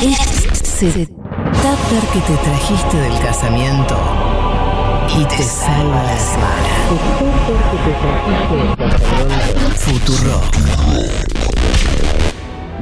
[0.00, 3.96] Ese tupper que te trajiste del casamiento
[5.18, 6.68] y te salva la semana.
[9.76, 10.40] Futuro.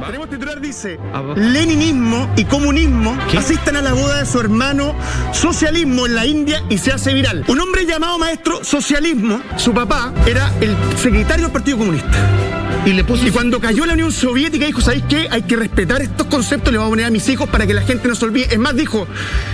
[0.05, 0.99] Tenemos titular dice,
[1.35, 4.93] leninismo y comunismo asistan a la boda de su hermano
[5.31, 7.45] socialismo en la India y se hace viral.
[7.47, 12.60] Un hombre llamado maestro socialismo, su papá era el secretario del Partido Comunista.
[12.85, 15.27] Y, le puso, y cuando cayó la Unión Soviética dijo, ¿sabéis qué?
[15.29, 17.83] Hay que respetar estos conceptos, le voy a poner a mis hijos para que la
[17.83, 18.47] gente no se olvide.
[18.49, 19.07] Es más, dijo,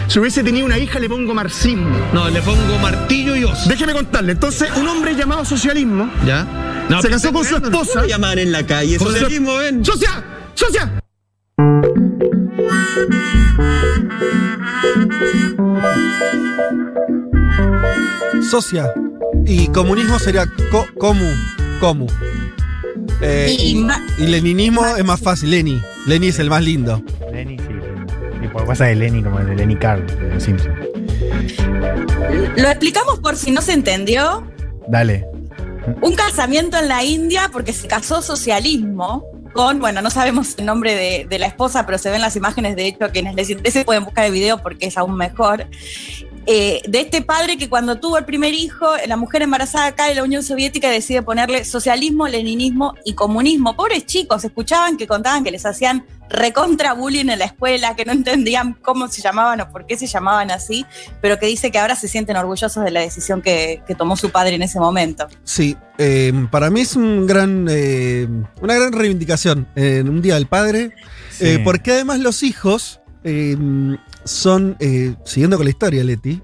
[0.08, 1.90] si hubiese tenido una hija le pongo marxismo.
[2.14, 3.68] No, le pongo martillo y os.
[3.68, 4.32] Déjeme contarle.
[4.32, 6.48] Entonces, un hombre llamado socialismo ¿Ya?
[6.90, 8.02] No, se casó con su ¿cómo esposa.
[8.02, 8.98] lo llaman en la calle?
[8.98, 9.84] Socialismo, ven.
[9.84, 10.24] ¡Socia!
[10.56, 10.92] ¡Socia!
[18.50, 18.94] Socia.
[19.46, 21.30] Y comunismo sería co comu.
[21.80, 22.08] Comu.
[23.22, 25.52] Eh, Y y, ma- y leninismo es más fácil.
[25.52, 25.82] Leni.
[26.06, 27.02] Leni es el más lindo.
[27.32, 27.66] Lenny, sí.
[27.66, 28.46] sí.
[28.46, 30.76] Y por pasa de Lenny como el de Lenny Carl, de los Simpsons.
[32.58, 34.48] Lo explicamos por si no se entendió.
[34.88, 35.26] Dale.
[36.02, 40.94] Un casamiento en la India porque se casó socialismo con, bueno, no sabemos el nombre
[40.96, 44.04] de, de la esposa, pero se ven las imágenes, de hecho, quienes les interese pueden
[44.04, 45.66] buscar el video porque es aún mejor.
[46.50, 50.18] Eh, de este padre que cuando tuvo el primer hijo, la mujer embarazada cae en
[50.18, 53.76] la Unión Soviética y decide ponerle socialismo, leninismo y comunismo.
[53.76, 58.14] Pobres chicos, escuchaban que contaban que les hacían recontra bullying en la escuela, que no
[58.14, 60.86] entendían cómo se llamaban o por qué se llamaban así,
[61.22, 64.30] pero que dice que ahora se sienten orgullosos de la decisión que, que tomó su
[64.30, 65.28] padre en ese momento.
[65.44, 68.26] Sí, eh, para mí es un gran, eh,
[68.62, 70.92] una gran reivindicación en un día del padre,
[71.30, 71.46] Sí.
[71.46, 73.56] eh, porque además los hijos eh,
[74.28, 76.42] son, eh, siguiendo con la historia, Leti,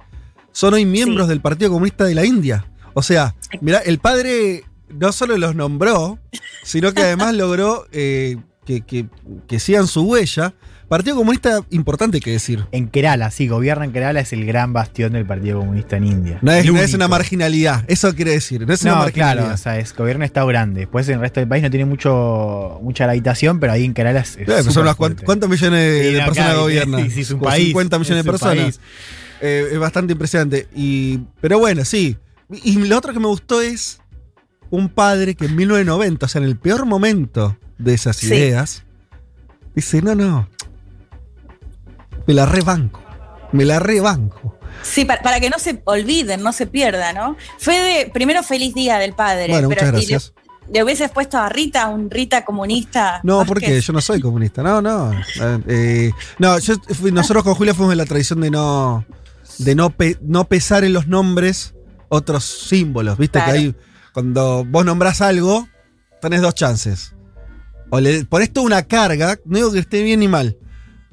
[0.51, 1.29] son hoy miembros Sí.
[1.29, 2.65] del Partido Comunista de la India.
[2.93, 6.19] O sea, mira, el padre no solo los nombró,
[6.63, 9.07] sino que además logró eh, que, que-
[9.47, 10.53] que sigan su huella.
[10.93, 12.67] Partido Comunista importante que decir.
[12.71, 16.37] En Kerala, sí, gobierna en Kerala, es el gran bastión del Partido Comunista en India.
[16.43, 18.67] No es, no una marginalidad, eso quiere decir.
[18.67, 19.41] No es una No, marginalidad.
[19.41, 20.81] claro, o sea, es gobierno estado grande.
[20.81, 24.19] Después en el resto del país no tiene mucho, mucha gravitación, pero ahí en Kerala
[24.19, 24.37] es.
[24.37, 24.93] es son.
[24.95, 27.09] ¿Cuántos millones de, personas gobiernan?
[27.09, 28.63] sí, es un país, 50 millones es de personas.
[28.63, 28.79] país.
[29.41, 30.67] Eh, es bastante impresionante.
[30.75, 32.17] Y, pero bueno, sí.
[32.63, 33.99] Y lo otro que me gustó es
[34.69, 38.27] un padre que en 1990, o sea, en el peor momento de esas Sí.
[38.27, 38.83] ideas,
[39.73, 40.47] dice, no, no,
[42.27, 43.01] me la rebanco,
[43.51, 44.57] me la rebanco.
[44.81, 47.37] Sí, para, para que no se olviden, no se pierda, ¿no?
[47.59, 49.47] Fede, primero feliz día del padre.
[49.49, 50.33] Bueno, pero muchas ¿y le- gracias.
[50.71, 53.19] Le, hubieses puesto a Rita, un Rita comunista.
[53.23, 54.63] No, porque yo no soy comunista.
[54.63, 55.11] No, no.
[55.13, 56.75] Eh, eh, no, yo
[57.11, 59.05] nosotros con Julia fuimos de la tradición de no.
[59.59, 61.75] de no, pe- no pesar en los nombres
[62.09, 63.17] otros símbolos.
[63.17, 63.51] Viste Claro.
[63.53, 63.75] que hay.
[64.13, 65.67] Cuando vos nombrás algo,
[66.21, 67.13] tenés dos chances.
[67.89, 70.57] O le pones toda una carga, no digo que esté bien ni mal.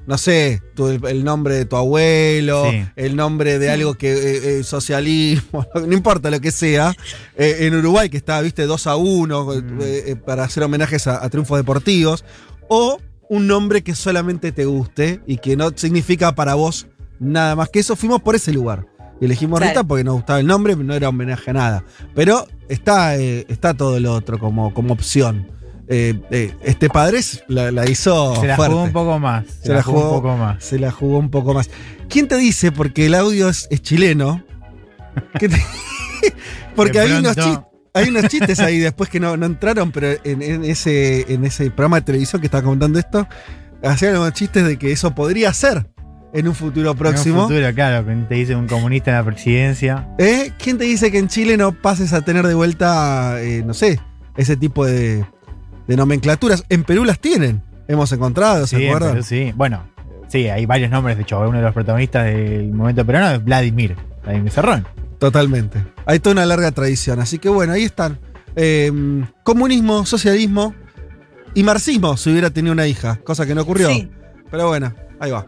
[0.07, 2.85] No sé, tu- el, nombre de tu abuelo, Sí.
[2.95, 6.93] el nombre de algo que eh, eh, socialismo, no importa lo que sea.
[7.37, 10.17] Eh, en Uruguay, que está, viste, 2 a 1 Mm.
[10.25, 12.25] para hacer homenajes a, a triunfos deportivos.
[12.67, 12.97] O
[13.29, 16.87] un nombre que solamente te guste y que no significa para vos
[17.19, 17.95] nada más que eso.
[17.95, 18.87] Fuimos por ese lugar.
[19.21, 19.71] Y elegimos Claro.
[19.71, 21.83] Rita porque nos gustaba el nombre, no era homenaje a nada.
[22.15, 25.47] Pero está, eh, está todo lo otro como, como opción.
[25.93, 28.73] Eh, eh, este padre es- la, la hizo Se la fuerte.
[28.73, 29.45] jugó un poco más.
[29.61, 30.63] Se, la jugó, un poco más.
[30.63, 31.69] Se la jugó un poco más.
[32.07, 32.71] ¿Quién te dice?
[32.71, 34.41] Porque el audio es, es chileno.
[35.39, 35.61] que te-
[36.75, 37.59] porque hay unos, chistes,
[37.93, 41.65] hay unos chistes ahí después que no, no entraron, pero en, en ese, en ese
[41.71, 43.27] programa de televisión que estaba comentando esto,
[43.83, 45.87] hacían unos chistes de que eso podría ser
[46.33, 47.35] en un futuro próximo.
[47.35, 50.07] En un futuro, claro, te dice un comunista en la presidencia.
[50.17, 50.53] ¿Eh?
[50.57, 53.99] ¿Quién te dice que en Chile no pases a tener de vuelta, eh, no sé,
[54.37, 55.25] ese tipo de,
[55.91, 56.63] de nomenclaturas?
[56.69, 57.61] En Perú las tienen.
[57.87, 59.11] Hemos encontrado, ¿se Sí, en acuerdan?
[59.11, 59.51] Perú sí.
[59.55, 59.83] Bueno,
[60.29, 61.17] sí, hay varios nombres.
[61.17, 63.97] De hecho, uno de los protagonistas del momento peruano es Vladimir.
[64.23, 64.87] Vladimir Serrón.
[65.19, 65.83] Totalmente.
[66.05, 67.19] Hay toda una larga tradición.
[67.19, 68.19] Así que bueno, ahí están.
[68.55, 68.91] Eh,
[69.43, 70.73] comunismo, socialismo
[71.53, 73.89] y marxismo si hubiera tenido una hija, cosa que no ocurrió.
[73.89, 74.09] Sí.
[74.49, 75.45] Pero bueno, ahí va.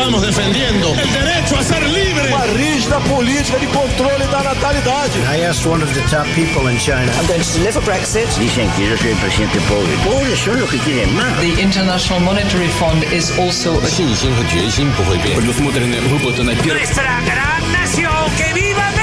[0.00, 2.32] estamos defendiendo el derecho a ser libre.
[2.32, 5.18] Uma rígida política de controle da natalidade.
[5.30, 7.10] I asked one of the top people in China.
[7.18, 8.28] I'm going to deliver Brexit.
[8.38, 9.92] Dicen que yo soy el presidente pobre.
[10.04, 11.38] Pobres son los que quieren más.
[11.40, 15.36] The International Monetary Fund is also a 信心和决心不会变。
[15.36, 16.80] Предусмотрены выплаты на первый.
[16.80, 18.99] Nuestra gran nación, que viva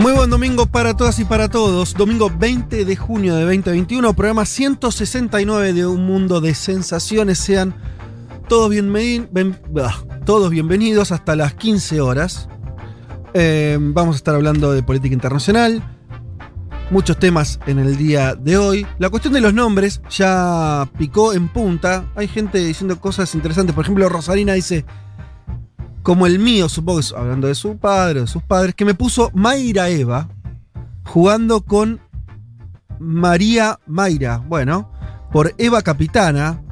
[0.00, 1.92] Muy buen domingo para todas y para todos.
[1.92, 7.38] Domingo 20 de junio de 2021, programa 169 de Un Mundo de Sensaciones.
[7.38, 7.74] Sean
[8.48, 8.72] todos,
[10.24, 12.48] todos bienvenidos hasta las 15 horas.
[13.34, 15.84] Eh, vamos a estar hablando de política internacional.
[16.90, 18.86] Muchos temas en el día de hoy.
[18.98, 22.06] La cuestión de los nombres ya picó en punta.
[22.16, 23.74] Hay gente diciendo cosas interesantes.
[23.74, 24.86] Por ejemplo, Rosarina dice,
[26.02, 29.30] como el mío, supongo que hablando de su padre, de sus padres, que me puso
[29.34, 30.28] Mayra Eva
[31.04, 32.00] jugando con
[32.98, 34.90] María Mayra, bueno,
[35.32, 36.62] por Eva Capitana,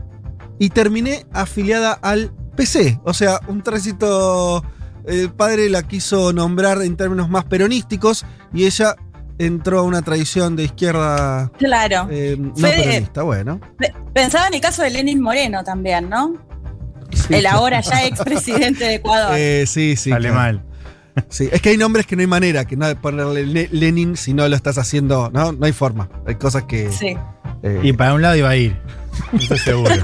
[0.58, 3.00] y terminé afiliada al PC.
[3.04, 4.64] O sea, un tránsito.
[5.06, 8.94] El padre la quiso nombrar en términos más peronísticos y ella
[9.38, 12.08] entró a una tradición de izquierda Claro.
[12.10, 13.22] eh, no peronista.
[13.22, 13.58] Bueno.
[13.78, 16.34] Pe- Pensaba en el caso de Lenin Moreno también, ¿no?
[17.30, 19.34] El ahora ya expresidente de Ecuador.
[19.36, 20.10] Eh, sí, sí.
[20.10, 20.34] Sale claro.
[20.34, 20.64] mal.
[21.28, 24.16] Sí, es que hay nombres que no hay manera que no de ponerle Le- Lenin
[24.16, 25.30] si no lo estás haciendo.
[25.32, 26.08] No, no hay forma.
[26.26, 26.92] Hay cosas que.
[26.92, 27.16] sí.
[27.62, 28.76] eh, Y para un lado iba a ir.
[29.38, 29.94] Eso seguro.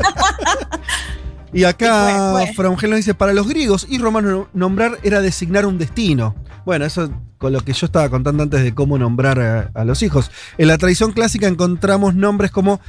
[1.53, 2.45] Y acá.
[2.57, 6.35] Frangel nos dice, para los griegos y romanos nombrar era designar un destino.
[6.65, 10.03] Bueno, eso con lo que yo estaba contando antes de cómo nombrar a, a los
[10.03, 10.31] hijos.
[10.59, 12.81] En la tradición clásica encontramos nombres como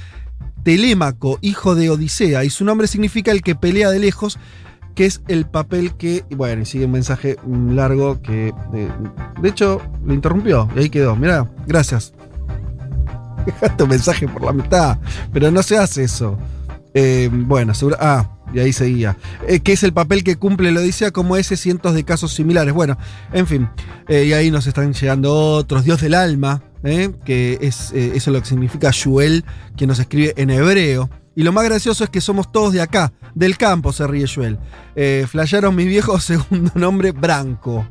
[0.65, 4.39] Telémaco, hijo de Odisea, y su nombre significa el que pelea de lejos,
[4.95, 6.25] que es el papel que...
[6.31, 8.51] Bueno, y sigue un mensaje mm, largo que...
[8.71, 11.15] De, hecho, lo interrumpió, y ahí quedó.
[11.15, 12.15] Mirá, gracias.
[13.45, 14.97] Dejaste un mensaje por la mitad,
[15.31, 16.35] pero no se hace eso.
[16.95, 17.73] Eh, bueno.
[17.99, 19.17] Ah, y ahí seguía.
[19.47, 22.73] Eh, que es el papel que cumple la Odisea como ese cientos de casos similares.
[22.73, 22.97] Bueno,
[23.33, 23.69] en fin.
[24.07, 25.83] Eh, y ahí nos están llegando otros.
[25.83, 29.43] Dios del alma, eh, que es eh, eso lo que significa Yuel,
[29.75, 31.09] que nos escribe en hebreo.
[31.35, 34.57] Y lo más gracioso es que somos todos de acá, del campo, se ríe Yuel.
[34.95, 37.85] Eh, flashearon mis viejos segundo nombre, Branco.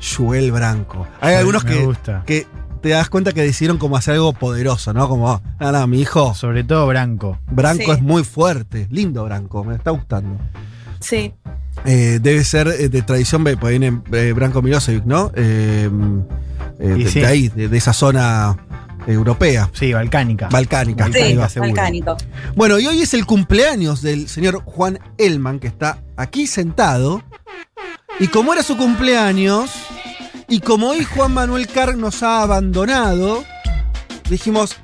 [0.00, 1.06] Yuel Branco.
[1.20, 2.24] Hay algunos que, gusta.
[2.26, 2.46] que
[2.80, 5.08] te das cuenta que decidieron como hacer algo poderoso, ¿no?
[5.08, 6.34] Como, ah, no, mi hijo.
[6.34, 7.38] Sobre todo Branco.
[7.50, 7.90] Branco Sí.
[7.90, 8.88] es muy fuerte.
[8.90, 10.38] Lindo Branco, me está gustando.
[11.00, 11.34] Sí.
[11.84, 15.32] Eh, debe ser eh, de tradición, pues viene eh, Branco Milosevic, ¿no?
[15.34, 15.88] Eh,
[16.78, 17.20] eh, Y de, sí.
[17.20, 18.56] de ahí, de, de esa zona
[19.06, 20.48] europea, Sí, balcánica.
[20.50, 21.08] balcánica.
[21.10, 22.16] Sí, balcánico.
[22.54, 27.22] Bueno, y hoy es el cumpleaños del señor Juan Elman, que está aquí sentado.
[28.18, 29.70] Y como era su cumpleaños,
[30.48, 33.42] y como hoy Juan Manuel Carr nos ha abandonado,
[34.28, 34.76] dijimos,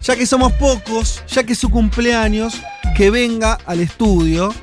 [0.00, 2.60] ya que somos pocos, ya que es su cumpleaños,
[2.96, 4.54] que venga al estudio.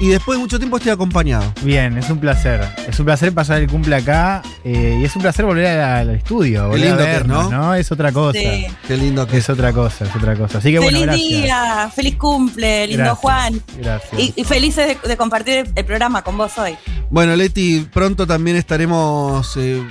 [0.00, 1.52] Y después de mucho tiempo estoy acompañado.
[1.62, 2.60] Bien, es un placer.
[2.86, 6.10] Es un placer pasar el cumple acá eh, y es un placer volver a- al
[6.10, 6.68] estudio.
[6.68, 7.50] volver lindo a que es, ¿no?
[7.50, 7.74] ¿no?
[7.74, 8.38] Es otra cosa.
[8.38, 8.66] Sí.
[8.86, 10.58] Qué lindo que Es otra cosa, es otra cosa.
[10.58, 11.42] Así que bueno, feliz gracias.
[11.42, 13.18] día, feliz cumple, lindo Gracias.
[13.18, 13.62] Juan.
[13.76, 14.20] Gracias.
[14.20, 16.76] Y, y felices de, de compartir el programa con vos hoy.
[17.10, 19.56] Bueno, Leti, pronto también estaremos.
[19.56, 19.82] eh,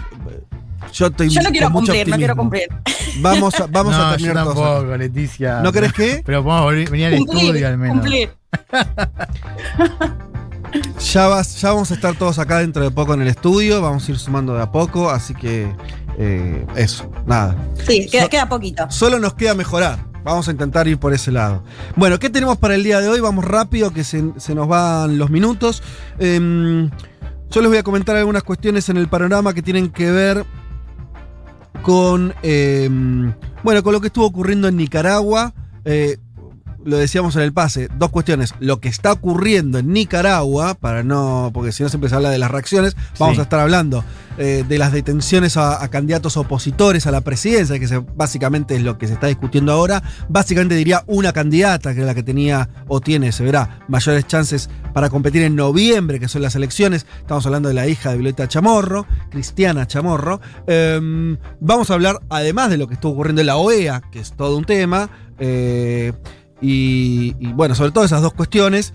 [0.94, 2.68] yo estoy Yo no quiero cumplir, no quiero optimismo.
[2.75, 3.21] cumplir.
[3.21, 4.56] Vamos a, vamos no, a yo terminar todos.
[4.75, 5.59] tampoco, Leticia.
[5.62, 6.21] ¿No crees que?
[6.25, 7.97] Pero podemos venir al estudio al menos.
[7.97, 8.29] cumplir.
[11.13, 13.81] Ya, vas, ya vamos a estar todos acá dentro de poco en el estudio.
[13.81, 15.09] Vamos a ir sumando de a poco.
[15.09, 15.71] Así que
[16.18, 17.56] eh, eso, nada.
[17.88, 18.85] Sí, queda, So- queda poquito.
[18.91, 19.97] Solo nos queda mejorar.
[20.24, 21.63] Vamos a intentar ir por ese lado.
[21.95, 23.21] Bueno, ¿qué tenemos para el día de hoy?
[23.21, 25.81] Vamos rápido, que se, se nos van los minutos.
[26.19, 26.89] Em,
[27.50, 30.45] yo les voy a comentar algunas cuestiones en el panorama que tienen que ver
[31.81, 33.33] con, em,
[33.63, 35.53] bueno, con lo que estuvo ocurriendo en Nicaragua.
[35.85, 36.18] Eh,
[36.88, 38.54] lo decíamos en el pase, dos cuestiones.
[38.60, 42.38] Lo que está ocurriendo en Nicaragua, para no, porque si no siempre se habla de
[42.38, 43.41] las reacciones, vamos Sí.
[43.41, 44.03] a estar hablando
[44.39, 48.84] eh, de las detenciones a, a candidatos opositores a la presidencia, que se- básicamente es
[48.84, 50.01] lo que se está discutiendo ahora.
[50.29, 54.70] Básicamente diría una candidata, que es la que tenía o tiene, se verá, mayores chances
[54.94, 57.06] para competir en noviembre, que son las elecciones.
[57.20, 60.39] Estamos hablando de la hija de Violeta Chamorro, Cristiana Chamorro.
[60.67, 64.32] Em, vamos a hablar, además de lo que estuvo ocurriendo en la OEA, que es
[64.34, 65.10] todo un tema.
[65.39, 66.13] eh,
[66.62, 68.94] y, y, bueno, sobre todo esas dos cuestiones.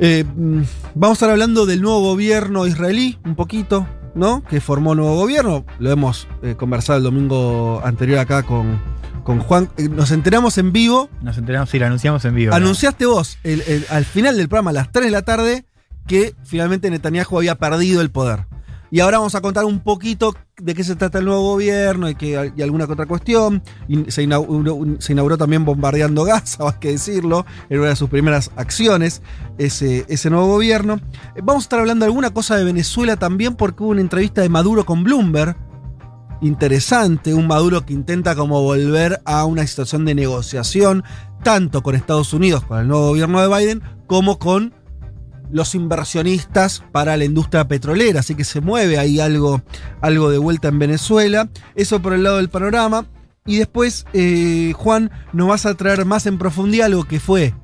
[0.00, 0.62] Eh, mm,
[0.94, 4.42] vamos a estar hablando del nuevo gobierno israelí, un poquito, ¿no?
[4.44, 5.64] Que formó nuevo gobierno.
[5.78, 8.80] Lo hemos eh, conversado el domingo anterior acá con,
[9.22, 9.70] con Juan.
[9.76, 11.08] Eh, nos enteramos en vivo.
[11.22, 12.50] Nos enteramos y lo anunciamos en vivo.
[12.50, 12.56] ¿no?
[12.56, 15.64] Anunciaste vos el- el- al final del programa, a las 3 de la tarde,
[16.08, 18.46] que finalmente Netanyahu había perdido el poder.
[18.90, 22.14] Y ahora vamos a contar un poquito de qué se trata el nuevo gobierno y,
[22.14, 23.62] que, y alguna que otra cuestión.
[24.08, 27.44] Se, inauguró, también bombardeando Gaza, hay que decirlo.
[27.68, 29.22] Era una de sus primeras acciones,
[29.58, 31.00] ese, ese nuevo gobierno.
[31.34, 34.42] Eh, Vamos a estar hablando de alguna cosa de Venezuela también, porque hubo una entrevista
[34.42, 35.56] de Maduro con Bloomberg.
[36.40, 41.02] Interesante, un Maduro que intenta como volver a una situación de negociación,
[41.42, 44.74] tanto con Estados Unidos, con el nuevo gobierno de Biden, como con
[45.50, 49.62] los inversionistas para la industria petrolera, así que se mueve ahí algo,
[50.00, 51.48] algo de vuelta en Venezuela.
[51.74, 53.06] Eso por el lado del panorama.
[53.46, 57.54] Y después, eh, Juan, nos vas a traer más en profundidad algo que fue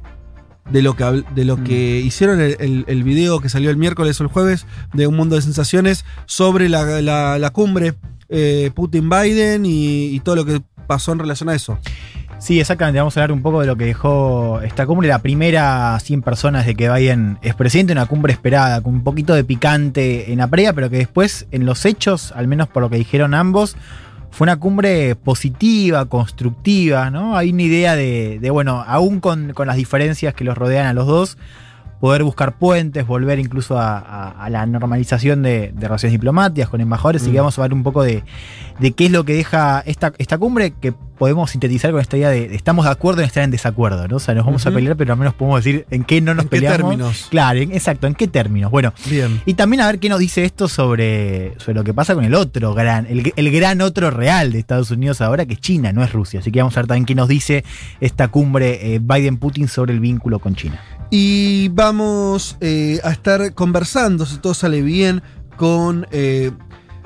[0.70, 4.20] de lo que, de lo que hicieron el, el- el video que salió el miércoles
[4.20, 7.94] o el jueves de Un Mundo de Sensaciones sobre la, la- la cumbre
[8.28, 11.78] eh, Putin-Biden y, y todo lo que pasó en relación a eso.
[12.40, 12.99] Sí, exactamente.
[12.99, 16.64] Vamos a hablar un poco de lo que dejó esta cumbre, la primera 100 personas
[16.64, 20.47] de que Biden es presidente, una cumbre esperada, con un poquito de picante en la
[20.49, 23.76] previa, pero que después, en los hechos, al menos por lo que dijeron ambos,
[24.30, 27.37] fue una cumbre positiva, constructiva, ¿no?
[27.37, 30.94] Hay una idea de, de, bueno, aún con, con las diferencias que los rodean a
[30.94, 31.37] los dos,
[32.00, 36.80] poder buscar puentes, volver incluso a, a- a la normalización de, de relaciones diplomáticas con
[36.80, 37.32] embajadores, y Mm.
[37.32, 38.25] que vamos a ver un poco de,
[38.78, 42.31] de qué es lo que deja esta, esta cumbre, que podemos sintetizar con esta idea
[42.31, 44.17] de, estamos de acuerdo en estar en desacuerdo, ¿no?
[44.17, 46.45] O sea, nos vamos a pelear, pero al menos podemos decir en qué no nos
[46.45, 46.79] ¿En qué peleamos.
[46.79, 47.27] términos?
[47.29, 48.71] Claro, en- exacto, en qué términos.
[48.71, 49.39] Bueno, Bien.
[49.45, 52.35] y también a ver qué nos dice esto sobre, sobre lo que pasa con el
[52.35, 56.03] otro gran, el, el gran otro real de Estados Unidos ahora, que es China, no
[56.03, 56.41] es Rusia.
[56.41, 57.65] Así que vamos a ver también qué nos dice
[58.00, 60.81] esta cumbre eh, Biden-Putin sobre el vínculo con China.
[61.11, 65.23] Y vamos eh, a estar conversando, si todo sale bien,
[65.59, 66.50] con eh,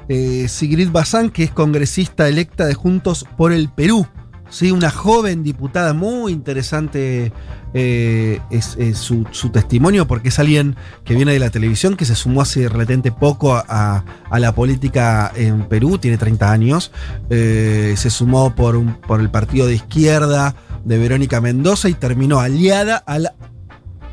[0.09, 4.07] eh, Sigrid Bazán, que es congresista electa de Juntos por el Perú.
[4.51, 4.71] ¿sí?
[4.71, 7.33] Una joven diputada muy interesante
[7.75, 12.43] eh, es, su, testimonio, porque es alguien que viene de la televisión, que se sumó
[12.43, 16.93] hace relativamente poco a, la política en Perú, tiene 30 años.
[17.31, 22.97] eh, se sumó por, por el partido de izquierda de Verónica Mendoza y terminó aliada
[22.97, 23.35] a la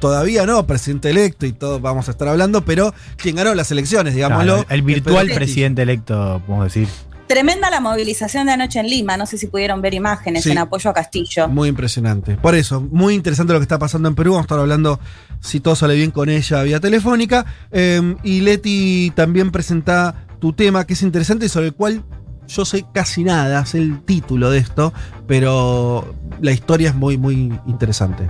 [0.01, 4.13] todavía no, presidente electo y todo vamos a estar hablando, pero quien ganó las elecciones,
[4.15, 4.55] digámoslo.
[4.55, 6.89] Claro, el virtual presidente electo, podemos decir.
[7.27, 10.51] Tremenda la movilización de anoche en Lima, no sé si pudieron ver imágenes Sí.
[10.51, 11.48] en apoyo a Castillo.
[11.48, 12.36] Muy impresionante.
[12.36, 14.31] Por eso, muy interesante lo que está pasando en Perú.
[14.31, 15.00] Vamos a estar hablando,
[15.39, 17.46] si todo sale bien, con ella vía telefónica.
[17.72, 22.03] Eh, y Leti también presenta tu tema, que es interesante y sobre el cual
[22.50, 24.91] yo sé casi nada, sé el título de esto,
[25.25, 28.27] pero la historia es muy, muy interesante.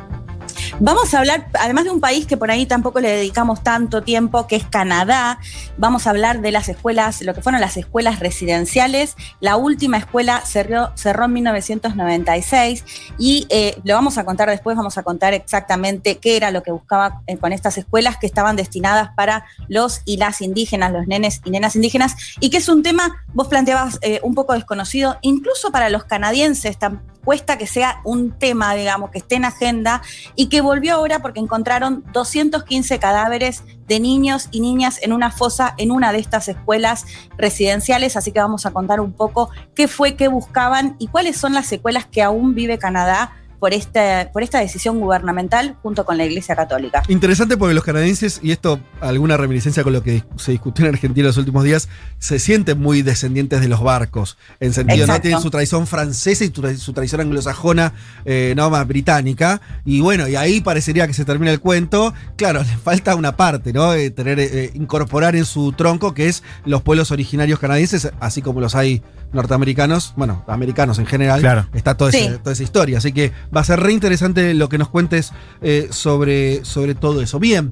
[0.80, 4.48] Vamos a hablar, además de un país que por ahí tampoco le dedicamos tanto tiempo,
[4.48, 5.40] que es Canadá,
[5.78, 9.16] vamos a hablar de las escuelas, lo que fueron las escuelas residenciales.
[9.40, 12.84] La última escuela cerró, cerró en 1996
[13.18, 16.72] y eh, lo vamos a contar después, vamos a contar exactamente qué era lo que
[16.72, 21.42] buscaba eh, con estas escuelas que estaban destinadas para los y las indígenas, los nenes
[21.46, 25.72] y nenas indígenas, y que es un tema, vos planteabas, eh, un poco desconocido, incluso
[25.72, 26.78] para los canadienses,
[27.24, 30.02] cuesta que sea un tema, digamos, que esté en agenda
[30.36, 35.74] y que volvió ahora porque encontraron 215 cadáveres de niños y niñas en una fosa
[35.78, 37.06] en una de estas escuelas
[37.38, 41.54] residenciales, así que vamos a contar un poco qué fue, qué buscaban y cuáles son
[41.54, 46.26] las secuelas que aún vive Canadá por, este, por esta decisión gubernamental junto con la
[46.26, 47.04] Iglesia Católica.
[47.10, 51.26] Interesante porque los canadienses, y esto alguna reminiscencia con lo que se discutió en Argentina
[51.26, 51.88] en los últimos días,
[52.18, 54.40] se sienten muy descendientes de los barcos.
[54.60, 55.22] En sentido, no Exacto.
[55.22, 57.94] tienen su tradición francesa y su, su tradición anglosajona,
[58.26, 59.62] eh, no más británica.
[59.86, 62.16] Y bueno, y ahí parecería que se termina el cuento.
[62.38, 63.94] Claro, le falta una parte, ¿no?
[63.94, 68.60] Eh, tener, eh, incorporar en su tronco, que es los pueblos originarios canadienses, así como
[68.60, 71.40] los hay norteamericanos, bueno, americanos en general.
[71.42, 71.68] Claro.
[71.74, 72.18] Está toda, Sí.
[72.20, 72.98] ese- toda esa historia.
[72.98, 77.22] Así que va a ser re interesante lo que nos cuentes eh, sobre, sobre todo
[77.22, 77.40] eso.
[77.40, 77.72] Bien.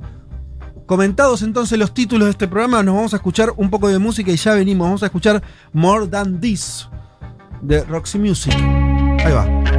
[0.85, 4.31] Comentados entonces los títulos de este programa, nos vamos a escuchar un poco de música
[4.31, 4.87] y ya venimos.
[4.87, 6.87] Vamos a escuchar More Than This
[7.61, 8.53] de Roxy Music.
[8.55, 9.78] Ahí va.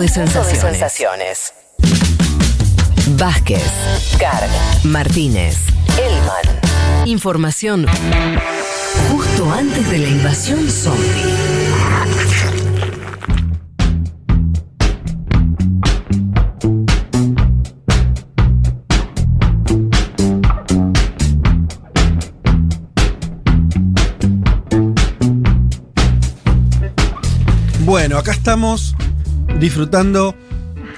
[0.00, 1.52] Un mundo de sensaciones.
[3.18, 3.62] Vázquez,
[4.18, 4.48] Carg,
[4.84, 5.58] Martínez,
[5.98, 7.06] Elman.
[7.06, 7.86] Información
[9.10, 11.04] justo antes de la invasión zombie.
[27.80, 28.94] Bueno, acá estamos
[29.60, 30.34] disfrutando.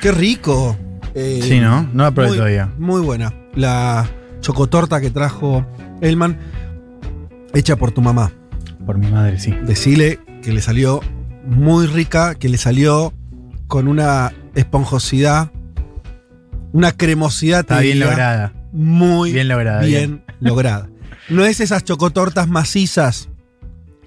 [0.00, 0.76] Qué rico.
[1.14, 1.82] Eh, Sí, ¿no?
[1.92, 2.72] No la probé muy- todavía.
[2.78, 3.34] Muy buena.
[3.54, 4.08] La
[4.40, 5.66] chocotorta que trajo
[6.00, 6.38] Elman,
[7.54, 8.32] hecha por tu mamá.
[8.86, 9.52] Por mi madre, sí.
[9.64, 11.00] Decile que le salió
[11.46, 13.12] muy rica, que le salió
[13.68, 15.50] con una esponjosidad,
[16.72, 17.60] una cremosidad.
[17.60, 18.52] Está bien diría, lograda.
[18.72, 19.82] Muy Bien lograda.
[19.82, 20.88] bien lograda.
[21.28, 23.28] No es esas chocotortas macizas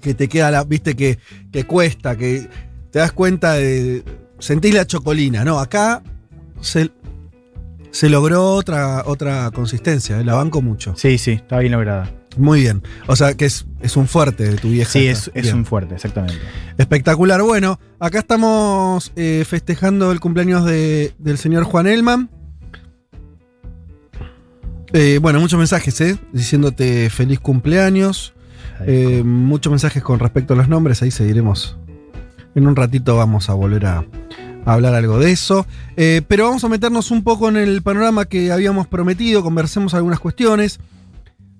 [0.01, 1.17] que te queda la, viste, que,
[1.51, 2.49] que cuesta, que
[2.91, 4.03] te das cuenta de
[4.45, 5.59] sentís la chocolina, ¿no?
[5.59, 6.03] Acá
[6.61, 6.91] se,
[7.91, 10.23] se logró otra, otra consistencia, ¿eh?
[10.23, 10.93] la banco mucho.
[10.95, 12.11] Sí, sí, está bien lograda.
[12.37, 12.83] Muy bien.
[13.07, 14.91] O sea que es, es un fuerte de tu vieja.
[14.91, 16.37] Sí, es, es un fuerte, exactamente.
[16.77, 17.41] Espectacular.
[17.41, 22.29] Bueno, acá estamos eh, festejando el cumpleaños de- del señor Juan Elman.
[24.93, 26.17] Eh, bueno, muchos mensajes, ¿eh?
[26.33, 28.33] Diciéndote feliz cumpleaños.
[28.85, 31.77] Eh, muchos mensajes con respecto a los nombres, ahí seguiremos.
[32.55, 34.05] En un ratito vamos a volver a,
[34.65, 35.65] a hablar algo de eso.
[35.97, 40.19] Eh, pero vamos a meternos un poco en el panorama que habíamos prometido, conversemos algunas
[40.19, 40.79] cuestiones.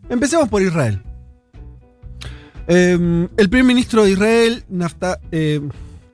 [0.09, 1.01] Empecemos por Israel.
[2.67, 5.61] Eh, el primer ministro de Israel, Nafta- eh,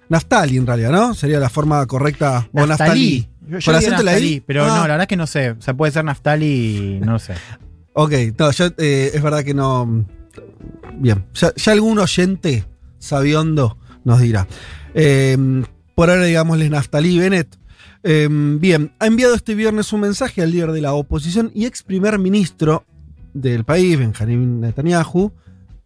[0.10, 1.14] Naftali en realidad, ¿no?
[1.14, 2.50] Sería la forma correcta.
[2.54, 3.28] O Naftali.
[3.48, 4.40] Yo, yo ¿Con digo acento en la Naftali, I?
[4.42, 4.68] pero Ah.
[4.68, 5.52] no, la verdad es que no sé.
[5.52, 7.36] O sea, puede ser Naftali, no sé.
[7.94, 10.06] Ok, no, yo, eh, es verdad que no.
[10.98, 12.66] Bien, ya, ya algún oyente
[13.00, 14.48] sabiondo nos dirá.
[14.94, 15.38] Eh,
[15.96, 17.58] por ahora, digámosle Naftali Bennett.
[18.04, 21.84] Eh, bien, ha enviado este viernes un mensaje al líder de la oposición y ex
[21.84, 22.86] primer ministro
[23.34, 25.32] del país, Benjamin Netanyahu.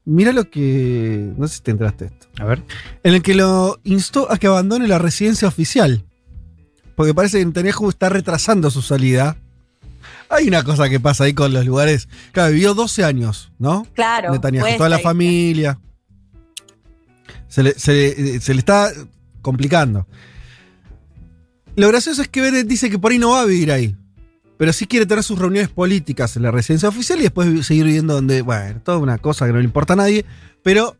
[0.05, 1.33] Mira lo que.
[1.37, 2.27] No sé si te enteraste de esto.
[2.37, 2.63] A ver.
[3.03, 6.05] En el que lo instó a que abandone la residencia oficial.
[6.95, 9.37] Porque parece que Netanyahu está retrasando su salida.
[10.29, 12.07] Hay una cosa que pasa ahí con los lugares.
[12.31, 13.85] Claro, vivió 12 años, ¿no?
[13.93, 14.31] Claro.
[14.31, 15.79] Netanyahu, cuesta, toda la familia.
[17.55, 17.73] Se le,
[18.13, 18.91] le- se le está
[19.41, 20.05] complicando.
[21.77, 23.95] Lo gracioso es que Bennett dice que por no va a vivir ahí.
[24.57, 28.13] Pero sí quiere tener sus reuniones políticas en la residencia oficial y después seguir viviendo
[28.13, 30.25] donde, bueno, toda una cosa que no le importa a nadie.
[30.63, 30.97] Pero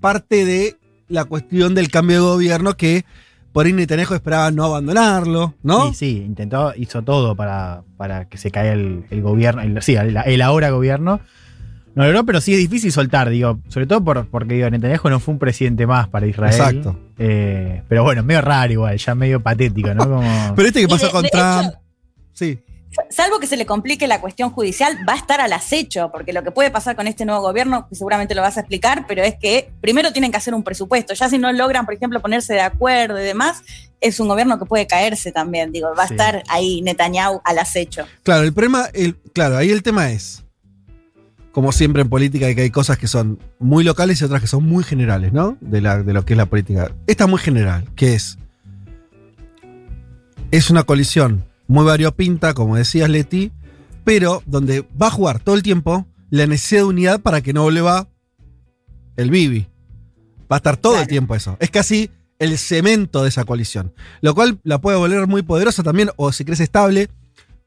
[0.00, 0.76] parte de
[1.08, 3.04] la cuestión del cambio de gobierno que
[3.52, 5.88] por ahí Netanyahu esperaba no abandonarlo, ¿no?
[5.88, 10.68] Sí, sí, intentó, hizo todo para, para que se caiga el, gobierno, sí, el ahora
[10.70, 11.20] gobierno.
[11.96, 15.08] No lo logró, pero sí es difícil soltar, digo, sobre todo por, porque digo, Netanyahu
[15.08, 16.52] no fue un presidente más para Israel.
[16.54, 16.96] Exacto.
[17.18, 20.04] Eh, pero bueno, medio raro igual, ya medio patético, ¿no?
[20.08, 21.68] Como, Pero este que pasó de- con de Trump.
[21.70, 21.80] hecho-
[22.34, 22.58] sí.
[23.10, 26.42] Salvo que se le complique la cuestión judicial, va a estar al acecho, porque lo
[26.42, 29.34] que puede pasar con este nuevo gobierno, que seguramente lo vas a explicar, pero es
[29.34, 31.12] que primero tienen que hacer un presupuesto.
[31.12, 33.62] Ya si no logran, por ejemplo, ponerse de acuerdo y demás,
[34.00, 35.72] es un gobierno que puede caerse también.
[35.72, 38.06] Digo, va a estar ahí Netanyahu al acecho.
[38.22, 40.42] Claro, el problema, el, claro, ahí el tema es,
[41.56, 44.62] como siempre en política, que hay cosas que son muy locales y otras que son
[44.62, 45.56] muy generales, ¿no?
[45.62, 46.94] De, la, de lo que es la política.
[47.06, 48.36] Esta es muy general, que es,
[50.50, 53.52] es una colisión muy variopinta, como decías Leti,
[54.04, 57.62] pero donde va a jugar todo el tiempo la necesidad de unidad para que no
[57.62, 58.06] vuelva
[59.16, 59.66] el Bibi.
[60.52, 61.56] Va a estar todo el tiempo eso.
[61.58, 63.94] Es casi el cemento de esa coalición.
[64.20, 67.08] Lo cual la puede volver muy poderosa también, o si crees estable,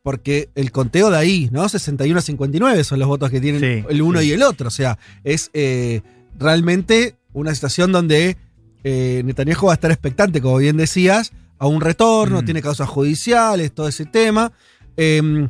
[0.01, 1.67] porque el conteo de ahí, ¿no?
[1.67, 4.27] 61 a 59 son los votos que tienen Sí, el uno sí.
[4.27, 4.67] y el otro.
[4.67, 6.01] O sea, es eh,
[6.37, 8.37] realmente una situación donde
[8.83, 12.45] eh, Netanyahu va a estar expectante, como bien decías, a un retorno, Mm.
[12.45, 14.51] tiene causas judiciales, todo ese tema.
[14.95, 15.49] Em,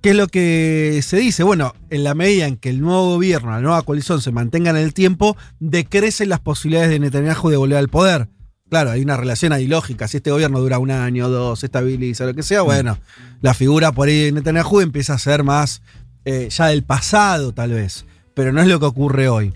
[0.00, 1.42] ¿Qué es lo que se dice?
[1.44, 4.76] Bueno, en la medida en que el nuevo gobierno, la nueva coalición se mantenga en
[4.76, 8.28] el tiempo, decrecen las posibilidades de Netanyahu de volver al poder.
[8.74, 10.08] Claro, hay una relación ahí lógica.
[10.08, 12.98] Si este gobierno dura un año, dos, estabiliza, lo que sea, bueno,
[13.40, 15.80] la figura por ahí de Netanyahu empieza a ser más
[16.24, 18.04] eh, ya del pasado, tal vez.
[18.34, 19.52] Pero no es lo que ocurre hoy.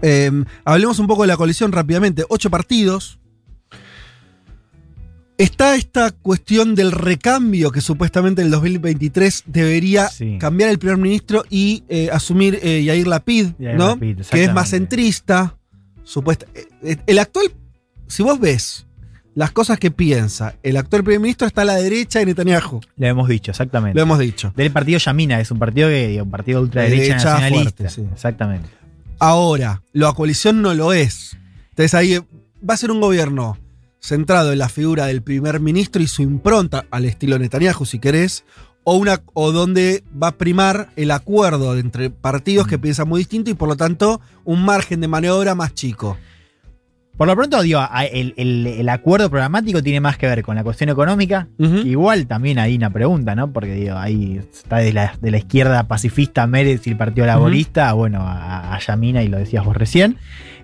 [0.00, 0.30] Eh,
[0.64, 2.24] hablemos un poco de la coalición rápidamente.
[2.30, 3.18] Ocho partidos.
[5.36, 10.38] Está esta cuestión del recambio que supuestamente en el 2023 debería Sí.
[10.40, 13.88] cambiar el primer ministro y eh, asumir eh, Yair Lapid, Yair ¿no?
[13.88, 15.58] Lapid, que es más centrista.
[16.04, 17.52] Supuesta, eh, eh, el actual,
[18.06, 18.86] si vos ves
[19.34, 22.80] las cosas que piensa, el actual primer ministro está a la derecha de Netanyahu.
[22.96, 23.96] lo hemos dicho, exactamente.
[23.96, 24.52] Lo hemos dicho.
[24.56, 27.76] Del partido Yamina, es un partido que, un partido ultraderecha Derecha nacionalista.
[27.76, 28.06] fuerte, sí.
[28.12, 28.68] Exactamente.
[29.18, 31.36] Ahora, la coalición no lo es.
[31.70, 33.58] Entonces ahí va a ser un gobierno
[33.98, 38.44] centrado en la figura del primer ministro y su impronta al estilo Netanyahu, si querés,
[38.84, 43.50] o, una, o donde va a primar el acuerdo entre partidos que piensan muy distinto
[43.50, 46.18] y por lo tanto un margen de maniobra más chico.
[47.16, 47.80] Por lo pronto, digo,
[48.12, 51.46] el, el- el acuerdo programático tiene más que ver con la cuestión económica.
[51.82, 53.52] Que igual también hay una pregunta, ¿no?
[53.52, 57.92] Porque digo, ahí está de la, de la izquierda pacifista Mérez y el Partido Laborista,
[57.92, 60.16] bueno, a, a Yamina, y lo decías vos recién.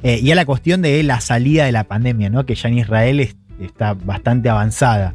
[0.03, 2.45] Eh, y a la cuestión de la salida de la pandemia, ¿no?
[2.47, 5.15] Que ya en Israel es- está bastante avanzada.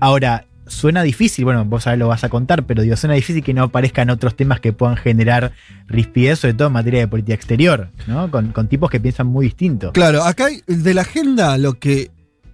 [0.00, 3.54] Ahora, suena difícil, bueno, vos ahora lo vas a contar, pero digo, suena difícil que
[3.54, 5.52] no aparezcan otros temas que puedan generar
[5.86, 8.30] rispidez, sobre todo en materia de política exterior, ¿no?
[8.30, 9.92] Con, con tipos que piensan muy distinto.
[9.92, 12.10] Claro, acá hay- de la agenda lo que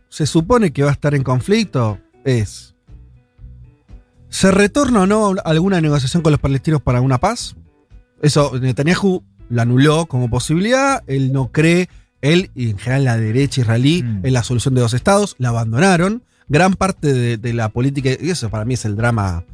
[0.09, 2.75] se supone que va a estar en conflicto es.
[4.29, 7.57] ¿Se retorna o no alguna negociación con los palestinos para una paz?
[8.21, 11.03] Eso Netanyahu lo anuló como posibilidad.
[11.07, 11.89] Él no cree
[12.21, 14.27] él y en general la derecha israelí Mm.
[14.27, 16.23] en la solución de dos estados, la abandonaron.
[16.49, 19.45] Gran parte de, de la política, y eso para mí es el drama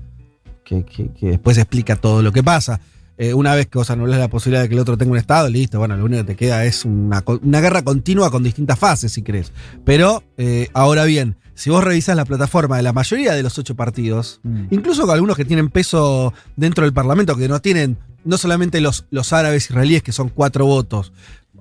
[0.64, 2.80] que, que- que después explica todo lo que pasa.
[3.16, 5.48] Eh, una vez que vos anulás la posibilidad de que el otro tenga un estado,
[5.48, 9.12] listo, bueno, lo único que te queda es una, una guerra continua con distintas fases,
[9.12, 9.52] si querés.
[9.84, 13.76] Pero, eh, ahora bien, si vos revisás la plataforma de la mayoría de los ocho
[13.76, 14.64] partidos, Mm.
[14.70, 19.04] incluso con algunos que tienen peso dentro del Parlamento, que no tienen, no solamente los,
[19.10, 21.12] los árabes israelíes, que son cuatro votos.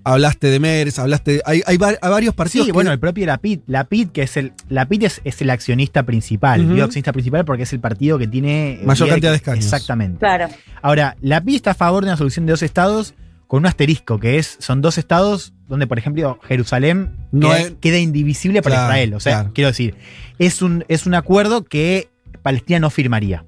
[0.06, 1.42] Hablaste de Meres, hablaste.
[1.46, 3.60] Hay, hay, hay varios partidos Sí, que- bueno, el propio Lapid.
[3.68, 4.52] Lapid, que es el.
[4.70, 6.68] Lapid es, es el accionista principal.
[6.68, 8.74] Digo accionista principal porque es el partido que tiene.
[8.74, 9.64] eh, Mayor cantidad de escaños.
[9.66, 10.20] Exactamente.
[10.20, 10.48] Claro.
[10.82, 13.14] Ahora, Lapid está a favor de una solución de dos estados
[13.48, 17.74] con un asterisco, que es, son dos estados donde, por ejemplo, Jerusalén No queda, es-
[17.80, 19.14] queda indivisible para Claro, Israel.
[19.14, 19.52] O sea, claro.
[19.54, 19.96] quiero decir,
[20.40, 22.10] es un, es un acuerdo que
[22.42, 23.46] Palestina no firmaría.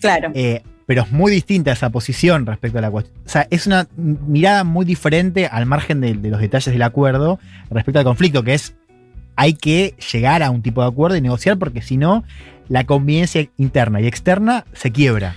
[0.00, 0.30] Claro.
[0.34, 3.16] Eh, pero es muy distinta esa posición respecto a la cuestión.
[3.24, 7.38] O sea, es una mirada muy diferente al margen de, los detalles del acuerdo
[7.70, 8.74] respecto al conflicto, que es
[9.34, 12.24] hay que llegar a un tipo de acuerdo y negociar porque si no,
[12.68, 15.36] la convivencia interna y externa se quiebra.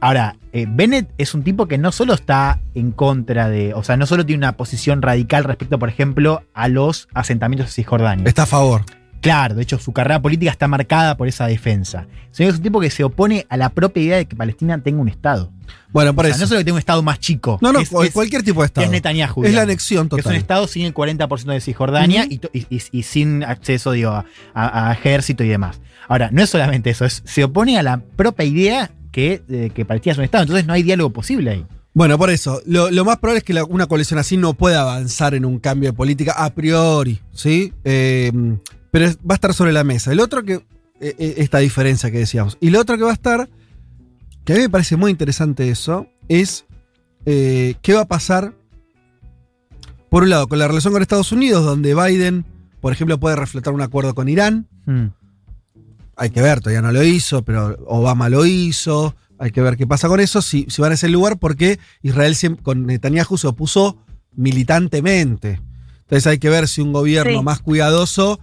[0.00, 3.96] Ahora, eh, Bennett es un tipo que no solo está en contra de, o sea,
[3.96, 8.28] no solo tiene una posición radical respecto, por ejemplo, a los asentamientos de Cisjordania.
[8.28, 8.82] Está a favor.
[9.20, 12.06] Claro, de hecho su carrera política está marcada por esa defensa.
[12.36, 15.00] Que es un tipo que se opone a la propia idea de que Palestina tenga
[15.00, 15.50] un Estado.
[15.90, 16.44] Bueno, por O sea, eso.
[16.44, 17.58] no solo que tenga un Estado más chico.
[17.60, 18.84] no, no, es, cual- es- cualquier tipo de estado.
[18.84, 19.44] es Netanyahu.
[19.44, 20.36] Es la anexión Que es un total.
[20.36, 24.24] Estado sin el 40% de Cisjordania y to- y, y- y sin acceso digo, a,
[24.54, 25.80] a- a ejército y demás.
[26.06, 29.84] Ahora, no es solamente eso, es- se opone a la propia idea que, de que
[29.84, 30.42] Palestina es un Estado.
[30.44, 31.66] Entonces no hay diálogo posible ahí.
[31.94, 34.82] Bueno, por eso, lo, lo más probable es que la- una coalición así no pueda
[34.82, 37.72] avanzar en un cambio de política a priori, ¿sí?
[37.82, 38.30] Eh,
[38.90, 40.12] pero va a estar sobre la mesa.
[40.12, 40.62] El otro que, eh,
[41.00, 42.56] eh, esta diferencia que decíamos.
[42.60, 43.48] Y lo otro que va a estar,
[44.44, 46.64] que a mí me parece muy interesante eso, es
[47.26, 48.54] eh, qué va a pasar,
[50.08, 52.44] por un lado, con la relación con Estados Unidos, donde Biden,
[52.80, 54.66] por ejemplo, puede refletar un acuerdo con Irán.
[54.86, 55.06] Mm.
[56.16, 59.14] Hay que ver, todavía no lo hizo, pero Obama lo hizo.
[59.38, 62.34] Hay que ver qué pasa con eso, si, si van a ese lugar, porque Israel
[62.62, 63.98] con Netanyahu se opuso
[64.34, 65.60] militantemente.
[66.00, 67.44] Entonces hay que ver si un gobierno Sí.
[67.44, 68.40] más cuidadoso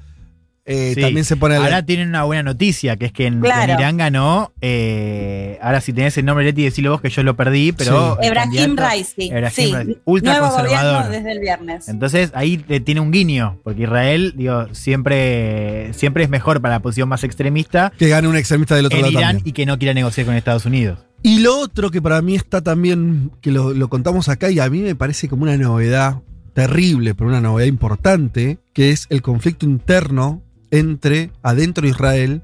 [0.66, 1.02] eh, Sí.
[1.02, 3.74] también se pone a la- Ahora tienen una buena noticia, que es que en, Claro.
[3.74, 4.52] en Irán ganó.
[4.62, 8.18] eh, ahora, si tenés el nombre, Leti, decilo vos que yo lo perdí, pero.
[8.22, 9.28] Ebrahim candidato- Raisi.
[9.30, 9.72] Ebrahim Sí.
[9.74, 10.94] Raisi, ultra Nuevo conservador.
[11.04, 11.88] gobierno desde el viernes.
[11.90, 16.80] Entonces ahí te tiene un guiño, porque Israel, digo, siempre, siempre es mejor para la
[16.82, 19.48] posición más extremista que gane un extremista del otro en lado Irán también.
[19.48, 21.00] y que no quiera negociar con Estados Unidos.
[21.22, 24.70] Y lo otro que para mí está también, que lo, lo contamos acá y a
[24.70, 26.22] mí me parece como una novedad
[26.54, 30.42] terrible, pero una novedad importante, que es el conflicto interno
[30.76, 32.42] entre adentro de Israel,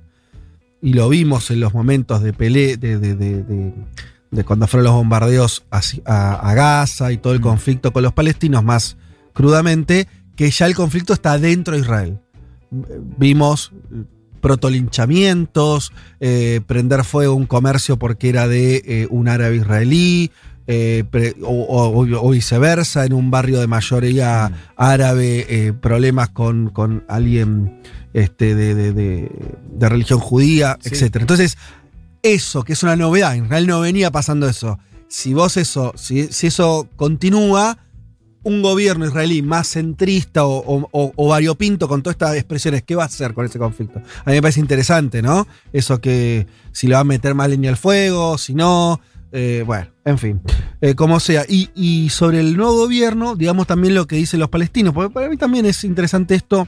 [0.82, 5.64] y lo vimos en los momentos de pelea, de, de- de- cuando fueron los bombardeos
[5.70, 7.44] a, a Gaza y todo el Mm.
[7.44, 8.98] conflicto con los palestinos más
[9.34, 12.18] crudamente, que ya el conflicto está dentro de Israel.
[13.18, 13.72] Vimos
[14.40, 20.32] protolinchamientos, eh, prender fuego a un comercio porque era de eh, un árabe israelí,
[20.68, 26.70] eh, pre- o, o- o viceversa, en un barrio de mayoría árabe, eh, problemas con,
[26.70, 27.82] con alguien
[28.14, 29.32] este, de, de- de-
[29.74, 30.90] de religión judía, Sí.
[30.94, 31.18] etc.
[31.18, 31.58] Entonces,
[32.24, 34.80] eso, que es una novedad, en Israel no venía pasando eso.
[35.08, 37.78] Si vos eso, si, si eso continúa,
[38.44, 42.96] un gobierno israelí más centrista o, o- o- o variopinto con todas estas expresiones, ¿qué
[42.96, 44.00] va a hacer con ese conflicto?
[44.26, 45.48] A mí me parece interesante, ¿no?
[45.74, 49.00] Eso que si le va a meter más leña al fuego, si no,
[49.32, 50.42] eh, bueno, en fin,
[50.82, 51.46] eh, como sea.
[51.48, 55.30] Y, y sobre el nuevo gobierno, digamos también lo que dicen los palestinos, porque para
[55.30, 56.68] mí también es interesante esto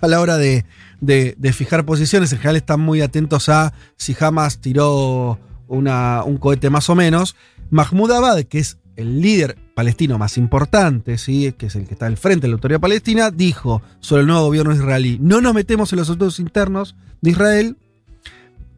[0.00, 0.64] a la hora de,
[1.00, 2.32] de- fijar posiciones.
[2.32, 7.36] En general están muy atentos a si Hamas tiró una- un cohete más o menos.
[7.70, 11.52] Mahmoud Abbad, que es el líder palestino más importante, ¿sí?
[11.58, 14.46] que es el que está al frente de la autoridad palestina, dijo sobre el nuevo
[14.46, 17.76] gobierno israelí, no nos metemos en los asuntos internos de Israel,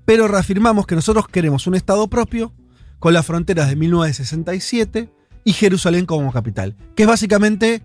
[0.04, 2.52] pero reafirmamos que nosotros queremos un Estado propio
[2.98, 5.08] con las fronteras de 1967
[5.44, 7.82] y Jerusalén como capital, que es básicamente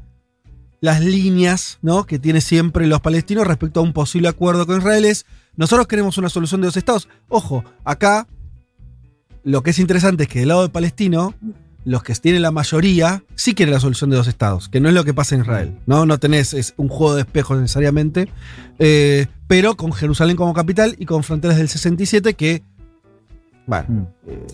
[0.84, 2.06] las líneas ¿no?
[2.06, 6.18] que tiene siempre los palestinos respecto a un posible acuerdo con Israel es, nosotros queremos
[6.18, 7.08] una solución de dos estados.
[7.30, 8.28] Ojo, acá
[9.46, 11.36] lo que es interesante es que del lado de palestino,
[11.86, 14.94] los que tienen la mayoría sí quieren la solución de dos estados, que no es
[14.94, 15.80] lo que pasa en Israel.
[15.86, 18.28] No, no tenés es un juego de espejos necesariamente,
[18.78, 22.62] eh, pero con Jerusalén como capital y con fronteras del 67 que,
[23.66, 24.08] bueno, Mm.
[24.28, 24.48] eh,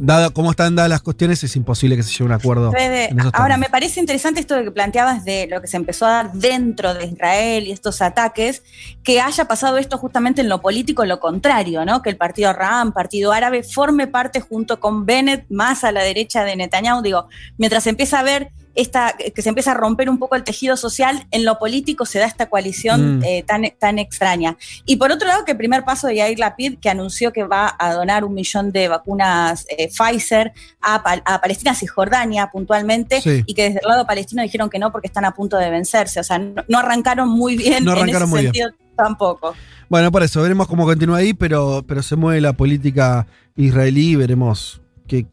[0.00, 2.70] dada cómo están dadas las cuestiones, es imposible que se llegue a un acuerdo.
[2.72, 6.10] Fede, ahora me parece interesante esto de que planteabas de lo que se empezó a
[6.10, 8.62] dar dentro de Israel y estos ataques,
[9.02, 12.02] que haya pasado esto justamente en lo político, lo contrario, ¿no?
[12.02, 16.44] Que el partido Ram, partido árabe, forme parte junto con Bennett más a la derecha
[16.44, 17.02] de Netanyahu.
[17.02, 20.76] Digo, mientras empieza a ver esta, que se empieza a romper un poco el tejido
[20.76, 23.24] social, en lo político se da esta coalición Mm.
[23.24, 24.56] eh, tan, tan extraña.
[24.86, 27.74] Y por otro lado, que el primer paso de Yair Lapid, que anunció que va
[27.78, 33.42] a donar un millón de vacunas eh, Pfizer a, a Palestina, Cisjordania puntualmente, Sí.
[33.46, 36.20] y que desde el lado palestino dijeron que no porque están a punto de vencerse.
[36.20, 38.52] O sea, no, no arrancaron muy bien No en ese muy bien.
[38.54, 39.54] sentido tampoco.
[39.88, 44.16] Bueno, por eso, veremos cómo continúa ahí, pero, pero se mueve la política israelí y
[44.16, 45.26] veremos qué,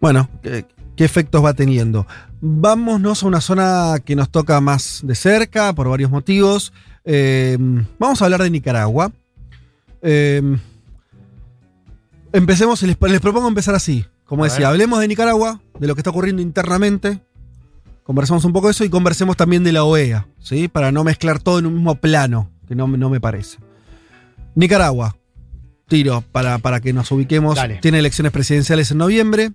[0.00, 0.64] bueno, qué,
[0.96, 2.06] qué efectos va teniendo.
[2.40, 6.72] Vámonos a una zona que nos toca más de cerca por varios motivos.
[7.04, 7.56] Eh,
[7.98, 9.12] vamos a hablar de Nicaragua.
[10.02, 10.42] Eh,
[12.32, 14.04] empecemos, les, les propongo empezar así.
[14.24, 14.74] Como A decía, ver.
[14.74, 17.20] hablemos de Nicaragua, de lo que está ocurriendo internamente.
[18.02, 20.66] Conversamos un poco de eso y conversemos también de la OEA, ¿sí?
[20.68, 23.58] Para no mezclar todo en un mismo plano, que no, no me parece.
[24.54, 25.16] Nicaragua,
[25.86, 27.54] tiro para, para que nos ubiquemos.
[27.56, 27.78] Dale.
[27.80, 29.52] Tiene elecciones presidenciales en noviembre.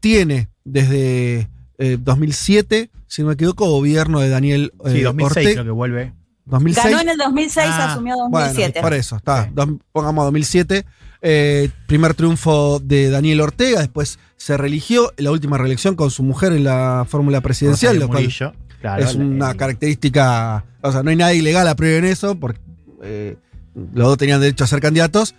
[0.00, 5.52] Tiene desde eh, 2007, si no me equivoco, gobierno de Daniel eh, Sí, 2006 Ortega.
[5.52, 6.12] creo que vuelve.
[6.46, 6.84] 2006.
[6.86, 8.80] Ganó en el 2006, Ah, asumió Bueno, 2007.
[8.80, 9.50] por eso, está.
[9.52, 10.84] Dos- pongamos 2007.
[11.20, 16.52] eh, primer triunfo de Daniel Ortega, después se religió, la última reelección con su mujer
[16.52, 21.10] en la fórmula presidencial, lo cual Murillo, claro, es una el- característica, o sea, no
[21.10, 22.60] hay nada ilegal a priori en eso, porque
[23.02, 23.36] eh,
[23.74, 25.34] los dos tenían derecho a ser candidatos.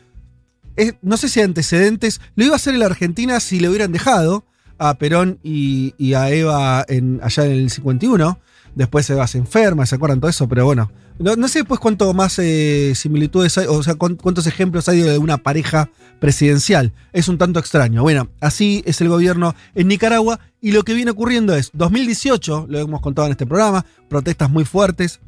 [0.75, 3.69] Es- no sé si hay antecedentes, lo iba a hacer en la Argentina si le
[3.69, 4.43] hubieran dejado
[4.79, 8.39] a Perón y, a Eva en, allá en el 51.
[8.75, 10.47] Después Eva se enferma, ¿se acuerdan todo eso?
[10.47, 14.87] Pero bueno, no, sé después cuánto más eh, similitudes hay, o sea, cuán- cuántos ejemplos
[14.87, 15.89] hay de una pareja
[16.19, 16.93] presidencial.
[17.11, 18.01] Es un tanto extraño.
[18.03, 22.79] Bueno, así es el gobierno en Nicaragua y lo que viene ocurriendo es 2018, lo
[22.79, 25.19] hemos contado en este programa, protestas muy fuertes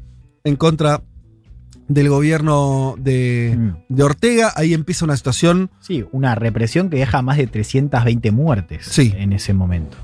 [0.44, 1.02] en contra
[1.94, 3.94] del gobierno de, Mm.
[3.94, 4.52] de Ortega.
[4.56, 9.12] Ahí empieza una situación Sí, una represión que deja más de 320 muertes Sí.
[9.16, 9.96] en ese momento.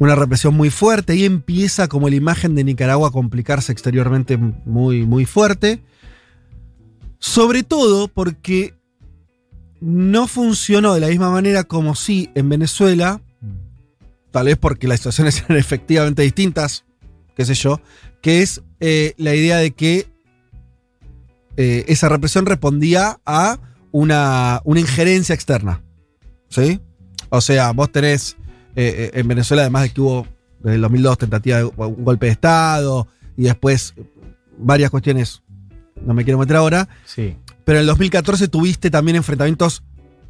[0.00, 1.14] una represión muy fuerte.
[1.14, 5.80] Ahí empieza como la imagen de Nicaragua a complicarse exteriormente muy, muy fuerte.
[7.18, 8.74] Sobre todo porque
[9.80, 13.20] no funcionó de la misma manera como sí en Venezuela.
[14.30, 16.84] Tal vez porque las situaciones eran efectivamente distintas,
[17.36, 17.80] qué sé yo.
[18.22, 20.06] Que es eh, la idea de que
[21.60, 23.58] eh, esa represión respondía a
[23.90, 25.82] una, una injerencia externa.
[26.48, 26.80] ¿Sí?
[27.30, 28.36] O sea, vos tenés
[28.76, 30.26] eh, eh, en Venezuela, además de que hubo
[30.60, 33.94] desde el 2002 tentativa de un golpe de Estado y después
[34.56, 35.42] varias cuestiones,
[36.06, 37.36] no me quiero meter ahora, Sí.
[37.64, 39.82] pero en el 2014 tuviste también enfrentamientos,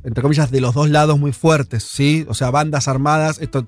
[0.05, 2.25] entre comillas, de los dos lados muy fuertes, ¿sí?
[2.29, 3.67] O sea, bandas armadas, esto...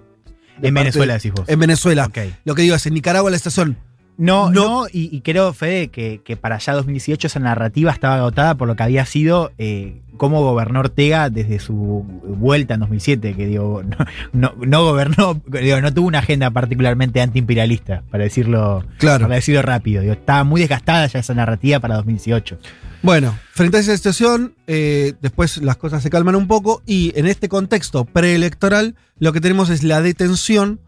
[0.63, 1.47] En Venezuela decís vos.
[1.47, 2.07] En Venezuela.
[2.07, 2.19] Ok.
[2.45, 3.77] Lo que digo es, en Nicaragua la situación...
[4.21, 4.83] No, No.
[4.83, 8.69] no, y, y creo, Fede, que, que para allá 2018 esa narrativa estaba agotada por
[8.69, 13.83] lo que había sido eh, cómo gobernó Ortega desde su vuelta en 2007, que digo,
[14.33, 19.23] no, no, no gobernó, digo, no tuvo una agenda particularmente antiimperialista, para decirlo, Claro.
[19.25, 20.03] para decirlo rápido.
[20.03, 22.59] Digo, estaba muy desgastada ya esa narrativa para 2018.
[23.03, 27.27] Bueno, frente a esa situación, eh, después las cosas se calman un poco y en
[27.27, 30.81] este contexto preelectoral lo que tenemos es la detención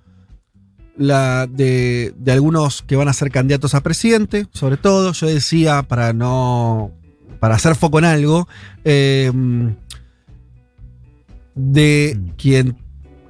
[0.97, 5.83] la de, de algunos que van a ser candidatos a presidente, sobre todo, yo decía,
[5.83, 6.93] para no,
[7.41, 8.49] para hacer foco en algo,
[8.85, 9.33] eh,
[11.55, 12.29] de Mm.
[12.37, 12.77] quien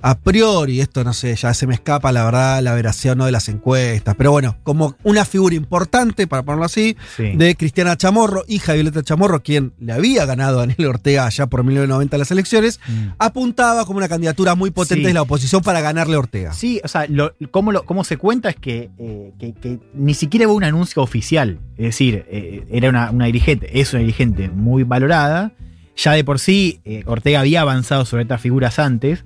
[0.02, 3.32] a priori, esto no sé, ya se me escapa la verdad, la veracidad no de
[3.32, 7.32] las encuestas, pero bueno, como una figura importante, para ponerlo así, Sí.
[7.36, 11.46] de Cristiana Chamorro, hija de Violeta Chamorro, quien le había ganado a Daniel Ortega allá
[11.46, 13.08] por 1990 las elecciones, Mm.
[13.18, 15.06] apuntaba como una candidatura muy potente Sí.
[15.08, 16.52] de la oposición para ganarle a Ortega.
[16.52, 20.14] Sí, o sea, lo, cómo, lo- cómo se cuenta es que, eh, que- que ni
[20.14, 21.58] siquiera hubo un anuncio oficial.
[21.76, 25.52] Es decir, eh, era una, una dirigente, es una dirigente muy valorada.
[25.96, 29.24] Ya de por sí, eh, Ortega había avanzado sobre estas figuras antes.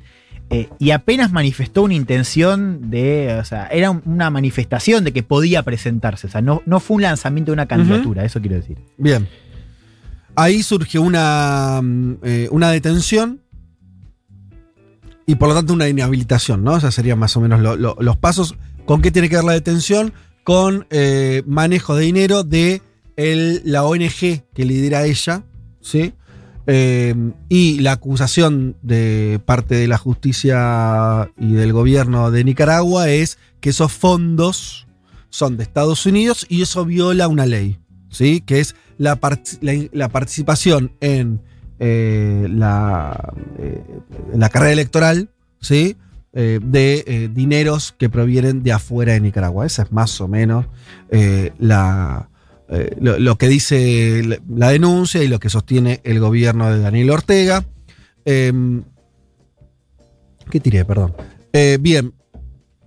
[0.51, 3.37] Eh, y apenas manifestó una intención de.
[3.41, 6.29] O sea, era un- una manifestación de que podía presentarse.
[6.29, 8.79] O sea, no, no fue un lanzamiento de una candidatura, eso quiero decir.
[8.97, 9.27] Bien.
[10.37, 13.41] Ahí surge una, mm, eh, una detención
[15.27, 16.75] y por lo tanto una inhabilitación, ¿no?
[16.75, 18.55] O sea, serían más o menos lo- lo- los pasos.
[18.85, 20.13] ¿Con qué tiene que ver la detención?
[20.45, 22.83] Con eh, manejo de dinero de
[23.17, 25.43] el- la ONG que lidera ella,
[25.81, 26.13] ¿sí?
[26.67, 27.15] Eh,
[27.49, 33.71] y la acusación de parte de la justicia y del gobierno de Nicaragua es que
[33.71, 34.87] esos fondos
[35.31, 37.79] son de Estados Unidos y eso viola una ley,
[38.11, 38.41] ¿sí?
[38.41, 41.41] Que es la, part- la- la participación en
[41.79, 43.85] eh, la, eh,
[44.35, 45.97] la carrera electoral, ¿sí?
[46.33, 49.67] Eh, de dineros que provienen de afuera de Nicaragua.
[49.67, 50.67] Esa es más o menos
[51.59, 52.29] la,
[52.69, 57.11] eh, lo, lo que dice la, denuncia y lo que sostiene el gobierno de Daniel
[57.11, 57.65] Ortega.
[58.25, 58.83] Em,
[60.51, 60.85] ¿Qué tiré?
[60.85, 61.15] Perdón.
[61.53, 62.13] Eh, bien.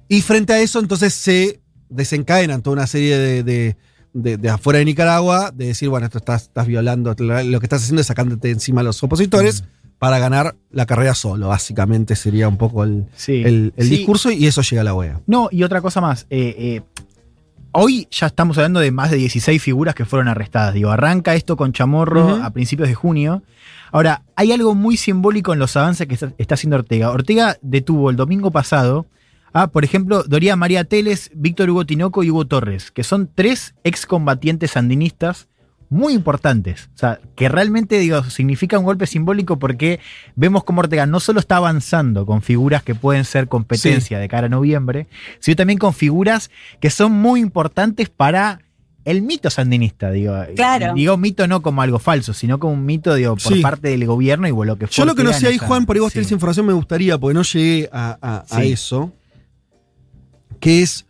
[0.08, 3.78] Y frente a eso, entonces se desencadenan toda una serie de, de-
[4.14, 7.84] de- de afuera de Nicaragua, de decir, bueno, esto estás, estás violando, lo que estás
[7.84, 9.64] haciendo es sacándote encima a los opositores
[10.00, 13.44] para ganar la carrera solo, básicamente sería un poco el, Sí.
[13.46, 13.98] el- el Sí.
[13.98, 15.22] discurso y eso llega a la OEA.
[15.28, 16.26] No, y otra cosa más.
[17.72, 20.74] Hoy ya estamos hablando de más de 16 figuras que fueron arrestadas.
[20.74, 23.44] Digo, arranca esto con Chamorro a principios de junio.
[23.92, 27.12] Ahora, hay algo muy simbólico en los avances que está, está haciendo Ortega.
[27.12, 29.08] Ortega detuvo el domingo pasado
[29.52, 33.74] a, por ejemplo, Doría María Teles, Víctor Hugo Tinoco y Hugo Torres, que son tres
[33.84, 35.48] excombatientes sandinistas
[35.90, 36.90] muy importantes.
[36.94, 40.00] O sea, que realmente, digo, significa un golpe simbólico porque
[40.36, 44.46] vemos cómo Ortega no solo está avanzando con figuras que pueden ser competencia de cara
[44.46, 45.08] a noviembre,
[45.40, 48.60] sino también con figuras que son muy importantes para
[49.06, 50.36] el mito sandinista, digo.
[50.56, 50.94] Claro.
[50.94, 53.62] Digo mito no como algo falso, sino como un mito, digo, por Sí.
[53.62, 55.96] parte del gobierno y lo que fue Yo lo que no sé ahí, Juan, por
[55.96, 56.20] ahí vos sí.
[56.20, 58.72] tenés información, me gustaría, porque no llegué a, a- a Sí.
[58.74, 59.12] eso,
[60.60, 61.06] que es,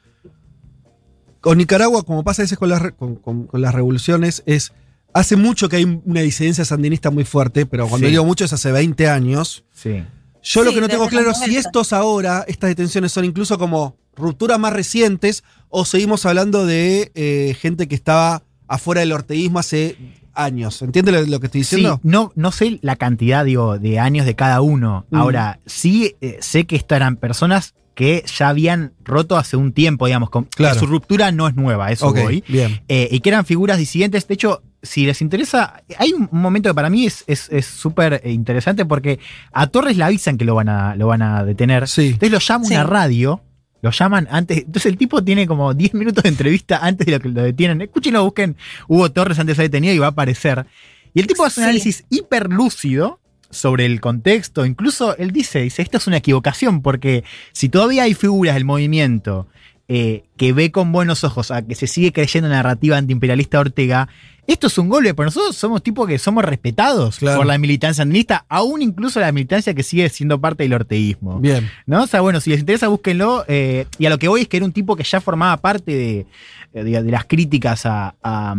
[1.42, 4.72] con Nicaragua, como pasa a veces con las, con, con- con las revoluciones, es,
[5.14, 8.12] hace mucho que hay una disidencia sandinista muy fuerte, pero cuando Sí.
[8.12, 9.64] digo mucho es hace 20 años.
[9.74, 10.04] Sí.
[10.42, 11.60] Yo lo Sí, que no tengo claro es si 90.
[11.68, 17.56] estos ahora, estas detenciones son incluso como rupturas más recientes o seguimos hablando de eh,
[17.60, 19.98] gente que estaba afuera del orteguismo hace
[20.34, 20.82] años.
[20.82, 22.00] ¿Entiendes lo, lo que estoy Sí, diciendo?
[22.04, 25.06] no, no sé la cantidad, digo, de años de cada uno.
[25.10, 25.16] Mm.
[25.18, 30.06] Ahora, sí eh, sé que estas eran personas que ya habían roto hace un tiempo,
[30.06, 30.80] digamos, con, Claro.
[30.80, 32.44] su ruptura no es nueva, a eso Ok, voy.
[32.48, 32.80] bien.
[32.88, 34.26] Eh, y que eran figuras disidentes.
[34.26, 38.22] De hecho, si les interesa, hay un momento que para mí es es- es súper
[38.24, 39.20] eh, interesante porque
[39.52, 41.90] a Torres le avisan que lo van a, lo van a detener.
[41.90, 42.06] Sí.
[42.14, 42.74] Entonces lo llama Sí.
[42.76, 43.42] una radio.
[43.82, 44.60] Lo llaman antes.
[44.60, 47.82] Entonces el tipo tiene como 10 minutos de entrevista antes de lo que lo detienen.
[47.82, 48.56] Escúchenlo, busquen
[48.88, 50.66] Hugo Torres antes de ser detenido y va a aparecer.
[51.14, 51.70] Y el tipo hace un Sí.
[51.70, 54.66] análisis hiper lúcido sobre el contexto.
[54.66, 59.48] Incluso él dice, dice, esto es una equivocación, porque si todavía hay figuras del movimiento
[59.88, 64.08] eh, que ve con buenos ojos a que se sigue creyendo narrativa antiimperialista Ortega,
[64.46, 67.38] esto es un golpe, pero nosotros somos tipos que somos respetados Claro.
[67.38, 71.40] por la militancia andinista, aún incluso la militancia que sigue siendo parte del orteguismo.
[71.40, 71.70] Bien.
[71.86, 72.04] ¿No?
[72.04, 73.46] O sea, bueno, si les interesa, búsquenlo.
[73.48, 75.92] eh, y a lo que voy es que era un tipo que ya formaba parte
[75.96, 76.26] de,
[76.74, 78.56] eh, de- de las críticas a, a-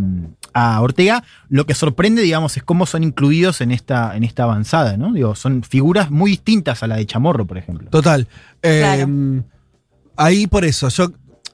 [0.54, 1.22] a Ortega.
[1.48, 5.12] Lo que sorprende, digamos, es cómo son incluidos en esta, en esta avanzada, ¿no?
[5.12, 7.88] Digo, son figuras muy distintas a la de Chamorro, por ejemplo.
[7.90, 8.26] Total.
[8.62, 9.44] Eh, Claro.
[10.16, 11.12] Ahí por eso, yo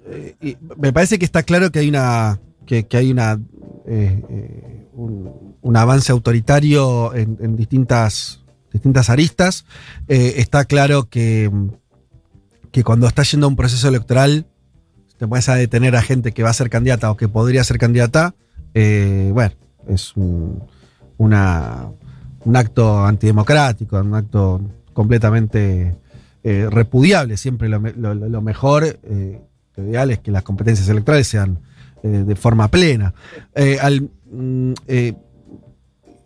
[0.09, 2.41] eh, me parece que está claro que hay una.
[2.67, 3.39] que, que hay una.
[3.87, 8.43] eh, eh, un, un avance autoritario en, en distintas.
[8.73, 9.67] distintas aristas.
[10.09, 11.51] Eh, está claro que.
[12.73, 14.47] que cuando estás yendo a un proceso electoral.
[15.19, 17.79] te puedes a detener a gente que va a ser candidata o que podría ser
[17.79, 18.35] candidata.
[18.79, 19.55] Eh, bueno,
[19.89, 20.63] es un,
[22.55, 24.61] acto antidemocrático, un acto
[24.93, 25.97] completamente
[26.45, 27.37] eh, repudiable.
[27.39, 29.41] Siempre lo, me- lo- lo- lo mejor, eh,
[29.77, 31.59] lo ideal es que las competencias electorales sean
[32.03, 33.15] de forma plena.
[34.31, 34.73] Mm,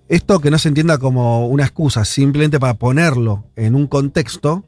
[0.09, 4.65] esto que no se entienda como una excusa, simplemente para ponerlo en un contexto,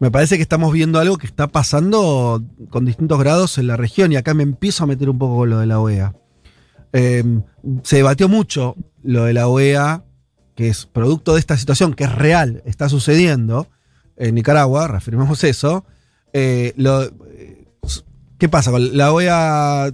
[0.00, 4.10] me parece que estamos viendo algo que está pasando con distintos grados en la región
[4.12, 6.14] y acá me empiezo a meter un poco con lo de la OEA.
[6.94, 7.22] Eh,
[7.82, 10.04] se debatió mucho lo de la OEA,
[10.54, 13.68] que es producto de esta situación, que es real, está sucediendo
[14.16, 15.84] en Nicaragua, reafirmemos eso.
[16.32, 17.66] Eh, lo- eh,
[18.38, 18.70] ¿Qué pasa?
[18.78, 19.92] La OEA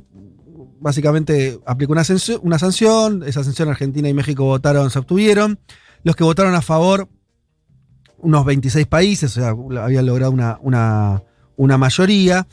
[0.80, 5.58] básicamente aplicó una, sanción, esa sanción Argentina y México votaron, se obtuvieron.
[6.02, 7.08] Los que votaron a favor,
[8.18, 12.46] unos 26 países, o sea, habían logrado una mayoría.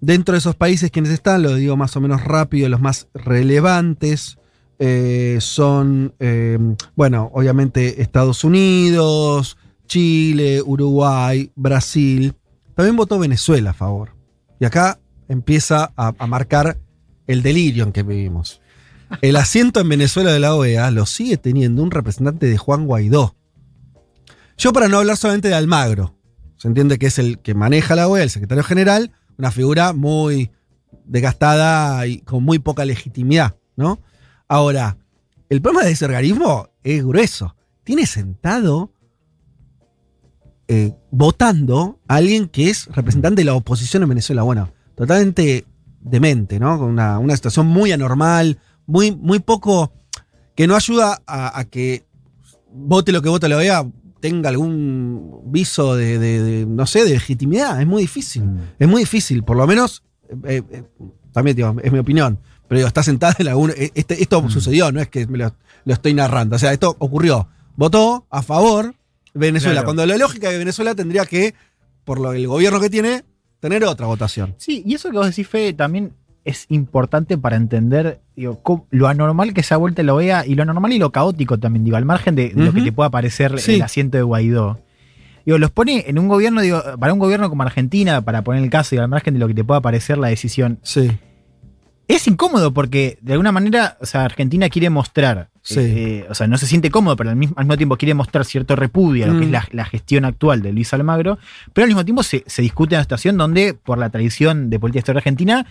[0.00, 4.38] Dentro de esos países, quienes están, lo digo más o menos rápido, los más relevantes
[4.78, 6.58] eh, son, eh,
[6.94, 9.56] bueno, obviamente Estados Unidos,
[9.86, 12.34] Chile, Uruguay, Brasil.
[12.74, 14.14] También votó Venezuela a favor.
[14.60, 16.78] Y acá empieza a, a marcar
[17.26, 18.60] el delirio en que vivimos.
[19.22, 23.36] El asiento en Venezuela de la OEA lo sigue teniendo un representante de Juan Guaidó.
[24.58, 26.16] Yo para no hablar solamente de Almagro,
[26.56, 30.50] se entiende que es el que maneja la OEA, el secretario general, una figura muy
[31.04, 34.00] desgastada y con muy poca legitimidad, ¿no?
[34.48, 34.96] Ahora,
[35.48, 37.54] el problema de ese organismo es grueso.
[37.84, 38.92] Tiene sentado
[40.68, 44.42] eh, votando a alguien que es representante de la oposición en Venezuela.
[44.42, 45.64] Bueno, totalmente
[46.00, 46.78] demente, ¿no?
[46.78, 49.92] Con una, una situación muy anormal, muy, muy poco.
[50.54, 52.04] que no ayuda a, a que
[52.72, 53.86] vote lo que vote la OEA
[54.20, 57.80] tenga algún viso de, de- de, no sé, de legitimidad.
[57.80, 58.44] Es muy difícil.
[58.78, 60.02] Es muy difícil, por lo menos.
[60.44, 60.82] eh, eh,
[61.32, 62.38] también, digo, es mi opinión.
[62.68, 63.70] Pero digo, está sentada en algún.
[63.76, 65.54] eh, Este, esto sucedió, no es que me lo,
[65.84, 66.56] lo estoy narrando.
[66.56, 67.48] O sea, esto ocurrió.
[67.76, 68.94] Votó a favor
[69.34, 69.74] Venezuela.
[69.82, 69.84] Claro.
[69.86, 71.54] Cuando la lógica de Venezuela tendría que,
[72.04, 73.24] por lo, el gobierno que tiene,
[73.60, 74.54] tener otra votación.
[74.58, 76.12] Sí, y eso que vos decís, Fede, también
[76.46, 80.54] es importante para entender digo, cómo- lo anormal que se ha vuelto la OEA y
[80.54, 83.58] lo anormal y lo caótico también, digo, al margen de, lo que te pueda parecer
[83.60, 83.74] Sí.
[83.74, 84.78] el asiento de Guaidó.
[85.44, 88.70] Digo, los pone en un gobierno, digo, para un gobierno como Argentina, para poner el
[88.70, 91.10] caso y al margen de lo que te pueda parecer la decisión, Sí.
[92.08, 95.80] es incómodo porque de alguna manera, o sea, Argentina quiere mostrar, Sí.
[95.80, 98.44] eh, o sea, no se siente cómodo, pero al mismo, al mismo tiempo quiere mostrar
[98.44, 99.42] cierto repudio a lo que Mm.
[99.44, 101.38] es la, la gestión actual de Luis Almagro,
[101.72, 104.78] pero al mismo tiempo se, se discute en una situación donde, por la tradición de
[104.78, 105.66] política exterior argentina,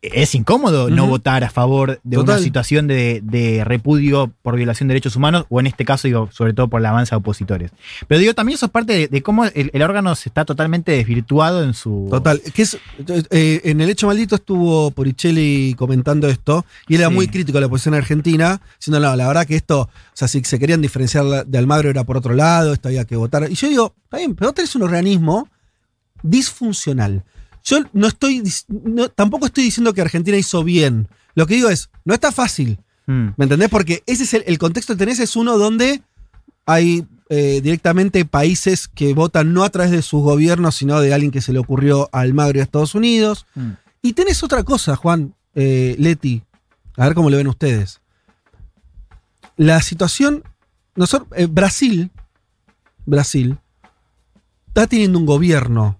[0.00, 2.36] es incómodo no votar a favor de Total.
[2.36, 6.28] una situación de, de repudio por violación de derechos humanos, o en este caso, digo,
[6.32, 7.72] sobre todo por la avanza de opositores.
[8.06, 10.92] Pero digo, también eso es parte de, de cómo el, el órgano se está totalmente
[10.92, 12.06] desvirtuado en su.
[12.10, 12.40] Total.
[12.54, 12.78] Que es,
[13.30, 17.14] eh, en el hecho maldito estuvo Poricelli comentando esto y él era Sí.
[17.16, 20.42] muy crítico de la posición argentina, diciendo, no, la verdad que esto, o sea, si
[20.44, 23.50] se querían diferenciar de Almagro era por otro lado, esto había que votar.
[23.50, 25.48] Y yo digo, está bien, pero tenés un organismo
[26.22, 27.24] disfuncional.
[27.64, 31.08] Yo no estoy, no- tampoco estoy diciendo que Argentina hizo bien.
[31.34, 32.78] Lo que digo es, no está fácil.
[33.06, 33.28] Mm.
[33.36, 33.68] ¿Me entendés?
[33.68, 36.02] Porque ese es el, el contexto que tenés, es uno donde
[36.66, 41.30] hay eh, directamente países que votan no a través de sus gobiernos, sino de alguien
[41.30, 43.46] que se le ocurrió a Almagro y a Estados Unidos.
[43.54, 43.70] Mm.
[44.02, 46.42] Y tenés otra cosa, Juan, eh, Leti,
[46.96, 48.00] a ver cómo lo ven ustedes.
[49.56, 50.44] La situación,
[50.94, 52.10] nosotros, eh, Brasil,
[53.06, 53.58] Brasil,
[54.68, 55.98] está teniendo un gobierno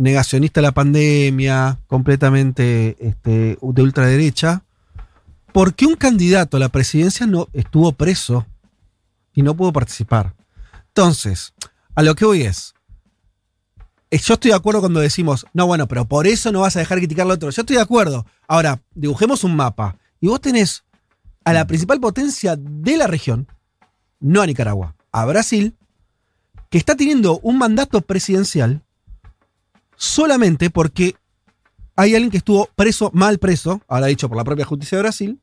[0.00, 4.64] negacionista de la pandemia, completamente este, de ultraderecha,
[5.52, 8.46] porque un candidato a la presidencia no estuvo preso
[9.34, 10.34] y no pudo participar.
[10.88, 11.52] Entonces,
[11.94, 12.74] a lo que voy es,
[14.10, 16.80] eh, yo estoy de acuerdo cuando decimos, no, bueno, pero por eso no vas a
[16.80, 17.50] dejar criticar al otro.
[17.50, 18.26] Yo estoy de acuerdo.
[18.48, 20.84] Ahora, dibujemos un mapa y vos tenés
[21.44, 23.48] a la principal potencia de la región,
[24.18, 25.76] no a Nicaragua, a Brasil,
[26.70, 28.82] que está teniendo un mandato presidencial
[30.00, 31.14] solamente porque
[31.94, 35.38] hay alguien que estuvo preso, mal preso, ahora dicho por la propia justicia de Brasil,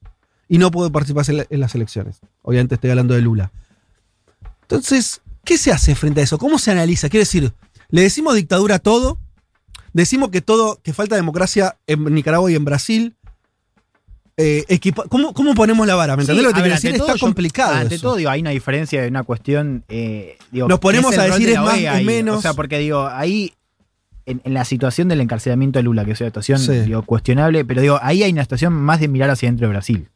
[0.49, 2.19] y no pudo participar en, la- en las elecciones.
[2.41, 3.51] Obviamente estoy hablando de Lula.
[4.63, 6.39] Entonces, ¿qué se hace frente a eso?
[6.39, 7.07] ¿Cómo se analiza?
[7.09, 7.53] Quiero decir,
[7.89, 9.19] ¿le decimos dictadura a todo?
[9.93, 13.15] ¿Decimos que todo, que falta democracia en Nicaragua y en Brasil?
[14.39, 14.79] Eh,
[15.09, 16.15] ¿cómo, cómo ponemos la vara?
[16.15, 16.95] ¿Me entendés Sí, lo que a te quiero decir?
[17.01, 17.73] Está yo- complicado.
[17.75, 18.07] Ante eso.
[18.07, 19.83] todo, digo, hay una diferencia de una cuestión.
[19.89, 22.37] eh, digo, Nos ponemos ¿qué a decir de es más, es menos.
[22.39, 23.53] O sea, porque digo, ahí.
[24.27, 26.73] En, en la situación del encarcelamiento de Lula, que es una situación Sí.
[26.81, 30.09] digo, cuestionable, pero digo, ahí hay una situación más de mirar hacia dentro de Brasil.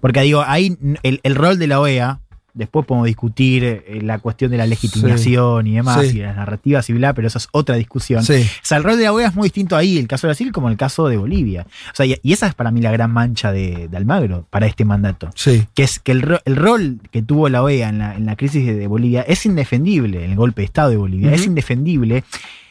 [0.00, 2.20] Porque digo, ahí el, el rol de la OEA,
[2.54, 6.18] después podemos discutir eh, la cuestión de la legitimación y demás, Sí.
[6.18, 8.24] y las narrativas y bla, pero eso es otra discusión.
[8.24, 8.34] Sí.
[8.34, 10.50] O sea, el rol de la OEA es muy distinto ahí, el caso de Brasil,
[10.52, 11.66] como el caso de Bolivia.
[11.92, 14.84] O sea, y, esa es para mí la gran mancha de, de Almagro para este
[14.84, 15.30] mandato.
[15.36, 15.66] Sí.
[15.74, 18.66] Que es que el, el rol que tuvo la OEA en la, en la crisis
[18.66, 22.24] de, de Bolivia es indefendible, en el golpe de Estado de Bolivia, es indefendible.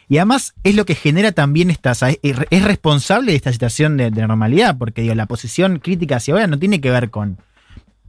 [0.10, 3.51] Y además es lo que genera también esta, o sea, es, es responsable de esta
[3.51, 7.10] situación de, de normalidad, porque digo, la posición crítica hacia OEA no tiene que ver
[7.10, 7.38] con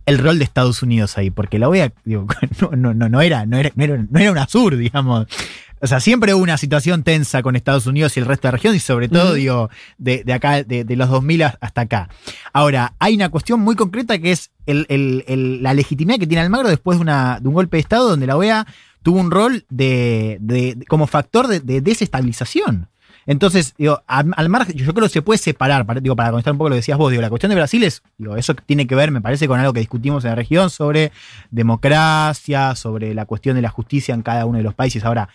[0.07, 2.27] el rol de Estados Unidos ahí, porque la OEA digo,
[2.61, 5.27] no, no, no, no era, no era, no era, no era un sur, digamos.
[5.81, 8.57] O sea, siempre hubo una situación tensa con Estados Unidos y el resto de la
[8.57, 12.09] región, y sobre todo, digo, de, de acá, de, de los 2000 a- hasta acá.
[12.53, 16.43] Ahora, hay una cuestión muy concreta que es el- el- el- la legitimidad que tiene
[16.43, 18.67] Almagro después de, una, de un golpe de Estado donde la OEA
[19.03, 22.89] tuvo un rol de, de- de- como factor de, de desestabilización.
[23.27, 26.53] Entonces, digo, al, al margen, yo creo que se puede separar, para, digo, para contestar
[26.53, 28.87] un poco lo que decías vos, digo, la cuestión de Brasil es, digo, eso tiene
[28.87, 31.13] que ver, me parece, con algo que discutimos en la región sobre
[31.51, 35.05] democracia, sobre la cuestión de la justicia en cada uno de los países.
[35.05, 35.29] Ahora,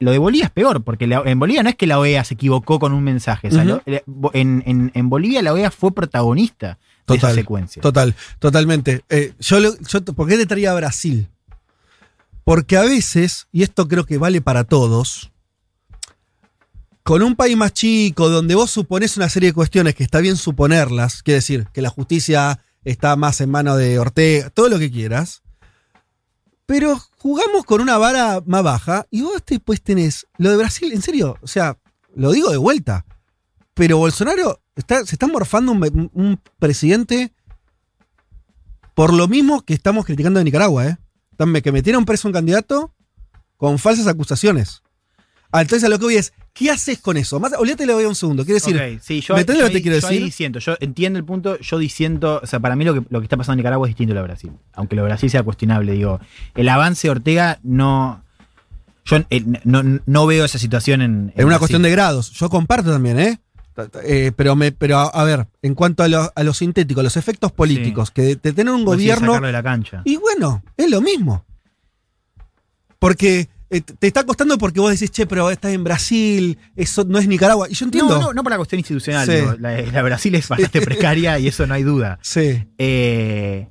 [0.00, 2.34] lo de Bolivia es peor, porque la- en Bolivia no es que la OEA se
[2.34, 3.48] equivocó con un mensaje.
[4.34, 7.80] en, en- en Bolivia la OEA fue protagonista de esa secuencia.
[7.82, 9.02] Total, totalmente.
[9.08, 11.28] Eh, yo, lo- yo- ¿Por qué te traía a Brasil?
[12.44, 15.32] Porque a veces, y esto creo que vale para todos,
[17.02, 20.36] con un país más chico, donde vos suponés una serie de cuestiones que está bien
[20.36, 24.90] suponerlas, quiere decir que la justicia está más en mano de Ortega, todo lo que
[24.90, 25.42] quieras,
[26.66, 31.02] pero jugamos con una vara más baja y vos después tenés lo de Brasil, en
[31.02, 31.78] serio, o sea,
[32.14, 33.04] lo digo de vuelta,
[33.74, 37.32] pero Bolsonaro está, se está morfando un, un presidente
[38.94, 40.98] por lo mismo que estamos criticando de Nicaragua, ¿eh?
[41.62, 42.92] Que metieron preso un candidato
[43.56, 44.82] con falsas acusaciones.
[45.52, 47.38] Entonces a lo que voy es, ¿qué haces con eso?
[47.38, 48.42] Más, olvídate le voy a un segundo.
[48.44, 50.14] Quiero decir, Ok, sí, yo, ¿me entendés yo lo que te ahí- quiero yo ahí
[50.14, 50.24] decir?
[50.24, 53.24] diciendo, yo entiendo el punto, yo diciendo, o sea, para mí lo que, lo que
[53.26, 54.52] está pasando en Nicaragua es distinto a lo de Brasil.
[54.72, 56.20] Aunque lo de Brasil sea cuestionable, digo,
[56.54, 58.24] el avance de Ortega no.
[59.04, 61.32] Yo eh, no, no veo esa situación en.
[61.36, 62.30] Es una cuestión de grados.
[62.30, 63.38] Yo comparto también, ¿eh?
[64.04, 67.02] Eh, pero, me, pero a, a ver, en cuanto a lo, a lo sintético, a
[67.02, 69.40] los efectos políticos, que de, de tener un decís gobierno.
[69.40, 70.02] de la cancha.
[70.04, 71.44] Y bueno, es lo mismo.
[72.98, 77.18] Porque eh, te está costando porque vos decís, che, pero estás en Brasil, eso no
[77.18, 77.66] es Nicaragua.
[77.70, 78.16] Y yo entiendo.
[78.16, 79.26] No, no, no por la cuestión institucional.
[79.26, 79.32] Sí.
[79.32, 82.18] digo, la, la Brasil es bastante precaria y eso no hay duda.
[82.20, 82.64] Sí.
[82.78, 83.68] Eh,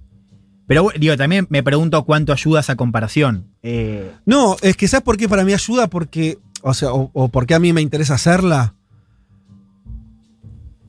[0.66, 3.48] pero digo, también me pregunto cuánto ayuda esa comparación.
[4.26, 5.88] No, es que ¿sabes por qué para mí ayuda?
[5.88, 8.74] Porque, o sea, o, o porque a mí me interesa hacerla.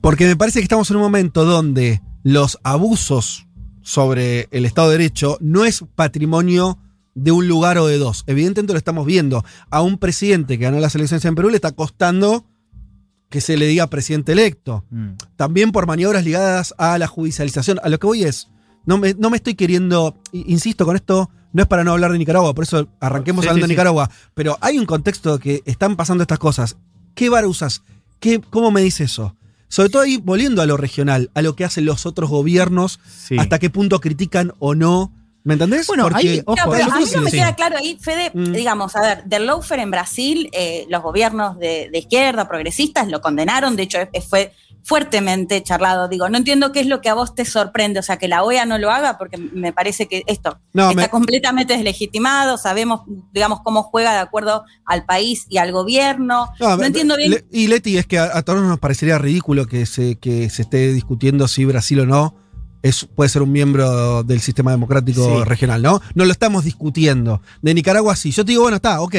[0.03, 3.47] Porque me parece que estamos en un momento donde los abusos
[3.83, 6.77] sobre el Estado de Derecho no es patrimonio
[7.15, 8.25] de un lugar o de dos.
[8.27, 9.45] Evidentemente lo estamos viendo.
[9.69, 12.45] A un presidente que ganó las elecciones en Perú le está costando
[13.29, 14.83] que se le diga presidente electo.
[14.89, 15.11] mm.
[15.37, 17.79] También por maniobras ligadas a la judicialización.
[17.81, 18.49] A lo que voy es,
[18.85, 22.17] no me, no me estoy queriendo, insisto con esto, no es para no hablar de
[22.17, 23.77] Nicaragua, por eso arranquemos Sí, hablando sí, de sí.
[23.77, 26.75] Nicaragua, pero hay un contexto que están pasando estas cosas.
[27.15, 27.83] ¿Qué bar usas?
[28.19, 29.37] ¿Qué, ¿Cómo me dice eso?
[29.73, 33.37] Sobre todo ahí, volviendo a lo regional, a lo que hacen los otros gobiernos, Sí.
[33.39, 35.11] hasta qué punto critican o no.
[35.43, 35.87] ¿Me entendés?
[35.87, 37.37] Bueno, ahí, ojo, No, pero yo a mí no me sí.
[37.37, 38.51] queda claro ahí, Fede, Mm.
[38.53, 43.19] digamos, a ver, del lawfare en Brasil, eh, los gobiernos de, de izquierda, progresistas, lo
[43.19, 43.97] condenaron, de hecho
[44.29, 44.53] fue
[44.83, 46.07] fuertemente charlado.
[46.07, 48.43] Digo, no entiendo qué es lo que a vos te sorprende, o sea, que la
[48.43, 53.01] OEA no lo haga, porque me parece que esto No, está me- completamente deslegitimado, sabemos,
[53.33, 56.49] digamos, cómo juega de acuerdo al país y al gobierno.
[56.59, 57.31] No, me- entiendo bien.
[57.31, 60.63] Le- y Leti, es que a, a todos nos parecería ridículo que se, que se
[60.63, 62.35] esté discutiendo si Brasil o no
[62.81, 65.43] es, puede ser un miembro del sistema democrático Sí.
[65.45, 66.01] regional, ¿no?
[66.15, 67.41] No lo estamos discutiendo.
[67.61, 68.31] De Nicaragua sí.
[68.31, 69.15] Yo te digo, bueno, está, ok.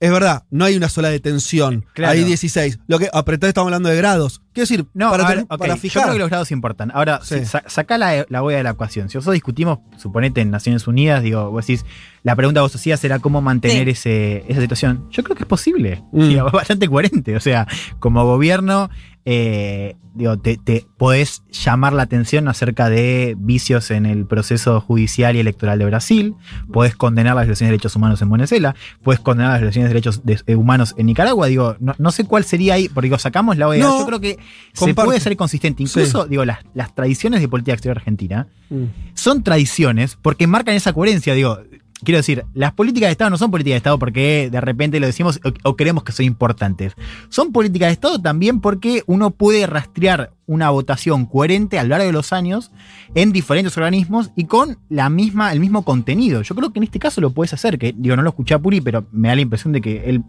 [0.00, 1.84] Es verdad, no hay una sola detención.
[1.92, 2.12] Claro.
[2.12, 2.78] Hay 16.
[2.86, 4.40] Lo que apretado estamos hablando de grados.
[4.54, 6.04] Quiero decir, No, para, ver, para yo fijar.
[6.04, 6.90] creo que los grados importan.
[6.94, 7.40] Ahora, Sí.
[7.40, 9.10] si sa- saca la, la OEA de la ecuación.
[9.10, 11.84] Si nosotros discutimos, suponete en Naciones Unidas, digo, vos decís,
[12.22, 13.90] la pregunta que vos hacías era cómo mantener Sí.
[13.92, 15.06] ese, esa situación.
[15.10, 16.02] Yo creo que es posible.
[16.12, 16.36] Mm.
[16.52, 17.36] Bastante coherente.
[17.36, 17.66] O sea,
[17.98, 18.90] como gobierno,
[19.24, 25.36] eh, digo, te, te podés llamar la atención acerca de vicios en el proceso judicial
[25.36, 26.34] y electoral de Brasil,
[26.72, 30.24] podés condenar las violaciones de derechos humanos en Venezuela, podés condenar las violaciones de derechos
[30.24, 31.46] de- eh, humanos en Nicaragua.
[31.46, 33.84] Digo, no, no sé cuál sería ahí, porque digo, sacamos la OEA.
[33.84, 34.38] No, Yo creo que
[34.72, 35.82] se puede ser consistente.
[35.82, 38.84] Incluso, digo, las, las tradiciones de política exterior argentina Mm.
[39.14, 41.34] son tradiciones porque marcan esa coherencia.
[41.34, 41.58] Digo,
[42.04, 45.06] quiero decir, las políticas de Estado no son políticas de Estado porque de repente lo
[45.06, 46.94] decimos o, o creemos que son importantes.
[47.28, 52.06] Son políticas de Estado también porque uno puede rastrear una votación coherente a lo largo
[52.06, 52.72] de los años
[53.14, 56.42] en diferentes organismos y con la misma, el mismo contenido.
[56.42, 58.58] Yo creo que en este caso lo puedes hacer, que digo, no lo escuché a
[58.58, 60.22] Puri, pero me da la impresión de que él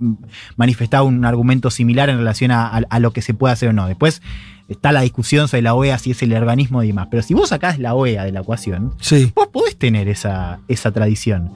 [0.58, 3.88] manifestaba un argumento similar en relación a- a lo que se puede hacer o no.
[3.88, 4.22] Después
[4.72, 7.08] está la discusión sobre la OEA, si es el organismo y demás.
[7.12, 9.32] Pero si vos sacás la OEA de la ecuación, Sí.
[9.36, 11.52] vos podés tener esa, esa tradición.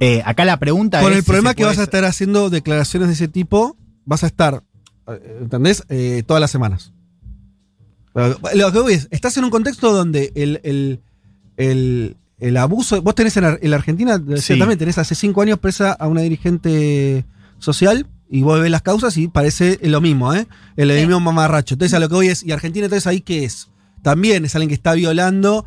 [0.00, 1.18] Eh, acá la pregunta Con es.
[1.18, 4.62] el si problema que vas a estar haciendo declaraciones de ese tipo, vas a estar,
[5.08, 5.84] eh, ¿entendés?
[5.88, 6.92] Eh, todas las semanas.
[8.54, 11.00] Lo que voy es, estás en un contexto donde el, el,
[11.56, 14.56] el, el abuso, vos tenés en, la Argentina, Sí.
[14.58, 17.24] también tenés hace cinco años presa a una dirigente
[17.58, 20.46] social y vos ves las causas y parece lo mismo, ¿eh?
[20.76, 21.00] El Sí.
[21.06, 21.74] mismo mamarracho.
[21.74, 23.68] Entonces a lo que voy es, ¿y Argentina entonces ahí qué es?
[24.02, 25.64] También es alguien que está violando.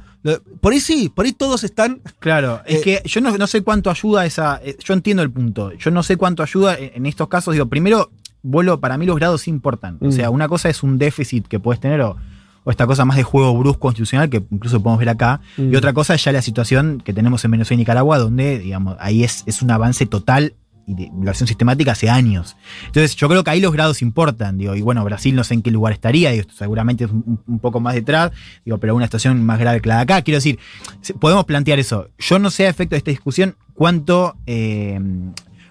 [0.62, 3.62] Por ahí sí, por ahí todos están Claro, es Eh, que yo no, no sé
[3.64, 4.60] cuánto ayuda esa.
[4.64, 5.72] eh, Yo entiendo el punto.
[5.74, 7.53] Yo no sé cuánto ayuda en, en estos casos.
[7.53, 8.12] Digo, primero,
[8.43, 9.97] vuelo, para mí los grados sí importan.
[10.01, 10.12] O Mm.
[10.12, 12.18] sea, una cosa es un déficit que puedes tener o,
[12.64, 15.39] o esta cosa más de juego brusco constitucional que incluso podemos ver acá.
[15.58, 15.74] Mm.
[15.74, 18.97] Y otra cosa es ya la situación que tenemos en Venezuela y Nicaragua, donde, digamos,
[18.99, 20.53] ahí es, es un avance total
[20.88, 22.55] y de violación sistemática hace años.
[22.85, 25.61] Entonces, yo creo que ahí los grados importan, digo, y bueno, Brasil no sé en
[25.61, 28.31] qué lugar estaría, digo, seguramente es un, poco más detrás,
[28.65, 30.21] digo, pero una situación más grave que la de acá.
[30.21, 30.57] Quiero decir,
[31.19, 32.09] podemos plantear eso.
[32.17, 34.99] Yo no sé a efecto de esta discusión cuánto, eh,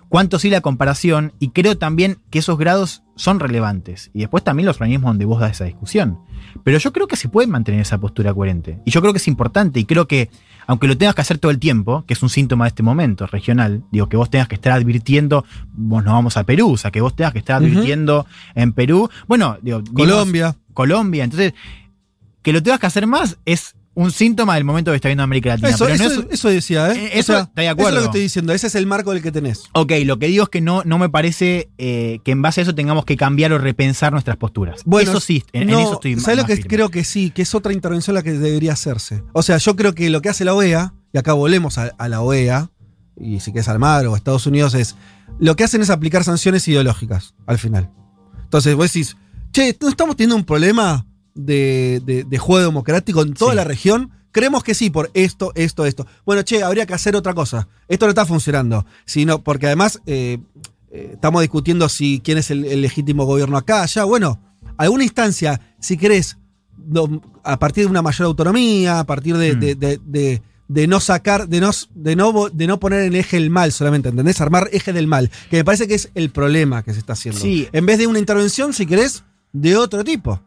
[0.08, 4.10] cuánto sí la comparación, y creo también que esos grados son relevantes.
[4.12, 6.18] Y después también los organismos donde vos das esa discusión.
[6.64, 8.80] Pero yo creo que se puede mantener esa postura coherente.
[8.84, 9.78] Y yo creo que es importante.
[9.80, 10.30] Y creo que,
[10.66, 13.26] aunque lo tengas que hacer todo el tiempo, que es un síntoma de este momento
[13.26, 16.90] regional, digo, que vos tengas que estar advirtiendo, vos no vamos a Perú, o sea,
[16.90, 19.08] que vos tengas que estar advirtiendo en Perú.
[19.28, 20.56] Bueno, digo, vimos- Colombia.
[20.74, 21.24] Colombia.
[21.24, 21.54] Entonces,
[22.42, 25.48] que lo tengas que hacer más es un síntoma del momento que está viendo América
[25.50, 25.70] Latina.
[25.70, 27.06] Eso, pero no eso, es- eso decía, ¿eh?
[27.06, 27.88] Eh, eso estoy de acuerdo.
[27.88, 28.52] Eso es lo que estoy diciendo.
[28.52, 29.64] Ese es el marco del que tenés.
[29.72, 32.62] Ok, lo que digo es que no, no me parece eh, que en base a
[32.62, 34.82] eso tengamos que cambiar o repensar nuestras posturas.
[34.84, 36.68] Bueno, eso sí, en, en no, eso estoy ¿Sabes lo que firme.
[36.68, 37.30] creo que sí?
[37.30, 39.24] Que es otra intervención la que debería hacerse.
[39.32, 42.08] O sea, yo creo que lo que hace la OEA, y acá volvemos a, a
[42.08, 42.70] la OEA,
[43.18, 44.94] y si quieres Almagro o Estados Unidos, es.
[45.38, 47.90] Lo que hacen es aplicar sanciones ideológicas al final.
[48.44, 49.16] Entonces vos decís,
[49.52, 51.06] che, ¿no estamos teniendo un problema
[51.36, 53.56] de, de- de juego democrático en toda Sí.
[53.56, 54.10] la región?
[54.32, 56.06] Creemos que sí, por esto, esto, esto.
[56.26, 57.68] Bueno, che, habría que hacer otra cosa.
[57.88, 58.84] Esto no está funcionando.
[59.04, 60.38] Sino, porque además eh,
[60.90, 64.04] eh, estamos discutiendo si quién es el, el legítimo gobierno acá, allá.
[64.04, 64.40] Bueno,
[64.76, 66.36] alguna instancia, si querés,
[67.44, 70.40] a partir de una mayor autonomía, a partir de, Mm.
[70.68, 74.08] de- no sacar, de no, de no, de no poner en eje el mal solamente,
[74.10, 74.40] ¿entendés?
[74.40, 77.40] Armar eje del mal, que me parece que es el problema que se está haciendo.
[77.40, 77.68] Sí.
[77.72, 79.22] En vez de una intervención, si querés,
[79.52, 80.40] de otro tipo.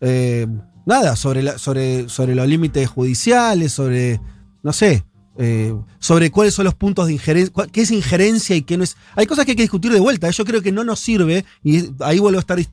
[0.00, 0.46] Eh,
[0.84, 4.20] nada, sobre, la- sobre, sobre los límites judiciales, sobre,
[4.62, 5.04] no sé,
[5.38, 8.96] eh, sobre cuáles son los puntos de injerencia, qué es injerencia y qué no es.
[9.14, 10.28] Hay cosas que hay que discutir de vuelta.
[10.28, 10.32] ¿eh?
[10.32, 12.70] Yo creo que no nos sirve, y ahí vuelvo a estar dis-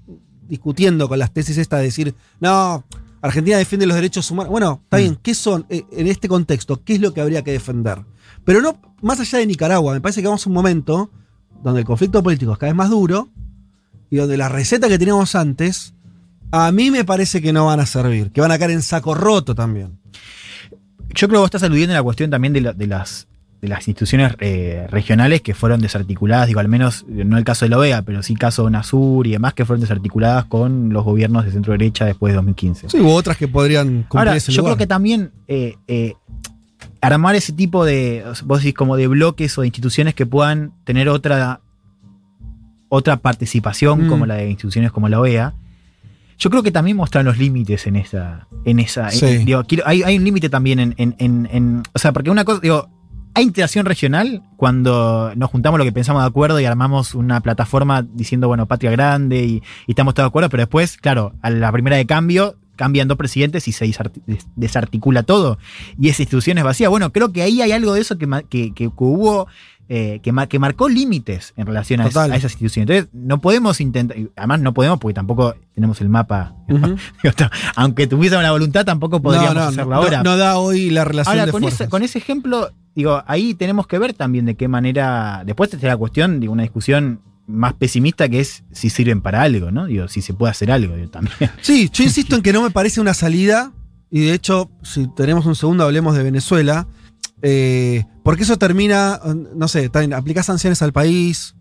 [0.47, 2.83] discutiendo con las tesis estas de decir, no,
[3.21, 4.51] Argentina defiende los derechos humanos.
[4.51, 6.83] Bueno, está bien, ¿qué son eh, en este contexto?
[6.83, 7.99] ¿Qué es lo que habría que defender?
[8.45, 11.09] Pero no, más allá de Nicaragua, me parece que vamos a un momento
[11.63, 13.29] donde el conflicto político es cada vez más duro
[14.09, 15.93] y donde la receta que teníamos antes,
[16.55, 19.15] a mí me parece que no van a servir, que van a caer en saco
[19.15, 19.97] roto también.
[21.09, 23.27] Yo creo que vos estás aludiendo a la cuestión también de, la- de las
[23.59, 27.63] de las instituciones eh, regionales que fueron desarticuladas, digo, al menos eh, no el caso
[27.63, 31.05] de la OEA, pero sí caso de UNASUR y demás que fueron desarticuladas con los
[31.05, 32.89] gobiernos de centro derecha después de 2015.
[32.89, 34.73] Sí, hubo otras que podrían cumplir Ahora, ese yo lugar.
[34.75, 36.13] creo que también eh, eh,
[36.99, 41.07] armar ese tipo de, vos decís, como de bloques o de instituciones que puedan tener
[41.07, 41.61] otra,
[42.89, 44.09] otra participación Mm.
[44.09, 45.53] como la de instituciones como la OEA,
[46.37, 49.25] yo creo que también muestran los límites en esa, en esa, Sí.
[49.25, 52.43] en- digo, quiero- hay, hay un límite también en, en- en- o sea, porque una
[52.45, 52.89] cosa, digo,
[53.35, 58.03] hay integración regional cuando nos juntamos lo que pensamos de acuerdo y armamos una plataforma
[58.03, 59.55] diciendo, bueno, patria grande y,
[59.87, 63.17] y estamos todos de acuerdo, pero después, claro, a la primera de cambio cambian dos
[63.17, 65.57] presidentes y se desarti- des- desarticula todo
[65.99, 66.89] y esa institución es vacía.
[66.89, 69.47] Bueno, creo que ahí hay algo de eso que- que hubo,
[69.89, 72.31] eh, que, que marcó límites en relación a, es- Total.
[72.31, 72.89] a esas instituciones.
[72.89, 76.55] Entonces, no podemos intentar, además no podemos porque tampoco tenemos el mapa.
[77.75, 80.23] Aunque tuviésemos la voluntad, tampoco podríamos no, no, hacerlo no, ahora.
[80.23, 83.87] no da hoy la relación Ahora, de con ese, con ese ejemplo, digo, ahí tenemos
[83.87, 85.43] que ver también de qué manera.
[85.45, 89.69] Después está la cuestión de una discusión más pesimista que es si sirven para algo,
[89.69, 89.85] ¿no?
[89.85, 91.35] Digo, si se puede hacer algo digo, también.
[91.61, 93.73] Sí, yo insisto en que no me parece una salida,
[94.09, 96.87] y de hecho, si tenemos un segundo, hablemos de Venezuela,
[97.43, 99.19] eh, porque eso termina,
[99.55, 101.55] no sé, también aplicás sanciones al país,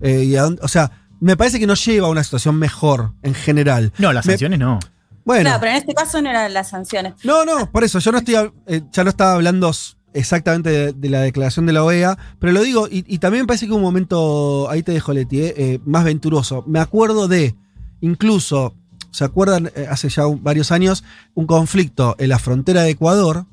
[0.00, 3.12] eh, y a dónde- o sea, me parece que no lleva a una situación mejor
[3.22, 3.92] en general.
[3.98, 4.78] No, las Me- sanciones no.
[5.24, 7.12] Bueno, Claro, pero en este caso no eran las sanciones.
[7.24, 8.34] no, no, por eso, yo no estoy,
[8.66, 9.70] eh, ya no estaba hablando
[10.14, 13.46] exactamente de, de la declaración de la OEA, pero lo digo, y, y también me
[13.46, 16.64] parece que hubo un momento, ahí te dejo Leti, eh, eh, más venturoso.
[16.66, 17.54] Me acuerdo de,
[18.00, 18.74] incluso,
[19.10, 19.70] ¿se acuerdan?
[19.76, 21.04] Eh, hace ya un- varios años,
[21.34, 23.44] un conflicto en la frontera de Ecuador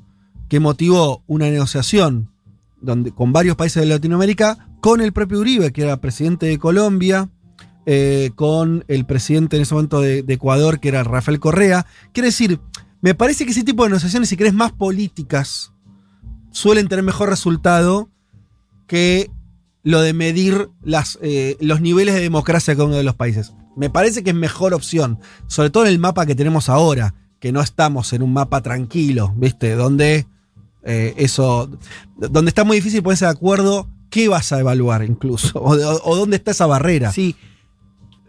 [0.48, 2.30] que motivó una negociación
[2.80, 7.28] donde, con varios países de Latinoamérica, con el propio Uribe, que era presidente de Colombia,
[7.88, 11.86] eh, con el presidente en ese momento de, Ecuador, que era Rafael Correa.
[12.12, 12.60] Quiere decir,
[13.00, 15.72] me parece que ese tipo de negociaciones, si querés, más políticas,
[16.50, 18.10] suelen tener mejor resultado
[18.86, 19.30] que
[19.82, 20.68] lo de medir
[21.20, 23.54] eh, los niveles de democracia de cada uno de los países.
[23.76, 27.52] Me parece que es mejor opción, sobre todo en el mapa que tenemos ahora, que
[27.52, 29.74] no estamos en un mapa tranquilo, ¿viste?
[29.76, 30.26] Donde
[30.86, 31.68] eh, eso,
[32.16, 36.52] donde está muy difícil ponerse de acuerdo qué vas a evaluar incluso, o, dónde está
[36.52, 37.12] esa barrera.
[37.12, 37.34] Sí.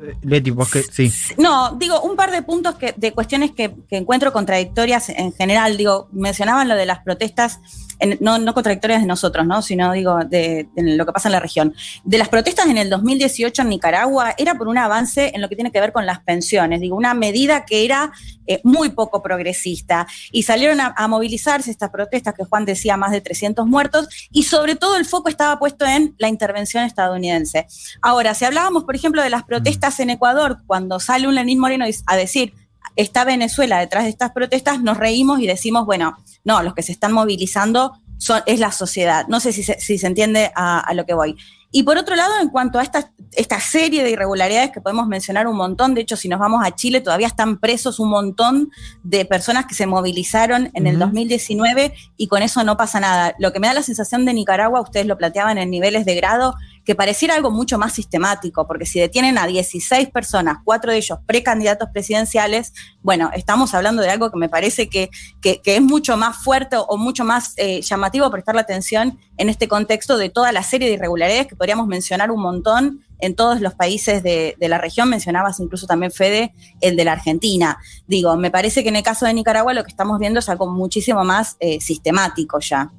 [0.01, 0.81] Eh, Leti, vos que.
[0.81, 1.13] Sí.
[1.37, 5.77] No, digo, un par de puntos que, de cuestiones que, que encuentro contradictorias en general.
[5.77, 7.59] Digo, mencionaban lo de las protestas,
[7.99, 9.61] en- no, no contradictorias de nosotros, ¿no?
[9.61, 11.73] Sino, digo, de, lo que pasa en la región.
[12.03, 15.55] De las protestas en el 2018 en Nicaragua era por un avance en lo que
[15.55, 16.81] tiene que ver con las pensiones.
[16.81, 18.11] Digo, una medida que era
[18.45, 20.07] eh, muy poco progresista.
[20.31, 24.43] Y salieron a, a movilizarse estas protestas que Juan decía, más de 300 muertos, y
[24.43, 27.67] sobre todo el foco estaba puesto en la intervención estadounidense.
[28.01, 31.85] Ahora, si hablábamos, por ejemplo, de las protestas en Ecuador, cuando sale un Lenín Moreno
[32.05, 32.53] a decir,
[32.97, 36.91] está Venezuela detrás de estas protestas, nos reímos y decimos, bueno, no, los que se
[36.91, 39.27] están movilizando son, es la sociedad.
[39.27, 41.37] No sé si se, si se entiende a, a lo que voy.
[41.69, 45.47] Y por otro lado, en cuanto a esta, esta serie de irregularidades que podemos mencionar
[45.47, 48.71] un montón, de hecho, si nos vamos a Chile, todavía están presos un montón
[49.03, 51.05] de personas que se movilizaron en el Ujú.
[51.07, 53.35] 2019 y con eso no pasa nada.
[53.37, 56.55] Lo que me da la sensación de Nicaragua, ustedes lo planteaban en niveles de grado,
[56.87, 61.19] que pareciera algo mucho más sistemático, porque si detienen a 16 personas, cuatro de ellos
[61.25, 62.71] precandidatos presidenciales,
[63.01, 65.09] bueno, estamos hablando de algo que me parece que,
[65.41, 70.17] que, es mucho más fuerte o mucho más eh, llamativo prestarle atención en este contexto
[70.17, 74.23] de toda la serie de irregularidades que podríamos mencionar un montón en todos los países
[74.23, 75.09] de, de la región.
[75.09, 77.79] Mencionabas incluso también, Fede, el de la Argentina.
[78.07, 80.67] Digo, me parece que en el caso de Nicaragua lo que estamos viendo es algo
[80.67, 82.93] muchísimo más eh, sistemático ya.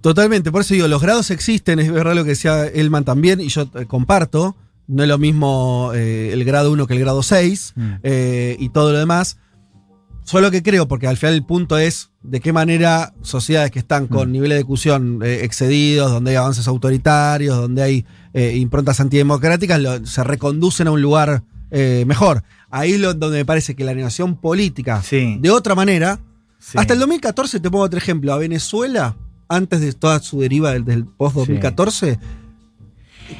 [0.00, 3.48] Totalmente, por eso digo, los grados existen, es verdad lo que decía Elman también, y
[3.48, 7.72] yo eh, comparto, no es lo mismo eh, el grado 1 que el grado 6
[7.76, 7.92] Mm.
[8.04, 9.38] eh, y todo lo demás.
[10.24, 14.06] Solo que creo, porque al final el punto es de qué manera sociedades que están
[14.08, 14.32] con Mm.
[14.32, 18.06] niveles de discusión eh, excedidos, donde hay avances autoritarios, donde hay
[18.54, 21.42] improntas antidemocráticas, lo- se reconducen a un lugar
[22.06, 22.44] mejor.
[22.70, 25.38] Ahí es donde me parece que la negociación política, Sí.
[25.40, 26.20] de otra manera,
[26.60, 26.76] Sí.
[26.78, 29.16] Hasta el 2014, te pongo otro ejemplo, a Venezuela,
[29.48, 32.18] antes de toda su deriva del, del post-2014,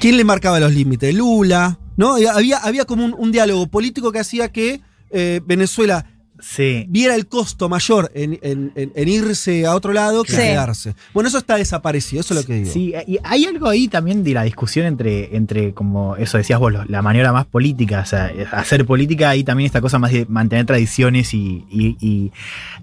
[0.01, 1.15] ¿quién le marcaba los límites?
[1.15, 2.15] Lula, ¿no?
[2.15, 4.81] Había, había como un, un diálogo político que hacía que
[5.11, 6.07] eh, Venezuela
[6.41, 6.87] Sí.
[6.89, 10.39] viera el costo mayor en, en- en- en irse a otro lado que Sí.
[10.39, 10.95] quedarse.
[11.13, 12.71] Bueno, eso está desaparecido, eso es lo que digo.
[12.73, 16.73] Sí, y hay algo ahí también de la discusión entre, entre como eso decías vos,
[16.89, 20.67] la maniobra más política, o sea, hacer política y también esta cosa más de mantener
[20.67, 22.33] tradiciones y, y- y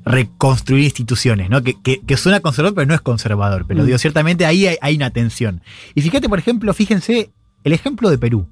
[0.03, 1.63] reconstruir instituciones, ¿no?
[1.63, 3.65] Que, que- que suena conservador, pero no es conservador.
[3.67, 3.85] Pero Mm.
[3.85, 5.61] digo, ciertamente ahí hay, hay una tensión.
[5.93, 7.29] Y fíjate, por ejemplo, fíjense
[7.63, 8.47] el ejemplo de Perú.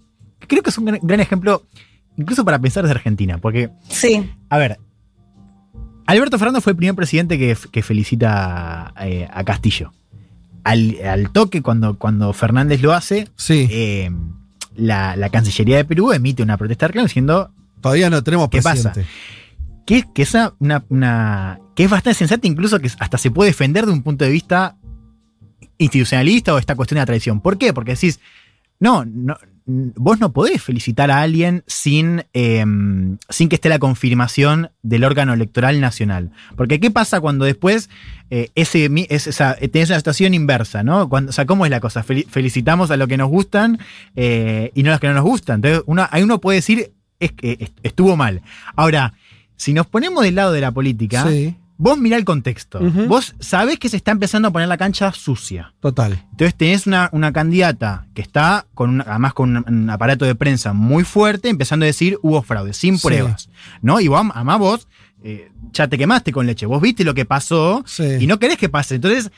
[0.48, 1.64] Creo que es un gran, gran ejemplo,
[2.18, 4.30] incluso para pensar desde Argentina, porque Sí.
[4.50, 4.80] a ver,
[6.06, 9.94] Alberto Fernández fue el primer presidente que, que felicita eh, a Castillo.
[10.64, 13.68] Al, al toque, cuando, cuando Fernández lo hace, Sí.
[13.72, 14.12] eh,
[14.76, 17.52] la, la Cancillería de Perú emite una protesta de reclamo diciendo
[17.82, 18.94] Todavía no tenemos ¿Qué pasa?
[18.94, 19.12] presidente.
[19.86, 23.92] que, que es una, que es bastante sensata, incluso que hasta se puede defender de
[23.92, 24.78] un punto de vista
[25.78, 27.42] institucionalista o esta cuestión de la tradición.
[27.42, 27.74] ¿Por qué?
[27.74, 28.22] Porque decís,
[28.80, 32.66] no, no vos no podés felicitar a alguien sin, eh,
[33.30, 36.32] sin que esté la confirmación del órgano electoral nacional.
[36.58, 37.90] Porque ¿qué pasa cuando después
[38.30, 41.08] eh, ese, es, eh, tenés una situación inversa, ¿no?
[41.08, 42.04] Cuando, o sea, ¿cómo es la cosa?
[42.04, 43.80] Fel- felicitamos a los que nos gustan
[44.16, 45.56] eh, y no a los que no nos gustan.
[45.58, 48.42] Entonces, uno, ahí uno puede decir, es que est- estuvo mal.
[48.76, 49.14] Ahora,
[49.56, 52.80] si nos ponemos del lado de la política, Sí, vos mirá el contexto.
[53.08, 55.74] Vos sabés que se está empezando a poner la cancha sucia.
[55.82, 56.26] total.
[56.32, 60.34] Entonces tenés una, una candidata que está con una- además con un, un aparato de
[60.36, 63.08] prensa muy fuerte, empezando a decir hubo fraude, sin Sí.
[63.08, 63.50] pruebas.
[63.82, 64.00] ¿No?
[64.00, 64.88] Y vos, además vos
[65.24, 66.66] eh, ya te quemaste con leche.
[66.66, 68.04] Vos viste lo que pasó Sí.
[68.20, 68.96] y no querés que pase.
[68.96, 69.32] Entonces,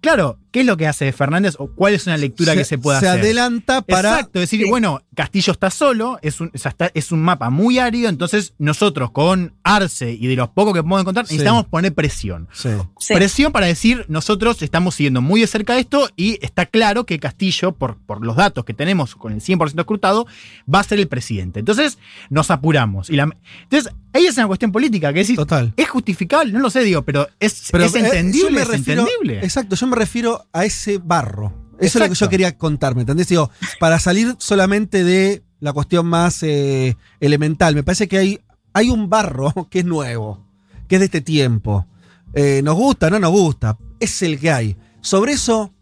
[0.00, 1.56] claro, ¿qué es lo que hace Fernández?
[1.58, 3.20] ¿O cuál es una lectura que se puede se hacer?
[3.20, 4.10] adelanta para.
[4.12, 7.78] Exacto, decir, bueno, Castillo está solo, es un, o sea, está- es un mapa muy
[7.80, 11.34] árido, entonces nosotros con Arce y de los pocos que podemos encontrar, Sí.
[11.34, 12.48] necesitamos poner presión.
[12.52, 12.68] Sí.
[12.98, 13.14] Sí.
[13.14, 17.72] Presión para decir, nosotros estamos siguiendo muy de cerca esto y está claro que Castillo,
[17.72, 20.26] por, por los datos que tenemos con el 100% escrutado,
[20.72, 21.58] va a ser el presidente.
[21.60, 21.98] Entonces
[22.30, 23.10] nos apuramos.
[23.10, 23.28] Y la-
[23.64, 25.72] entonces, ahí es una cuestión política, que decir, Total.
[25.76, 26.52] ¿es justificable?
[26.52, 29.40] No lo sé, digo, pero es, Pero, es eh, entendible, me es entendible.
[29.42, 31.52] Exacto, yo me refiero a ese barro.
[31.80, 33.28] Eso es lo que yo quería contarme, ¿entendés?
[33.28, 38.40] Digo, para salir solamente de la cuestión más eh, elemental, me parece que hay,
[38.72, 40.44] hay un barro que es nuevo,
[40.88, 41.86] que es de este tiempo.
[42.34, 44.76] Eh, nos gusta, no nos gusta, es el que hay.
[45.00, 45.72] Sobre eso,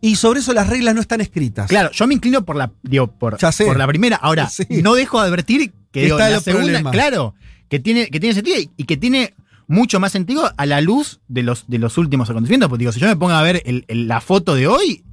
[0.00, 1.68] y sobre eso las reglas no están escritas.
[1.68, 3.64] Claro, yo me inclino por la, digo, por, Ya sé.
[3.66, 4.16] por la primera.
[4.16, 4.64] Ahora, Sí.
[4.82, 6.90] no dejo de advertir que digo, está la segunda, problema.
[6.90, 7.34] claro,
[7.68, 9.34] que tiene, que tiene sentido y, y que tiene
[9.68, 12.68] mucho más sentido a la luz de los, de los últimos acontecimientos.
[12.68, 15.04] Porque digo, si yo me pongo a ver el- el- la foto de hoy,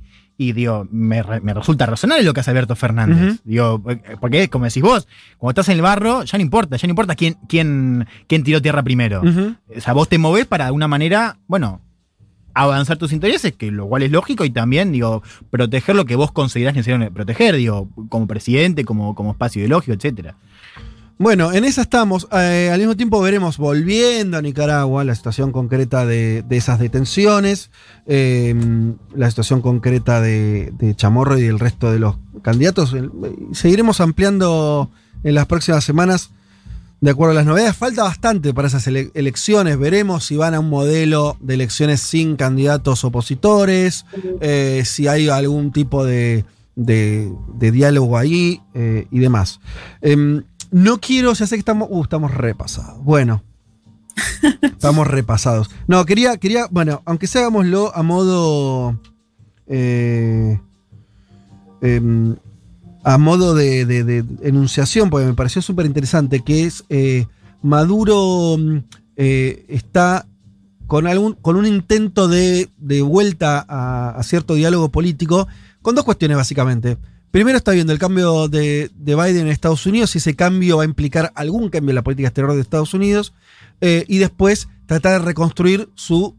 [0.41, 3.41] y digo, me, re- me resulta razonable lo que hace Alberto Fernández.
[3.43, 3.83] Digo,
[4.21, 5.05] porque como decís vos,
[5.37, 8.61] cuando estás en el barro, ya no importa, ya no importa quién, quién, quién tiró
[8.61, 9.21] tierra primero.
[9.77, 11.81] O sea, vos te movés para de una manera, bueno,
[12.53, 15.21] avanzar tus intereses, que lo cual es lógico, y también, digo,
[15.51, 20.35] proteger lo que vos considerás necesario proteger, digo, como presidente, como, como espacio ideológico, etcétera.
[21.21, 22.29] Bueno, en esa estamos.
[22.31, 27.71] Eh, al mismo tiempo veremos, volviendo a Nicaragua, la situación concreta de, esas detenciones,
[28.07, 28.55] eh,
[29.13, 32.93] la situación concreta de, Chamorro y del resto de los candidatos.
[32.93, 33.11] El-
[33.51, 34.89] seguiremos ampliando
[35.25, 36.29] en las próximas semanas
[37.01, 37.75] de acuerdo a las novedades.
[37.75, 39.77] Falta bastante para esas ele- elecciones.
[39.77, 44.05] Veremos si van a un modelo de elecciones sin candidatos opositores,
[44.39, 46.45] eh, si hay algún tipo de,
[46.77, 49.59] de- diálogo ahí eh, y demás.
[50.71, 51.87] No quiero, ya sé que estamos.
[51.91, 53.03] Uh, estamos repasados.
[53.03, 53.43] Bueno.
[54.61, 55.69] estamos repasados.
[55.87, 56.67] No, quería, quería.
[56.69, 58.99] Bueno, aunque sea hagámoslo a modo.
[59.67, 60.59] eh,
[61.81, 62.35] em,
[63.03, 67.27] a modo de, de- de enunciación, porque me pareció súper interesante, que es eh,
[67.61, 68.77] Maduro mm,
[69.15, 70.27] eh, está
[70.85, 75.47] con, algún, con un intento de, de vuelta a, a cierto diálogo político,
[75.81, 76.97] con dos cuestiones básicamente.
[77.31, 80.83] Primero está viendo el cambio de, de Biden en Estados Unidos, si ese cambio va
[80.83, 83.33] a implicar algún cambio en la política exterior de Estados Unidos,
[83.81, 86.35] eh, y después tratar de reconstruir su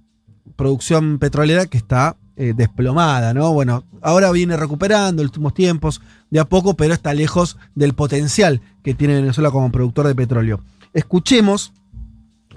[0.56, 3.52] producción petrolera que está eh, desplomada, ¿no?
[3.52, 7.94] Bueno, ahora viene recuperando en los últimos tiempos, de a poco, pero está lejos del
[7.94, 10.60] potencial que tiene Venezuela como productor de petróleo.
[10.92, 11.72] Escuchemos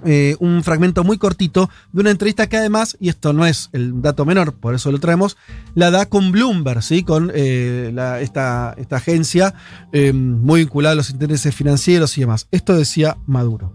[0.04, 4.02] eh, un fragmento muy cortito de una entrevista que además, y esto no es el
[4.02, 5.36] dato menor, por eso lo traemos,
[5.74, 7.02] la da con Bloomberg, ¿sí?
[7.02, 9.54] con eh, esta, esta agencia
[9.92, 12.48] eh, muy vinculada a los intereses financieros y demás.
[12.50, 13.72] Esto decía Maduro.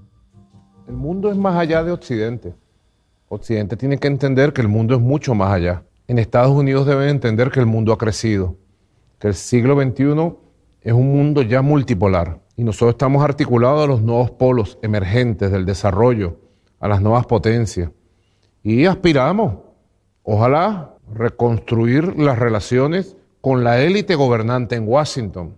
[0.87, 2.53] El mundo es más allá de Occidente.
[3.27, 5.83] Occidente tiene que entender que el mundo es mucho más allá.
[6.07, 8.55] En Estados Unidos deben entender que el mundo ha crecido,
[9.19, 10.33] que el siglo XXI
[10.81, 15.65] es un mundo ya multipolar y nosotros estamos articulados a los nuevos polos emergentes del
[15.65, 16.41] desarrollo,
[16.81, 17.89] a las nuevas potencias.
[18.61, 19.59] Y aspiramos,
[20.23, 25.55] ojalá, reconstruir las relaciones con la élite gobernante en Washington.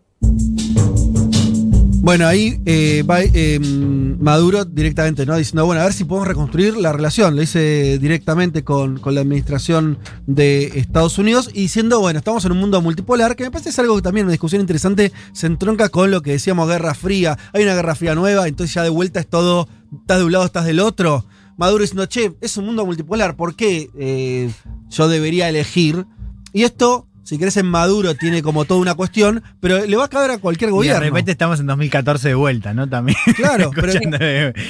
[2.03, 5.37] Bueno, ahí eh, va eh, Maduro directamente, ¿no?
[5.37, 7.35] Diciendo, bueno, a ver si podemos reconstruir la relación.
[7.35, 12.53] Lo dice directamente con, con, la administración de Estados Unidos y diciendo, bueno, estamos en
[12.53, 15.89] un mundo multipolar, que me parece es algo que también una discusión interesante se entronca
[15.89, 17.37] con lo que decíamos Guerra Fría.
[17.53, 19.67] Hay una Guerra Fría nueva, entonces ya de vuelta es todo,
[20.01, 21.23] estás de un lado, estás del otro.
[21.55, 24.51] Maduro diciendo, che, es un mundo multipolar, ¿por qué eh,
[24.89, 26.07] yo debería elegir?
[26.51, 30.09] Y esto si querés en Maduro tiene como toda una cuestión, pero le va a
[30.09, 30.99] caber a cualquier gobierno.
[30.99, 32.87] Y de repente estamos en 2014 de vuelta, ¿no?
[32.87, 33.17] También.
[33.35, 33.93] Claro, pero,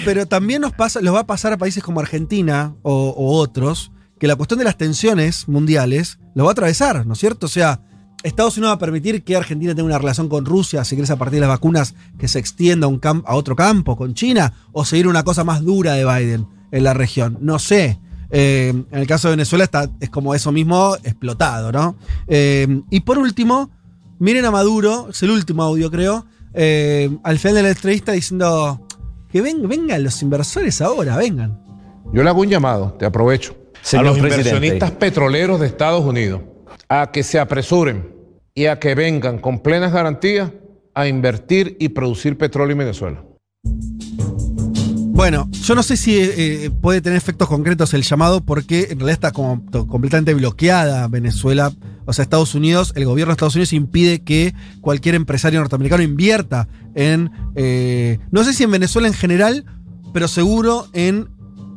[0.06, 3.92] pero, también nos pasa, los va a pasar a países como Argentina o, o, otros,
[4.20, 7.48] que la cuestión de las tensiones mundiales lo va a atravesar, ¿no es cierto?
[7.48, 7.82] O sea,
[8.24, 11.18] Estados Unidos va a permitir que Argentina tenga una relación con Rusia, si querés a
[11.18, 15.08] partir de las vacunas, que se extienda un a otro campo, con China, o seguir
[15.08, 17.38] una cosa más dura de Biden en la región.
[17.42, 18.00] No sé.
[18.32, 21.98] Eh, en el caso de Venezuela está, es como eso mismo explotado, ¿no?
[22.28, 23.70] Eh, y por último,
[24.20, 28.88] miren a Maduro, es el último audio creo, eh, al final de la entrevista diciendo
[29.32, 31.62] que ven, vengan los inversores ahora, vengan.
[32.14, 34.50] Yo le hago un llamado, te aprovecho, Señor a los presidente.
[34.50, 36.42] inversionistas petroleros de Estados Unidos
[36.88, 38.16] a que se apresuren
[38.54, 40.52] y a que vengan con plenas garantías
[40.94, 43.24] a invertir y producir petróleo en Venezuela.
[45.14, 49.12] Bueno, yo no sé si eh, puede tener efectos concretos el llamado porque en realidad
[49.12, 51.72] está como completamente bloqueada Venezuela.
[52.06, 56.70] O sea, Estados Unidos, el gobierno de Estados Unidos impide que cualquier empresario norteamericano invierta
[56.96, 59.66] en, eh, no sé si en Venezuela en general,
[60.14, 61.30] pero seguro en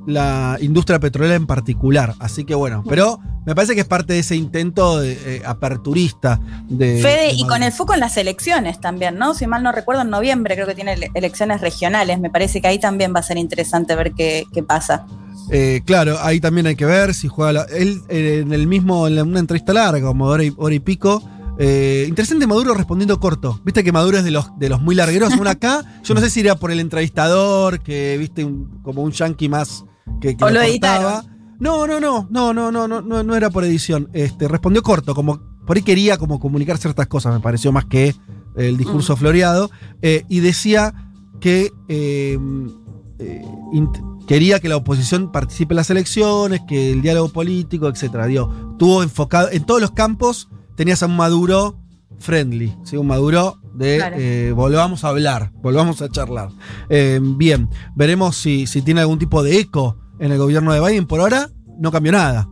[0.06, 2.14] la industria petrolera en particular.
[2.18, 6.40] Así que bueno, pero me parece que es parte de ese intento de, eh, aperturista
[6.68, 7.00] de.
[7.02, 9.34] Fede, de y con el foco en las elecciones también, ¿no?
[9.34, 12.20] Si mal no recuerdo, en noviembre creo que tiene ele- elecciones regionales.
[12.20, 15.06] Me parece que ahí también va a ser interesante ver qué, qué pasa.
[15.50, 17.52] Eh, claro, ahí también hay que ver si juega.
[17.52, 20.80] la- él eh, en el mismo, en una entrevista larga, como hora y, hora y
[20.80, 21.22] pico.
[21.58, 23.60] eh, interesante Maduro respondiendo corto.
[23.64, 25.34] Viste que Maduro es de los, de los muy largueros.
[25.34, 29.12] Una acá, yo no sé si era por el entrevistador, que viste un- como un
[29.12, 29.84] yankee más
[30.20, 31.24] que, que o lo, editaba.
[31.60, 34.08] No, no, no, no, no, no, no, no era por edición.
[34.12, 38.14] Este, respondió corto, como por ahí quería como comunicar ciertas cosas, me pareció más que
[38.56, 39.16] el discurso mm.
[39.16, 39.70] floreado.
[40.02, 40.94] Eh, y decía
[41.40, 42.38] que eh,
[43.18, 43.44] eh,
[44.26, 48.26] quería que la oposición participe en las elecciones, que el diálogo político, etcétera.
[48.26, 51.78] Digo, estuvo enfocado en todos los campos, tenías a un Maduro
[52.18, 52.96] friendly, ¿sí?
[52.96, 54.16] un Maduro de Claro.
[54.18, 56.50] eh, volvamos a hablar, volvamos a charlar.
[56.88, 61.06] Eh, bien, veremos si, si tiene algún tipo de eco en el gobierno de Biden.
[61.06, 62.48] Por ahora no cambió nada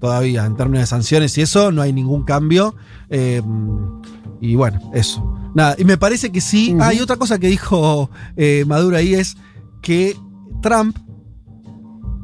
[0.00, 2.74] todavía en términos de sanciones y eso, no hay ningún cambio.
[3.10, 3.42] Eh,
[4.40, 5.36] y bueno, eso.
[5.54, 6.74] Nada, y me parece que sí.
[6.80, 9.36] Ah, y otra cosa que dijo eh, Maduro ahí es
[9.82, 10.16] que
[10.62, 10.96] Trump,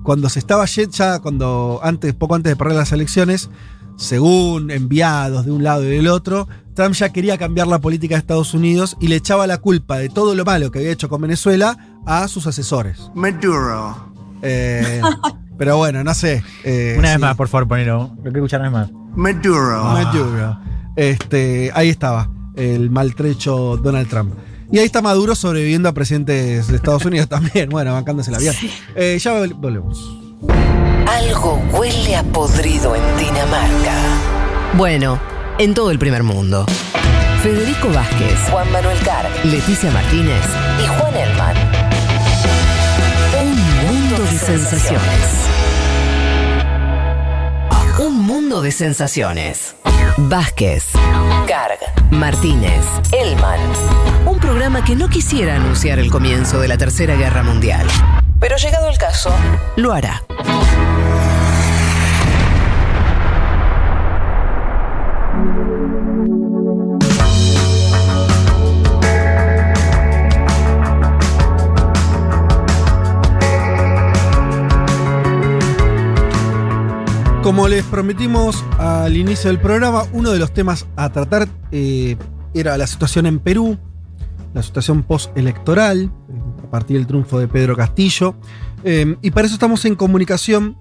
[0.02, 3.50] cuando se estaba yendo, ya cuando antes, poco antes de perder las elecciones,
[3.96, 8.20] según enviados de un lado y del otro, Trump ya quería cambiar la política de
[8.20, 11.20] Estados Unidos y le echaba la culpa de todo lo malo que había hecho con
[11.20, 13.10] Venezuela a sus asesores.
[13.14, 14.12] Maduro.
[14.42, 15.00] Eh,
[15.58, 16.44] pero bueno, no sé.
[16.62, 17.20] eh, Una vez sí.
[17.22, 18.12] más, por favor, ponelo.
[18.18, 19.16] Lo quiero escuchar una vez más.
[19.16, 19.82] Maduro.
[19.84, 20.58] Maduro.
[20.94, 24.34] Este, ahí estaba, el maltrecho Donald Trump.
[24.70, 28.52] Y ahí está Maduro sobreviviendo a presidentes de Estados Unidos también, bueno, bancándose la vida.
[28.94, 30.16] Eh, ya vol- volvemos.
[31.08, 33.94] Algo huele a podrido en Dinamarca.
[34.76, 35.18] Bueno,
[35.58, 36.66] en todo el primer mundo.
[37.42, 40.42] Federico Vázquez, Juan Manuel Carr, Leticia Martínez
[40.82, 41.56] y Juan Elman.
[43.42, 45.02] Un mundo de sensaciones.
[47.98, 49.76] Un mundo de sensaciones.
[50.18, 50.88] Vázquez,
[51.46, 51.78] Carg,
[52.10, 53.60] Martínez, Elman.
[54.26, 57.86] Un programa que no quisiera anunciar el comienzo de la Tercera Guerra Mundial.
[58.40, 59.30] Pero llegado el caso,
[59.76, 60.22] lo hará.
[77.46, 82.16] Como les prometimos al inicio del programa, uno de los temas a tratar eh,
[82.54, 83.78] era la situación en Perú,
[84.52, 86.10] la situación postelectoral,
[86.66, 88.34] a partir del triunfo de Pedro Castillo.
[88.82, 90.76] Eh, y para eso estamos en comunicación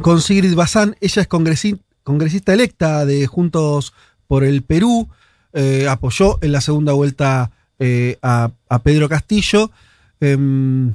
[0.00, 0.96] con Sigrid Bazán.
[1.02, 3.92] Ella es congresi- congresista electa de Juntos
[4.26, 5.10] por el Perú.
[5.52, 9.70] eh, apoyó en la segunda vuelta eh, a, a Pedro Castillo.
[10.18, 10.94] Em,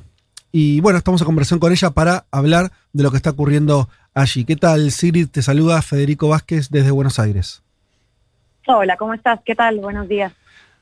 [0.52, 3.88] y bueno, estamos en conversación con ella para hablar de lo que está ocurriendo
[4.18, 4.46] allí.
[4.46, 5.28] ¿Qué tal, Sigrid?
[5.30, 7.62] Te saluda Federico Vázquez desde Buenos Aires.
[8.68, 9.40] Hola, ¿cómo estás?
[9.46, 9.80] ¿Qué tal?
[9.80, 10.34] Buenos días.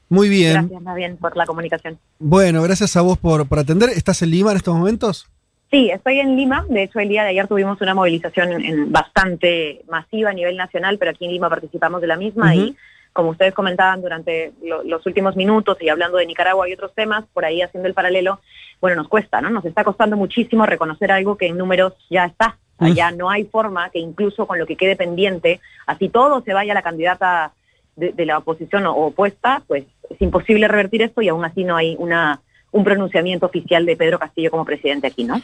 [0.10, 0.68] Muy bien.
[0.70, 2.00] Gracias, bien, por la comunicación.
[2.20, 3.90] Bueno, gracias a vos por, por atender.
[3.90, 5.28] ¿Estás en Lima en estos momentos?
[5.72, 6.66] Sí, estoy en Lima.
[6.70, 10.56] De hecho, el día de ayer tuvimos una movilización en- en bastante masiva a nivel
[10.58, 12.76] nacional, pero aquí en Lima participamos de la misma y
[13.14, 17.24] como ustedes comentaban durante lo- los últimos minutos y hablando de Nicaragua y otros temas,
[17.34, 18.40] por ahí haciendo el paralelo,
[18.82, 19.50] bueno, nos cuesta, ¿no?
[19.50, 22.58] Nos está costando muchísimo reconocer algo que en números ya está.
[22.80, 22.94] Mm.
[22.94, 26.74] ya no hay forma que incluso con lo que quede pendiente, así todo se vaya
[26.74, 27.54] a la candidata
[27.96, 31.78] de, de la oposición o opuesta, pues es imposible revertir esto y aún así no
[31.78, 32.42] hay una
[32.76, 35.42] un pronunciamiento oficial de Pedro Castillo como presidente aquí, ¿no?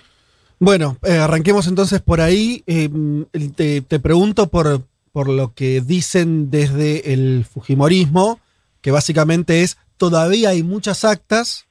[0.59, 2.61] Bueno, eh, arranquemos entonces por ahí.
[2.67, 2.89] Eh,
[3.55, 4.82] te, te pregunto por,
[5.13, 8.39] por lo que dicen desde el Fujimorismo,
[8.82, 11.67] que básicamente es todavía hay muchas actas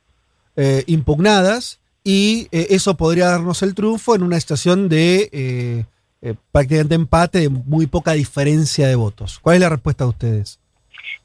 [0.56, 5.84] eh, impugnadas y eh, eso podría darnos el triunfo en una situación de eh,
[6.22, 9.38] eh, prácticamente empate, de muy poca diferencia de votos.
[9.40, 10.60] ¿Cuál es la respuesta de ustedes?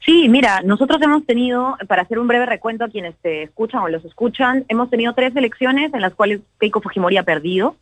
[0.04, 3.88] Sí, mira, nosotros hemos tenido, para hacer un breve recuento a quienes te escuchan o
[3.88, 7.76] los escuchan, hemos tenido tres elecciones en las cuales Keiko Fujimori ha perdido.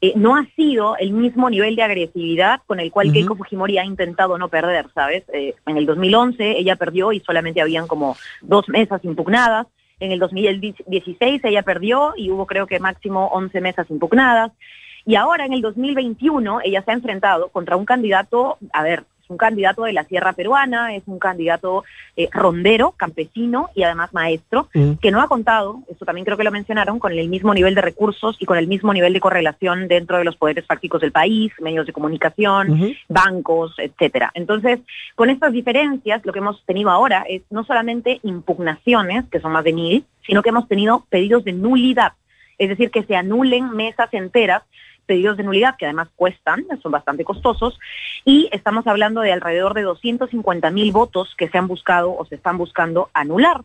[0.00, 3.12] Eh, no ha sido el mismo nivel de agresividad con el cual.
[3.12, 5.22] Keiko Fujimori ha intentado no perder, ¿sabes?
[5.32, 9.68] Eh, en el 2011 ella perdió y solamente habían como dos mesas impugnadas.
[10.02, 14.50] En el 2016 ella perdió y hubo creo que máximo 11 mesas impugnadas.
[15.04, 19.38] Y ahora en el 2021 ella se ha enfrentado contra un candidato, a ver, un
[19.38, 21.84] candidato de la Sierra Peruana, es un candidato
[22.16, 24.92] eh, rondero, campesino y además maestro, Mm.
[25.00, 27.80] que no ha contado, eso también creo que lo mencionaron, con el mismo nivel de
[27.80, 31.52] recursos y con el mismo nivel de correlación dentro de los poderes fácticos del país,
[31.60, 34.30] medios de comunicación, bancos, etcétera.
[34.34, 34.80] Entonces,
[35.14, 39.64] con estas diferencias, lo que hemos tenido ahora es no solamente impugnaciones, que son más
[39.64, 42.12] de mil, sino que hemos tenido pedidos de nulidad,
[42.58, 44.62] es decir, que se anulen mesas enteras
[45.12, 47.78] pedidos de nulidad que además cuestan, son bastante costosos,
[48.24, 52.36] y estamos hablando de alrededor de 250 mil votos que se han buscado o se
[52.36, 53.60] están buscando anular.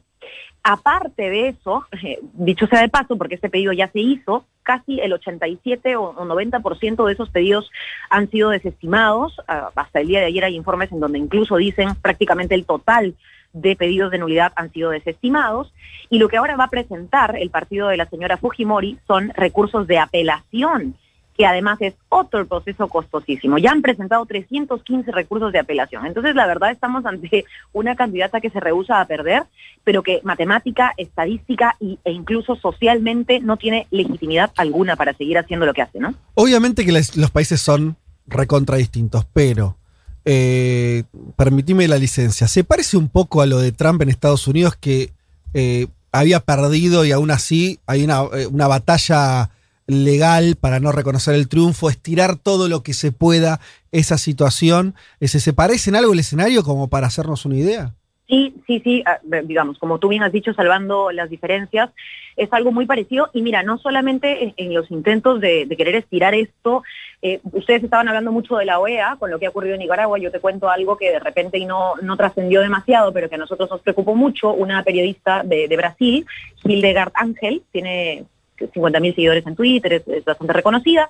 [0.62, 1.86] Aparte de eso,
[2.34, 6.26] dicho sea de paso, porque este pedido ya se hizo, casi el 87 o o
[6.26, 7.72] 90% de esos pedidos
[8.10, 9.40] han sido desestimados.
[9.48, 13.16] Ah, hasta el día de ayer hay informes en donde incluso dicen prácticamente el total
[13.54, 15.72] de pedidos de nulidad han sido desestimados.
[16.10, 19.88] Y lo que ahora va a presentar el partido de la señora Fujimori son recursos
[19.88, 20.98] de apelación
[21.38, 23.60] que además es otro proceso costosísimo.
[23.60, 26.06] Ya han presentado 315 recursos de apelación.
[26.06, 29.44] Entonces, la verdad, estamos ante una candidata que se rehúsa a perder,
[29.84, 35.66] pero que matemática, estadística y, e incluso socialmente no tiene legitimidad alguna para seguir haciendo
[35.66, 36.16] lo que hace, ¿no?
[36.34, 39.78] Obviamente que los países son recontra distintos, pero
[40.26, 41.04] eh,
[41.36, 42.48] permitime la licencia.
[42.48, 45.12] ¿Se parece un poco a lo de Trump en Estados Unidos que
[45.54, 49.52] eh, había perdido y aún así hay una, eh, una batalla
[49.88, 53.60] legal para no reconocer el triunfo, estirar todo lo que se pueda
[53.92, 54.96] esa situación?
[55.20, 57.94] ¿Ese, ¿Se parece en algo el escenario como para hacernos una idea?
[58.28, 61.92] Sí, sí, sí, ah, digamos, como tú bien has dicho, salvando las diferencias,
[62.36, 63.30] es algo muy parecido.
[63.34, 66.84] Y mira, no solamente en, en los intentos de, de querer estirar esto,
[67.22, 70.20] eh, ustedes estaban hablando mucho de la OEA, con lo que ha ocurrido en Nicaragua,
[70.20, 73.40] yo te cuento algo que de repente y no, no trascendió demasiado, pero que a
[73.40, 76.26] nosotros nos preocupó mucho, una periodista de, de Brasil,
[76.66, 78.26] Hildegard Ángel, tiene
[78.74, 81.10] 50 mil seguidores en Twitter, es, es bastante reconocida,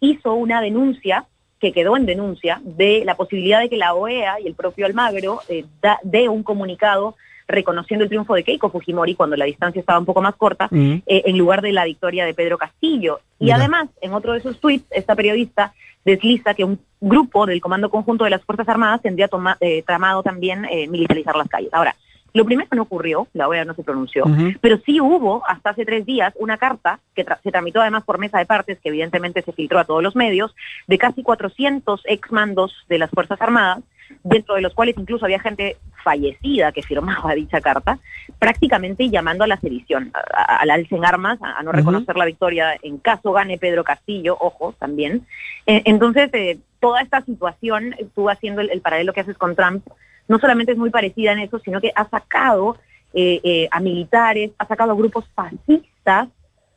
[0.00, 1.24] hizo una denuncia
[1.58, 5.40] que quedó en denuncia de la posibilidad de que la OEA y el propio Almagro
[5.48, 7.16] eh, da- dé un comunicado
[7.48, 10.94] reconociendo el triunfo de Keiko Fujimori cuando la distancia estaba un poco más corta, Mm.
[11.06, 13.20] eh, en lugar de la victoria de Pedro Castillo.
[13.38, 13.56] Y Mira.
[13.56, 15.72] además, en otro de sus tweets, esta periodista
[16.04, 20.22] desliza que un grupo del Comando Conjunto de las Fuerzas Armadas tendría toma- eh, tramado
[20.22, 21.72] también militarizar las calles.
[21.72, 21.94] Ahora,
[22.36, 24.24] lo primero no ocurrió, la OEA no se pronunció,
[24.60, 28.18] pero sí hubo hasta hace tres días una carta que tra- se tramitó además por
[28.18, 30.54] mesa de partes, que evidentemente se filtró a todos los medios,
[30.86, 33.82] de casi 400 exmandos de las Fuerzas Armadas,
[34.22, 37.98] dentro de los cuales incluso había gente fallecida que firmaba dicha carta,
[38.38, 42.76] prácticamente llamando a la sedición, al alce en armas, a, a no reconocer la victoria
[42.82, 45.26] en caso gane Pedro Castillo, ojo, también.
[45.66, 49.56] Eh, entonces, eh, toda esta situación, eh, tú haciendo el, el paralelo que haces con
[49.56, 49.84] Trump,
[50.28, 52.76] no solamente es muy parecida en eso, sino que ha sacado
[53.14, 56.28] eh, eh, a militares, ha sacado a grupos fascistas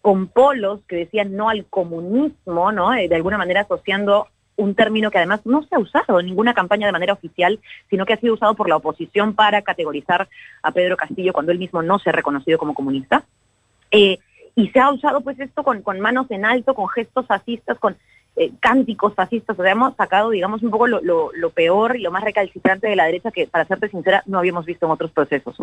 [0.01, 2.93] con polos que decían no al comunismo, ¿no?
[2.93, 6.53] Eh, de alguna manera asociando un término que además no se ha usado en ninguna
[6.53, 10.27] campaña de manera oficial, sino que ha sido usado por la oposición para categorizar
[10.61, 13.23] a Pedro Castillo cuando él mismo no se ha reconocido como comunista.
[13.91, 14.19] Y
[14.69, 17.95] se ha usado pues esto con, con manos en alto, con gestos fascistas, con
[18.39, 22.01] eh, cánticos fascistas, o sea, hemos sacado, digamos, un poco lo, lo- lo peor y
[22.01, 25.11] lo más recalcitrante de la derecha que, para serte sincera, no habíamos visto en otros
[25.11, 25.55] procesos.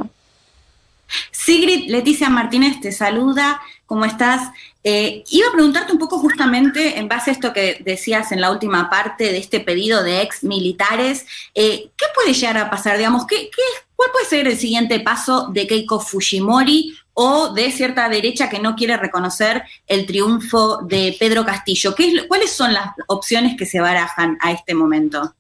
[1.31, 4.51] Sigrid Leticia Martínez te saluda, ¿cómo estás?
[4.83, 8.51] Eh, iba a preguntarte un poco justamente en base a esto que decías en la
[8.51, 11.25] última parte de este pedido de ex militares,
[11.55, 12.97] eh, ¿qué puede llegar a pasar?
[12.99, 17.71] Digamos, ¿qué, qué es ¿Cuál puede ser el siguiente paso de Keiko Fujimori o de
[17.73, 21.95] cierta derecha que no quiere reconocer el triunfo de Pedro Castillo?
[21.95, 25.35] ¿Qué es, ¿Cuáles son las opciones que se barajan a este momento?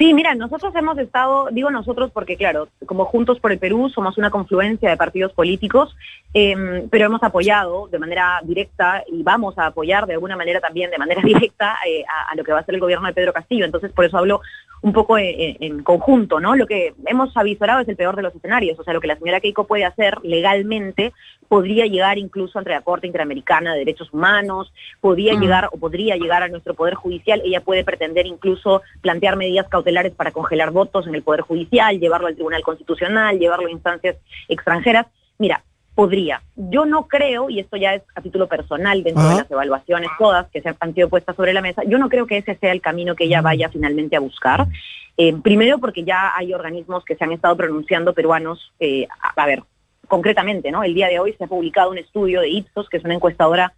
[0.00, 4.16] Sí, mira, nosotros hemos estado, digo nosotros porque claro, como Juntos por el Perú somos
[4.16, 5.94] una confluencia de partidos políticos,
[6.32, 10.90] eh, pero hemos apoyado de manera directa y vamos a apoyar de alguna manera también
[10.90, 13.66] de manera directa eh, a, lo que va a ser el gobierno de Pedro Castillo.
[13.66, 14.40] Entonces, por eso hablo
[14.82, 16.56] un poco en, en, conjunto, ¿no?
[16.56, 19.16] Lo que hemos avisorado es el peor de los escenarios, o sea, lo que la
[19.16, 21.12] señora Keiko puede hacer legalmente
[21.48, 25.40] podría llegar incluso ante la Corte Interamericana de Derechos Humanos, podría mm.
[25.40, 30.14] llegar o podría llegar a nuestro Poder Judicial, ella puede pretender incluso plantear medidas cautelares
[30.14, 34.16] para congelar votos en el Poder Judicial, llevarlo al Tribunal Constitucional, llevarlo a instancias
[34.48, 35.06] extranjeras.
[35.38, 35.64] Mira,
[36.00, 36.40] podría.
[36.56, 39.34] Yo no creo, y esto ya es a título personal dentro Ajá.
[39.34, 42.26] de las evaluaciones todas que se han sido puestas sobre la mesa, yo no creo
[42.26, 44.66] que ese sea el camino que ella vaya finalmente a buscar.
[45.18, 49.46] Eh, primero porque ya hay organismos que se han estado pronunciando peruanos, eh, a, a,
[49.46, 49.62] ver,
[50.08, 50.82] concretamente, ¿no?
[50.82, 53.74] El día de hoy se ha publicado un estudio de Ipsos, que es una encuestadora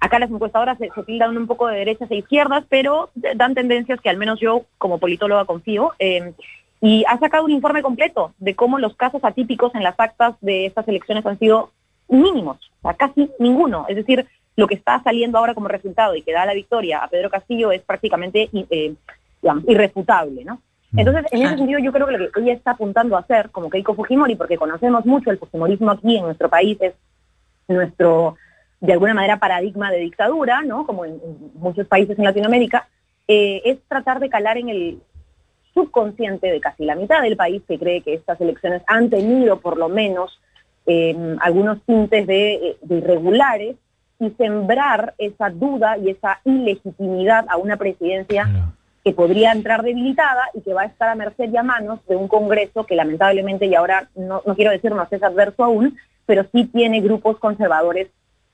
[0.00, 4.00] Acá las encuestadoras se, se, tildan un poco de derechas e izquierdas, pero dan tendencias
[4.00, 5.92] que al menos yo como politóloga confío.
[5.98, 6.34] Eh,
[6.80, 10.66] y ha sacado un informe completo de cómo los casos atípicos en las actas de
[10.66, 11.72] estas elecciones han sido
[12.08, 13.86] mínimos, o sea, casi ninguno.
[13.88, 14.26] Es decir,
[14.56, 17.72] lo que está saliendo ahora como resultado y que da la victoria a Pedro Castillo
[17.72, 18.94] es prácticamente eh,
[19.42, 20.60] digamos, irrefutable, ¿no?
[20.96, 23.68] Entonces, en ese sentido, yo creo que lo que ella está apuntando a hacer, como
[23.68, 26.94] Keiko Fujimori, porque conocemos mucho el fujimorismo aquí en nuestro país, es
[27.68, 28.36] nuestro,
[28.80, 30.86] de alguna manera, paradigma de dictadura, ¿no?
[30.86, 32.88] Como en, en muchos países en Latinoamérica,
[33.28, 35.02] eh, es tratar de calar en el
[35.78, 39.76] subconsciente de casi la mitad del país que cree que estas elecciones han tenido por
[39.76, 40.40] lo menos
[40.86, 43.76] eh, algunos tintes de, de, irregulares
[44.18, 48.72] y sembrar esa duda y esa ilegitimidad a una presidencia
[49.04, 52.16] que podría entrar debilitada y que va a estar a merced y a manos de
[52.16, 56.44] un Congreso que lamentablemente, y ahora no, no quiero decir no es adverso aún, pero
[56.52, 58.08] sí tiene grupos conservadores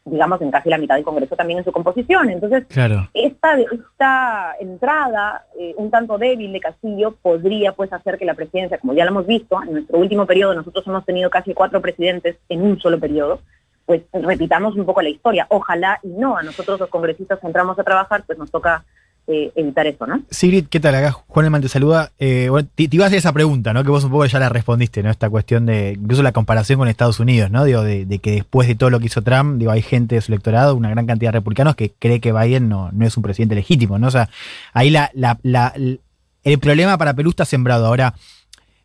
[0.04, 2.28] digamos, en casi la mitad del Congreso también en su composición.
[2.28, 3.08] Entonces, claro.
[3.14, 8.78] esta, esta entrada eh, un tanto débil de Castillo podría pues hacer que la presidencia,
[8.78, 12.36] como ya lo hemos visto, en nuestro último periodo nosotros hemos tenido casi cuatro presidentes
[12.48, 13.40] en un solo periodo,
[13.86, 15.46] pues repitamos un poco la historia.
[15.48, 18.84] Ojalá y no, a nosotros los congresistas que entramos a trabajar, pues nos toca
[19.26, 20.22] eh, evitar eso, ¿no?
[20.30, 21.10] Sigrid, ¿qué tal?
[21.10, 22.12] Juan Elman te saluda.
[22.18, 23.82] Eh, bueno, te, iba a hacer esa pregunta, ¿no?
[23.82, 25.10] Que vos un poco ya la respondiste, ¿no?
[25.10, 27.64] Esta cuestión de, incluso la comparación con Estados Unidos, ¿no?
[27.64, 30.30] Digo, de, que después de todo lo que hizo Trump, digo, hay gente de su
[30.30, 33.54] electorado, una gran cantidad de republicanos que cree que Biden no, no es un presidente
[33.54, 34.08] legítimo, ¿no?
[34.08, 34.28] O sea,
[34.74, 37.86] ahí la, la, el problema para Perú está sembrado.
[37.86, 38.14] Ahora,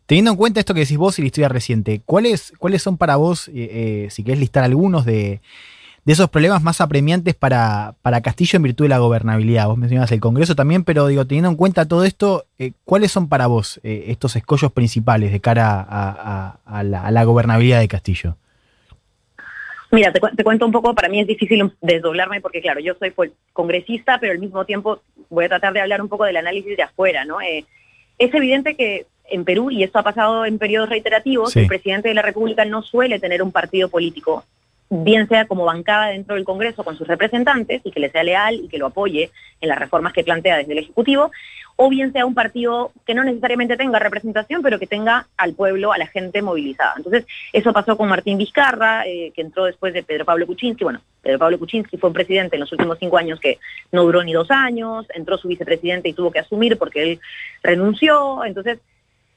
[0.06, 3.16] teniendo en cuenta esto que decís vos y la historia reciente, ¿cuáles, cuáles son para
[3.16, 5.42] vos, eh, eh, si querés listar algunos de
[6.04, 9.68] de esos problemas más apremiantes para, para Castillo en virtud de la gobernabilidad.
[9.68, 13.28] Vos mencionabas el Congreso también, pero digo, teniendo en cuenta todo esto, eh, ¿cuáles son
[13.28, 17.80] para vos eh, estos escollos principales de cara a, a, a, la, a, la, gobernabilidad
[17.80, 18.36] de Castillo?
[19.90, 23.12] Mira, te, te, cuento un poco, para mí es difícil desdoblarme porque, claro, yo soy
[23.52, 26.82] congresista, pero al mismo tiempo voy a tratar de hablar un poco del análisis de
[26.82, 27.40] afuera, ¿no?
[27.40, 27.64] Eh,
[28.18, 31.60] es evidente que en Perú, y esto ha pasado en periodos reiterativos, sí.
[31.60, 34.44] el presidente de la República no suele tener un partido político
[34.90, 38.56] bien sea como bancada dentro del Congreso con sus representantes y que le sea leal
[38.56, 39.30] y que lo apoye
[39.60, 41.30] en las reformas que plantea desde el Ejecutivo,
[41.76, 45.92] o bien sea un partido que no necesariamente tenga representación, pero que tenga al pueblo,
[45.92, 46.94] a la gente movilizada.
[46.96, 50.84] Entonces, eso pasó con Martín Vizcarra, eh, que entró después de Pedro Pablo Kuczynski.
[50.84, 53.58] Bueno, Pedro Pablo Kuczynski fue un presidente en los últimos cinco años que
[53.92, 57.20] no duró ni dos años, entró su vicepresidente y tuvo que asumir porque él
[57.62, 58.44] renunció.
[58.44, 58.80] Entonces,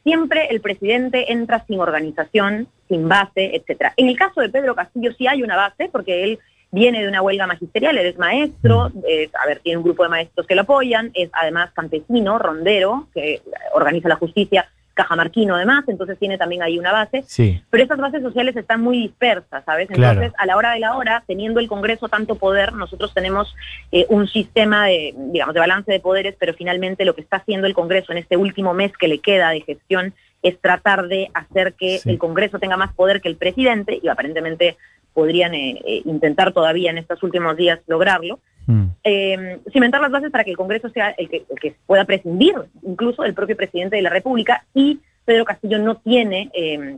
[0.04, 3.94] siempre el presidente entra sin organización, sin base, etcétera.
[3.98, 6.40] En el caso de Pedro Castillo sí hay una base, porque él
[6.72, 10.10] viene de una huelga magisterial, él es maestro, es, a ver, tiene un grupo de
[10.10, 13.42] maestros que lo apoyan, es además campesino, rondero, que
[13.74, 17.24] organiza la justicia, cajamarquino además, entonces tiene también ahí una base.
[17.26, 17.62] Sí.
[17.70, 19.88] Pero esas bases sociales están muy dispersas, ¿sabes?
[19.88, 20.22] Claro.
[20.22, 23.56] Entonces, a la hora de la hora, teniendo el Congreso tanto poder, nosotros tenemos
[23.92, 27.68] eh, un sistema de, digamos, de balance de poderes, pero finalmente lo que está haciendo
[27.68, 31.74] el Congreso en este último mes que le queda de gestión es tratar de hacer
[31.74, 32.10] que sí.
[32.10, 34.78] el Congreso tenga más poder que el presidente, y aparentemente
[35.14, 38.40] podrían eh, eh, intentar todavía en estos últimos días lograrlo.
[38.66, 38.84] Mm.
[39.04, 42.56] Eh, cimentar las bases para que el Congreso sea el que, el que, pueda prescindir
[42.82, 46.98] incluso del propio presidente de la República y Pedro Castillo no tiene eh,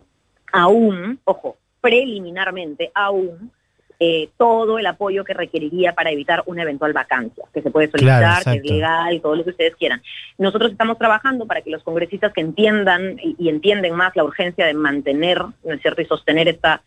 [0.51, 3.51] aún, ojo, preliminarmente aún
[3.99, 8.43] eh, todo el apoyo que requeriría para evitar una eventual vacancia, que se puede solicitar,
[8.43, 10.01] claro, que es legal, todo lo que ustedes quieran.
[10.37, 14.65] Nosotros estamos trabajando para que los congresistas que entiendan y, y entienden más la urgencia
[14.65, 16.81] de mantener, ¿no es cierto?, y sostener esta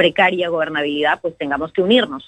[0.00, 2.26] precaria gobernabilidad, pues tengamos que unirnos.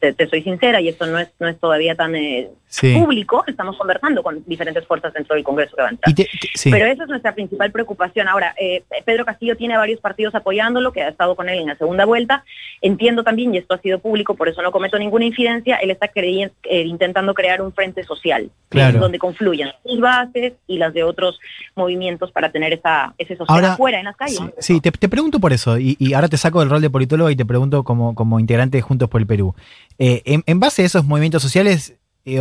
[0.00, 2.92] Te, te, soy sincera y esto no es, no es todavía tan, eh, Sí.
[2.98, 6.10] público, estamos conversando con diferentes fuerzas dentro del Congreso que va a entrar.
[6.10, 6.70] Y te- te- sí.
[6.72, 8.26] Pero esa es nuestra principal preocupación.
[8.26, 11.76] Ahora, eh, Pedro Castillo tiene varios partidos apoyándolo, que ha estado con él en la
[11.76, 12.44] segunda vuelta.
[12.82, 16.08] Entiendo también, y esto ha sido público, por eso no cometo ninguna infidencia, él está
[16.08, 18.98] creyen- eh, intentando crear un frente social, Claro.
[18.98, 21.38] donde confluyan sus bases y las de otros
[21.76, 24.40] movimientos para tener esa, ese social Ahora, afuera en las calles.
[24.58, 27.30] Sí, te, te pregunto por eso, y, y ahora te saco del rol de politólogo
[27.30, 29.54] y te pregunto como, como integrante de Juntos por el Perú.
[29.98, 31.94] Eh, en, en base a esos movimientos sociales,
[32.24, 32.40] eh,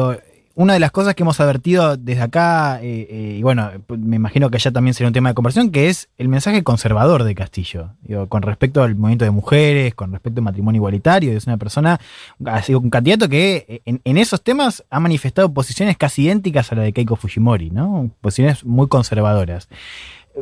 [0.55, 4.51] una de las cosas que hemos advertido desde acá, eh, eh, y bueno, me imagino
[4.51, 7.89] que allá también será un tema de conversación, que es el mensaje conservador de Castillo,
[8.29, 11.99] con respecto al movimiento de mujeres, con respecto al matrimonio igualitario, es una persona,
[12.45, 16.83] ha sido un candidato que en, esos temas ha manifestado posiciones casi idénticas a la
[16.83, 18.11] de Keiko Fujimori, ¿no?
[18.21, 19.69] Posiciones muy conservadoras.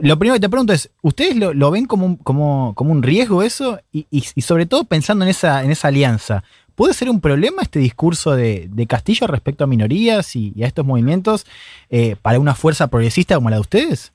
[0.01, 3.03] Lo primero que te pregunto es, ¿ustedes lo, lo ven como un, como, como un
[3.03, 3.79] riesgo eso?
[3.91, 6.43] Y, y- y sobre todo pensando en esa, en esa alianza,
[6.75, 10.85] ¿puede ser un problema este discurso de, de Castillo respecto a minorías y, a estos
[10.85, 11.45] movimientos
[11.89, 14.13] eh, para una fuerza progresista como la de ustedes?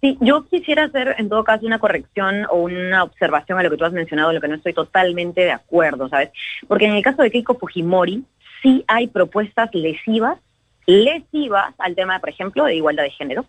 [0.00, 3.76] Sí, yo quisiera hacer en todo caso una corrección o una observación a lo que
[3.76, 6.30] tú has mencionado, en lo que no estoy totalmente de acuerdo, ¿sabes?
[6.68, 8.24] Porque en el caso de Keiko Fujimori
[8.62, 10.38] sí hay propuestas lesivas,
[10.86, 13.46] lesivas al tema, por ejemplo, de igualdad de género.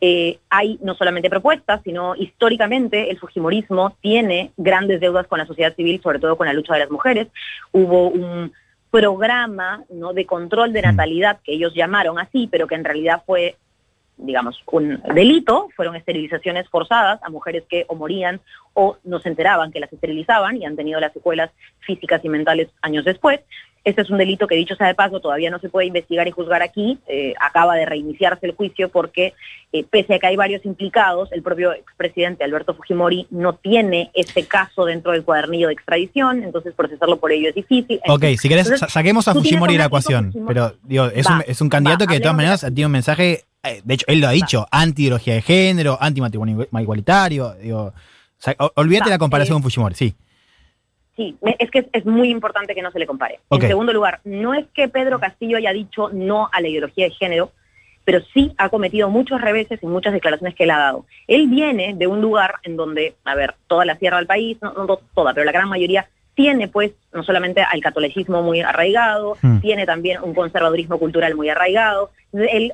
[0.00, 5.74] Eh, hay no solamente propuestas, sino históricamente el Fujimorismo tiene grandes deudas con la sociedad
[5.76, 7.28] civil, sobre todo con la lucha de las mujeres.
[7.72, 8.52] Hubo un
[8.90, 10.12] programa ¿no?
[10.12, 13.56] de control de natalidad que ellos llamaron así, pero que en realidad fue
[14.22, 18.40] digamos, un delito, fueron esterilizaciones forzadas a mujeres que o morían
[18.74, 21.50] o no se enteraban que las esterilizaban y han tenido las secuelas
[21.80, 23.40] físicas y mentales años después.
[23.82, 26.30] Este es un delito que, dicho sea de paso, todavía no se puede investigar y
[26.30, 26.98] juzgar aquí.
[27.08, 29.32] Eh, acaba de reiniciarse el juicio porque,
[29.72, 34.44] eh, pese a que hay varios implicados, el propio expresidente Alberto Fujimori no tiene este
[34.44, 38.00] caso dentro del cuadernillo de extradición, entonces procesarlo por ello es difícil.
[38.06, 41.36] Ok, si querés, Entonces, saquemos a Fujimori de la ecuación, Fujimori- pero digo, es, Va,
[41.36, 44.04] un, es un candidato va, que de todas maneras tiene un mensaje, eh, de hecho,
[44.08, 47.92] él lo ha dicho, anti-ideología de género, anti-matrimonio igualitario, digo, o
[48.36, 50.14] sea, olvídate la comparación eh, con Fujimori, sí.
[51.20, 53.40] Sí, es que es, muy importante que no se le compare.
[53.50, 57.10] En segundo lugar, no es que Pedro Castillo haya dicho no a la ideología de
[57.10, 57.52] género,
[58.06, 61.04] pero sí ha cometido muchos reveses y muchas declaraciones que él ha dado.
[61.28, 64.72] Él viene de un lugar en donde, a ver, toda la sierra del país, no,
[64.72, 69.36] no to- toda, pero la gran mayoría tiene pues no solamente al catolicismo muy arraigado,
[69.42, 69.58] Hmm.
[69.60, 72.10] tiene también un conservadurismo cultural muy arraigado.
[72.32, 72.72] Él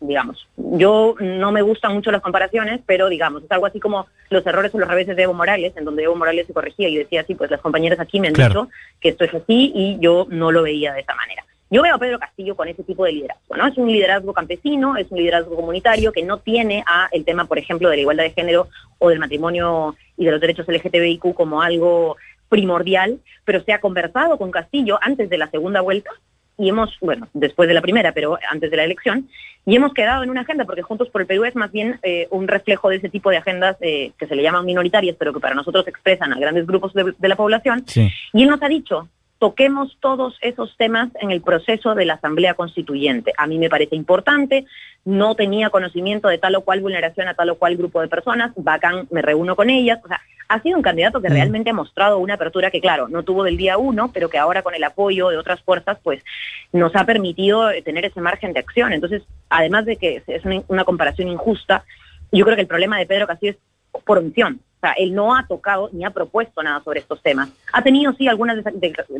[0.00, 0.46] digamos.
[0.56, 4.74] Yo no me gustan mucho las comparaciones, pero digamos, es algo así como los errores
[4.74, 7.34] o los reveses de Evo Morales, en donde Evo Morales se corregía y decía, sí,
[7.34, 8.62] pues las compañeras aquí me han Claro.
[8.64, 11.44] dicho que esto es así y yo no lo veía de esa manera.
[11.70, 13.66] Yo veo a Pedro Castillo con ese tipo de liderazgo, ¿no?
[13.66, 17.58] Es un liderazgo campesino, es un liderazgo comunitario que no tiene a el tema, por
[17.58, 18.68] ejemplo, de la igualdad de género
[18.98, 22.16] o del matrimonio y de los derechos LGTBIQ como algo
[22.48, 26.10] primordial, pero se ha conversado con Castillo antes de la segunda vuelta
[26.58, 29.28] y hemos, bueno, después de la primera, pero antes de la elección,
[29.64, 32.26] y hemos quedado en una agenda, porque Juntos por el Perú es más bien eh,
[32.30, 35.40] un reflejo de ese tipo de agendas eh, que se le llaman minoritarias, pero que
[35.40, 37.84] para nosotros expresan a grandes grupos de, de la población.
[37.86, 38.10] Sí.
[38.32, 42.54] Y él nos ha dicho, toquemos todos esos temas en el proceso de la Asamblea
[42.54, 43.32] Constituyente.
[43.36, 44.66] A mí me parece importante,
[45.04, 48.52] no tenía conocimiento de tal o cual vulneración a tal o cual grupo de personas,
[48.56, 50.00] bacán, me reúno con ellas.
[50.04, 53.22] O sea, ha sido un candidato que realmente ha mostrado una apertura que, claro, no
[53.22, 56.24] tuvo del día uno, pero que ahora con el apoyo de otras fuerzas, pues
[56.72, 58.92] nos ha permitido eh, tener ese margen de acción.
[58.92, 61.84] Entonces, además de que es una, una comparación injusta,
[62.32, 64.60] yo creo que el problema de Pedro Castillo es por omisión.
[64.78, 67.48] O sea, él no ha tocado ni ha propuesto nada sobre estos temas.
[67.72, 68.62] Ha tenido, sí, algunas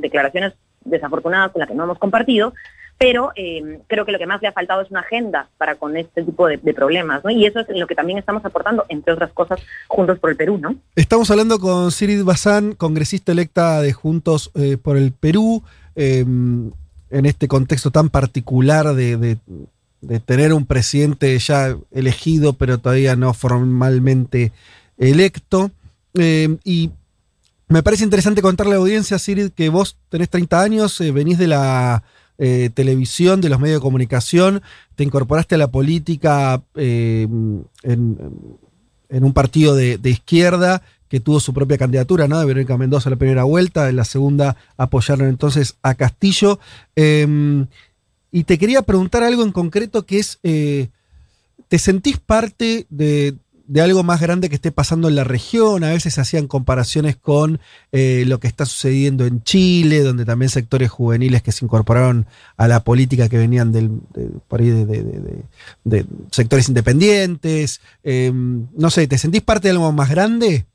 [0.00, 0.52] declaraciones
[0.84, 2.54] desafortunadas con las que no hemos compartido,
[2.96, 5.96] pero eh, creo que lo que más le ha faltado es una agenda para con
[5.96, 7.30] este tipo de, problemas, ¿no?
[7.30, 10.58] Y eso es lo que también estamos aportando, entre otras cosas, Juntos por el Perú,
[10.58, 10.76] ¿no?
[10.96, 15.62] Estamos hablando con Sirid Bazán, congresista electa de Juntos eh, por el Perú,
[15.96, 19.38] eh, en este contexto tan particular de-
[20.00, 24.52] de tener un presidente ya elegido, pero todavía no formalmente
[24.98, 25.70] electo.
[26.14, 26.90] Eh, y
[27.68, 31.38] me parece interesante contarle a la audiencia, Sirid, que vos tenés 30 años, eh, venís
[31.38, 32.02] de la
[32.38, 34.62] eh, televisión, de los medios de comunicación,
[34.94, 37.26] te incorporaste a la política eh,
[37.82, 42.38] en, un partido de, izquierda que tuvo su propia candidatura, ¿no?
[42.38, 46.60] De Verónica Mendoza en la primera vuelta, en la segunda apoyaron entonces a Castillo.
[46.94, 47.66] Eh,
[48.30, 50.88] y te quería preguntar algo en concreto que es, eh,
[51.68, 53.34] ¿te sentís parte de,
[53.68, 55.84] de algo más grande que esté pasando en la región?
[55.84, 57.60] A veces se hacían comparaciones con
[57.92, 62.26] eh, lo que está sucediendo en Chile, donde también sectores juveniles que se incorporaron
[62.56, 65.44] a la política que venían del, de- por ahí de, de- de- de-
[65.84, 67.80] de sectores independientes.
[68.02, 70.66] Eh, no sé, ¿te sentís parte de algo más grande?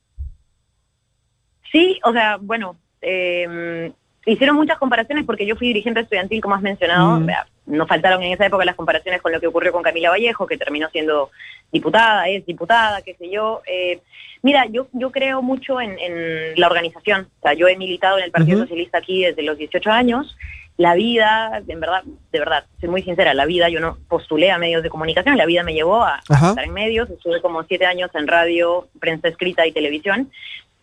[1.71, 3.91] Sí, o sea, bueno, eh,
[4.25, 7.19] hicieron muchas comparaciones porque yo fui dirigente estudiantil, como has mencionado.
[7.19, 7.27] Mm.
[7.65, 10.57] No faltaron en esa época las comparaciones con lo que ocurrió con Camila Vallejo, que
[10.57, 11.31] terminó siendo
[11.71, 13.61] diputada, es diputada, qué sé yo.
[13.65, 13.99] Eh,
[14.41, 17.29] mira, yo, yo creo mucho en, en la organización.
[17.39, 18.59] O sea, yo he militado en el Partido.
[18.59, 20.35] Socialista aquí desde los 18 años.
[20.77, 24.57] La vida, en verdad, de verdad, soy muy sincera, la vida, yo no postulé a
[24.57, 28.09] medios de comunicación, la vida me llevó a, estar en medios, estuve como siete años
[28.15, 30.31] en radio, prensa escrita y televisión.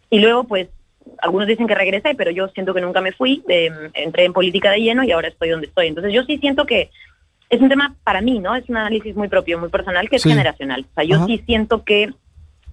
[0.09, 0.69] Y luego, pues,
[1.19, 4.71] algunos dicen que regresé, pero yo siento que nunca me fui, eh, entré en política
[4.71, 5.89] de lleno y ahora estoy donde estoy.
[5.89, 6.91] Entonces yo sí siento que
[7.49, 8.55] es un tema para mí, ¿no?
[8.55, 10.31] Es un análisis muy propio, muy personal, que es Sí.
[10.31, 10.87] generacional.
[10.91, 11.27] O sea, yo Ajá.
[11.27, 12.11] sí siento que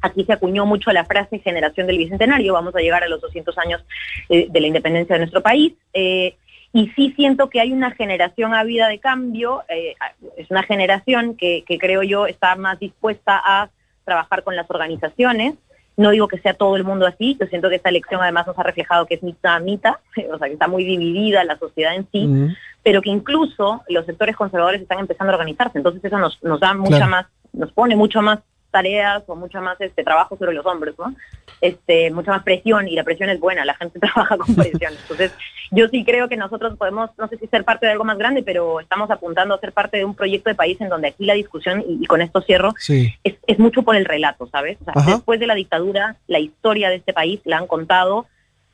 [0.01, 3.57] aquí se acuñó mucho la frase generación del bicentenario, vamos a llegar a los 200
[3.57, 3.83] años
[4.29, 5.73] eh, de la independencia de nuestro país.
[5.93, 6.35] eh,
[6.73, 9.95] y sí siento que hay una generación ávida de cambio, eh,
[10.35, 13.69] es una generación que, que creo yo está más dispuesta a
[14.03, 15.55] trabajar con las organizaciones.
[15.97, 18.57] No digo que sea todo el mundo así, yo siento que esta elección además nos
[18.57, 19.95] ha reflejado que es mitad a mitad,
[20.31, 24.35] o sea, que está muy dividida la sociedad en sí, pero que incluso los sectores
[24.35, 25.77] conservadores están empezando a organizarse.
[25.77, 27.11] Entonces eso nos, nos da mucha Claro.
[27.11, 28.39] más, nos pone mucho más
[28.77, 31.13] tareas o mucho más este trabajo sobre los hombres, ¿no?
[31.61, 34.93] Este, mucha más presión y la presión es buena, la gente trabaja con presión.
[35.01, 35.31] Entonces,
[35.71, 38.43] yo sí creo que nosotros podemos, no sé si ser parte de algo más grande,
[38.43, 41.33] pero estamos apuntando a ser parte de un proyecto de país en donde aquí la
[41.33, 43.11] discusión, y, y con esto cierro, Sí.
[43.23, 44.77] es, es mucho por el relato, ¿sabes?
[44.81, 48.27] O sea, después de la dictadura, la historia de este país la han contado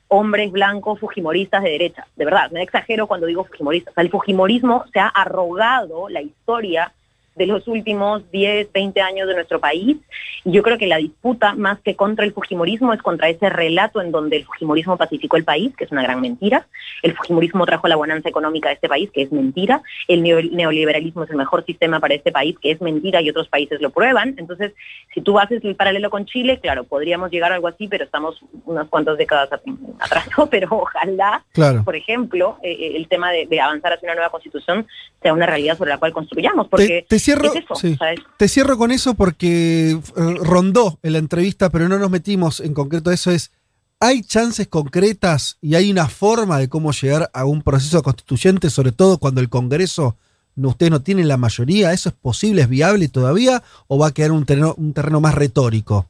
[0.09, 2.05] hombres blancos fujimoristas de derecha.
[2.17, 3.93] De verdad, no exagero cuando digo fujimoristas.
[3.93, 6.91] O sea, el fujimorismo se ha arrogado la historia
[7.35, 9.97] de los últimos 10, 20 años de nuestro país.
[10.45, 14.01] Y yo creo que la disputa, más que contra el fujimorismo, es contra ese relato
[14.01, 16.67] en donde el fujimorismo pacificó el país, que es una gran mentira.
[17.01, 19.81] El fujimorismo trajo la bonanza económica de este país, que es mentira.
[20.07, 23.47] El neo- neoliberalismo es el mejor sistema para este país, que es mentira y otros
[23.47, 24.35] países lo prueban.
[24.37, 24.73] Entonces,
[25.13, 28.39] si tú haces el paralelo con Chile, claro, podríamos llegar a algo así, pero estamos
[28.65, 29.61] unas cuantas décadas at-
[29.99, 30.27] atrás.
[30.51, 31.83] Pero ojalá, Claro.
[31.83, 34.85] por ejemplo, eh, eh, el tema de, de avanzar hacia una nueva constitución
[35.21, 37.97] sea una realidad sobre la cual construyamos, porque te cierro, es eso, sí.
[38.37, 42.73] Te cierro con eso porque eh, rondó en la entrevista, pero no nos metimos en
[42.73, 43.31] concreto eso.
[43.31, 43.51] Es,
[43.99, 48.91] ¿hay chances concretas y hay una forma de cómo llegar a un proceso constituyente, sobre
[48.91, 50.17] todo cuando el Congreso,
[50.55, 51.93] no, ustedes no tienen la mayoría?
[51.93, 55.35] ¿Eso es posible, es viable todavía o va a quedar un terreno, un terreno más
[55.35, 56.07] retórico?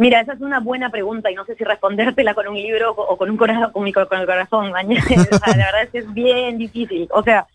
[0.00, 3.18] Mira, esa es una buena pregunta y no sé si respondértela con un libro o
[3.18, 4.72] con un corazón, con, mi, con el corazón.
[4.72, 7.06] la verdad es que es bien difícil.
[7.12, 7.46] O sea,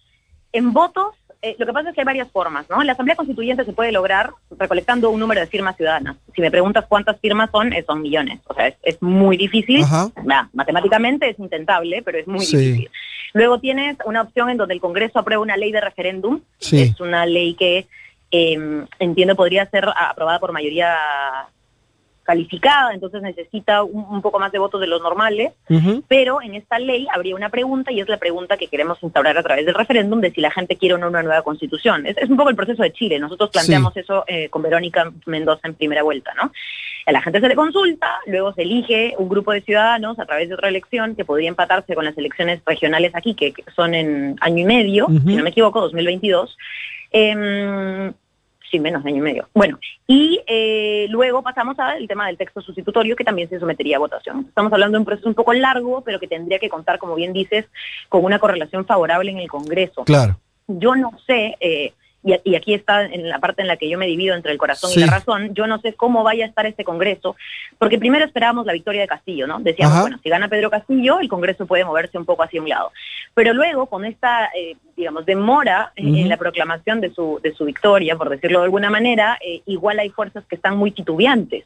[0.52, 1.16] en votos,
[1.50, 2.82] eh, lo que pasa es que hay varias formas, ¿no?
[2.84, 6.18] La Asamblea Constituyente se puede lograr recolectando un número de firmas ciudadanas.
[6.36, 8.40] Si me preguntas cuántas firmas son, eh, son millones.
[8.48, 9.82] O sea, es, es muy difícil.
[10.24, 12.58] Nah, matemáticamente es intentable, pero es muy Sí.
[12.58, 12.90] difícil.
[13.34, 16.42] Luego tienes una opción en donde el Congreso aprueba una ley de referéndum.
[16.58, 16.82] Sí.
[16.82, 17.86] Es una ley que
[18.32, 20.96] eh, entiendo podría ser aprobada por mayoría
[22.26, 25.54] calificada, entonces necesita un, un poco más de votos de los normales,
[26.08, 29.44] pero en esta ley habría una pregunta y es la pregunta que queremos instaurar a
[29.44, 32.06] través del referéndum de si la gente quiere o no una nueva constitución.
[32.06, 34.00] Es, es un poco el proceso de Chile, nosotros planteamos Sí.
[34.02, 36.52] eso eh, con Verónica Mendoza en primera vuelta, ¿no?
[37.06, 40.50] A la gente se le consulta, luego se elige un grupo de ciudadanos a través
[40.50, 44.36] de otra elección que podría empatarse con las elecciones regionales aquí, que, que son en
[44.42, 46.58] año y medio, si no me equivoco, 2022.
[47.12, 48.12] Em,
[48.70, 49.50] sí, menos de año y medio.
[49.54, 54.00] Bueno, y eh, luego pasamos al tema del texto sustitutorio que también se sometería a
[54.00, 54.46] votación.
[54.48, 57.34] Estamos hablando de un proceso un poco largo, pero que tendría que contar, como bien
[57.34, 57.66] dices,
[58.10, 60.04] con una correlación favorable en el Congreso.
[60.04, 60.38] Claro.
[60.68, 61.94] Yo no sé, eh,
[62.26, 64.58] y, y aquí está en la parte en la que yo me divido entre el
[64.58, 65.00] corazón Sí.
[65.00, 67.36] y la razón, yo no sé cómo vaya a estar este Congreso,
[67.78, 69.60] porque primero esperábamos la victoria de Castillo, ¿no?
[69.60, 70.02] Decíamos, Ajá.
[70.02, 72.92] bueno, si gana Pedro Castillo, el Congreso puede moverse un poco hacia un lado.
[73.36, 78.16] Pero luego, con esta, eh, digamos, demora en- la proclamación de su, de su victoria,
[78.16, 81.66] por decirlo de alguna manera, eh, igual hay fuerzas que están muy titubeantes.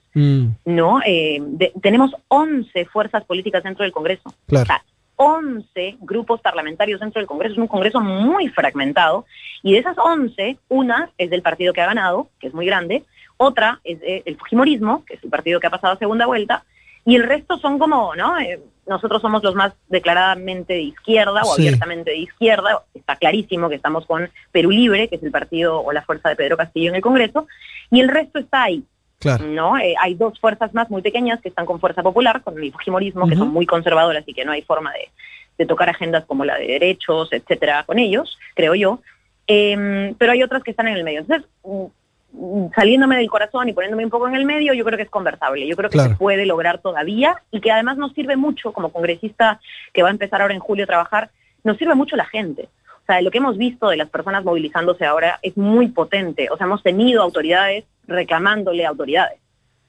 [0.66, 1.00] ¿no?
[1.06, 4.34] Eh, de- tenemos 11 fuerzas políticas dentro del Congreso.
[4.48, 4.64] Claro.
[4.64, 4.84] O sea,
[5.22, 7.54] 11 grupos parlamentarios dentro del Congreso.
[7.54, 9.26] Es un Congreso muy fragmentado.
[9.64, 13.04] Y de esas 11, una es del partido que ha ganado, que es muy grande.
[13.36, 16.64] Otra es de- el Fujimorismo, que es el partido que ha pasado a segunda vuelta.
[17.06, 18.40] Y el resto son como, ¿no?
[18.40, 21.64] Eh, nosotros somos los más declaradamente de izquierda o Sí.
[21.64, 22.84] abiertamente de izquierda.
[22.94, 26.38] Está clarísimo que estamos con Perú Libre, que es el partido o la fuerza de
[26.38, 27.46] Pedro Castillo en el Congreso.
[27.92, 28.86] Y el resto está ahí.
[29.20, 29.46] Claro.
[29.46, 29.78] ¿no?
[29.78, 33.28] Eh, hay dos fuerzas más muy pequeñas que están con Fuerza Popular, con el Fujimorismo,
[33.28, 35.10] que son muy conservadoras y que no hay forma de,
[35.58, 39.02] de tocar agendas como la de derechos, etcétera, con ellos, creo yo.
[39.46, 41.20] Em, pero hay otras que están en el medio.
[41.20, 41.86] Entonces, mm,
[42.32, 45.10] mm, saliéndome del corazón y poniéndome un poco en el medio, yo creo que es
[45.10, 45.68] conversable.
[45.68, 46.12] Yo creo que Claro.
[46.12, 49.60] se puede lograr todavía y que además nos sirve mucho como congresista
[49.92, 51.32] que va a empezar ahora en julio a trabajar,
[51.64, 52.70] nos sirve mucho la gente.
[53.04, 56.48] O sea, lo que hemos visto de las personas movilizándose ahora es muy potente.
[56.52, 59.40] O sea, hemos tenido autoridades reclamándole a autoridades.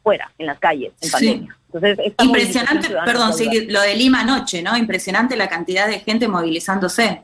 [0.02, 1.12] fuera, en las calles, en Sí.
[1.12, 1.56] pandemia.
[1.66, 4.74] Entonces, esta Impresionante, perdón, sí, lo de Lima anoche, ¿no?
[4.78, 7.22] Impresionante la cantidad de gente movilizándose.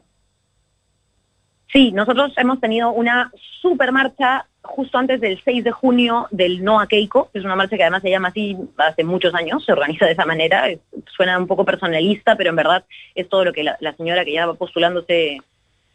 [1.72, 3.30] Sí, nosotros hemos tenido una
[3.62, 7.56] super marcha justo antes del 6 de junio del No a Keiko, que es una
[7.56, 10.80] marcha que además se llama así hace muchos años, se organiza de esa manera, es-
[11.16, 14.32] suena un poco personalista, pero en verdad es todo lo que la, la señora que
[14.32, 15.38] ya va postulándose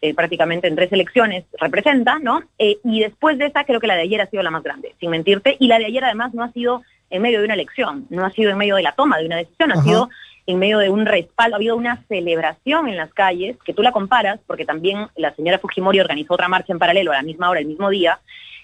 [0.02, 2.41] eh, prácticamente en tres elecciones representa, ¿no?
[2.57, 4.95] Eh, y después de esa creo que la de ayer ha sido la más grande,
[4.99, 8.07] sin mentirte, y la de ayer además no ha sido en medio de una elección,
[8.10, 10.10] no ha sido en medio de la toma de una decisión, ha sido
[10.48, 13.91] en medio de un respaldo, ha habido una celebración en las calles, que tú la
[13.91, 17.60] comparas, porque también la señora Fujimori organizó otra marcha en paralelo a la misma hora,
[17.60, 18.19] el mismo día,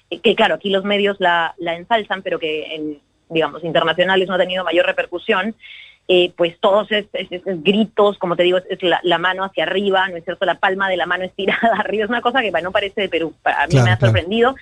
[0.09, 2.99] eh, que claro, aquí los medios la, la ensalzan, pero que en,
[3.29, 5.55] digamos, internacionales no ha tenido mayor repercusión,
[6.07, 9.43] eh, pues todos es, es- es- es gritos, como te digo, es, la, la mano
[9.43, 10.45] hacia arriba, ¿no es cierto?
[10.45, 13.33] La palma de la mano estirada arriba, es una cosa que no parece de Perú,
[13.43, 14.11] a mí Claro, me ha claro.
[14.13, 14.55] sorprendido.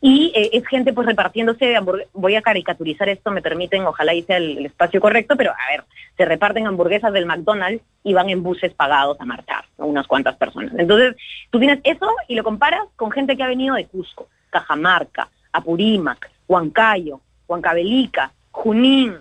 [0.00, 4.36] Y eh, es gente pues repartiéndose hamburguesas, voy a caricaturizar esto, me permiten, ojalá hice
[4.36, 5.82] el, el espacio correcto, pero a ver,
[6.16, 9.86] se reparten hamburguesas del McDonald's y van en buses pagados a marchar, ¿no?
[9.86, 10.72] unas cuantas personas.
[10.78, 11.16] Entonces,
[11.50, 16.30] tú tienes eso y lo comparas con gente que ha venido de Cusco, Cajamarca, Apurímac,
[16.46, 19.16] Huancayo, Huancavelica, Junín,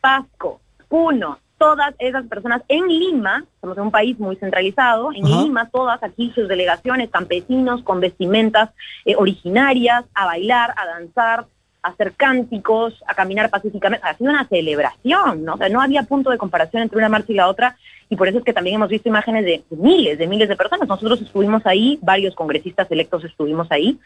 [0.00, 0.60] Pasco,
[0.92, 5.42] Puno, todas esas personas en Lima, somos un país muy centralizado, en Ajá.
[5.42, 8.68] Lima todas aquí sus delegaciones, campesinos con vestimentas
[9.06, 11.46] eh, originarias, a bailar, a danzar,
[11.82, 15.54] a hacer cánticos, a caminar pacíficamente, ha sido una celebración, ¿no?
[15.54, 17.74] O sea, no había punto de comparación entre una marcha y la otra,
[18.10, 20.86] y por eso es que también hemos visto imágenes de miles, de miles de personas.
[20.86, 23.98] Nosotros estuvimos ahí, varios congresistas electos estuvimos ahí,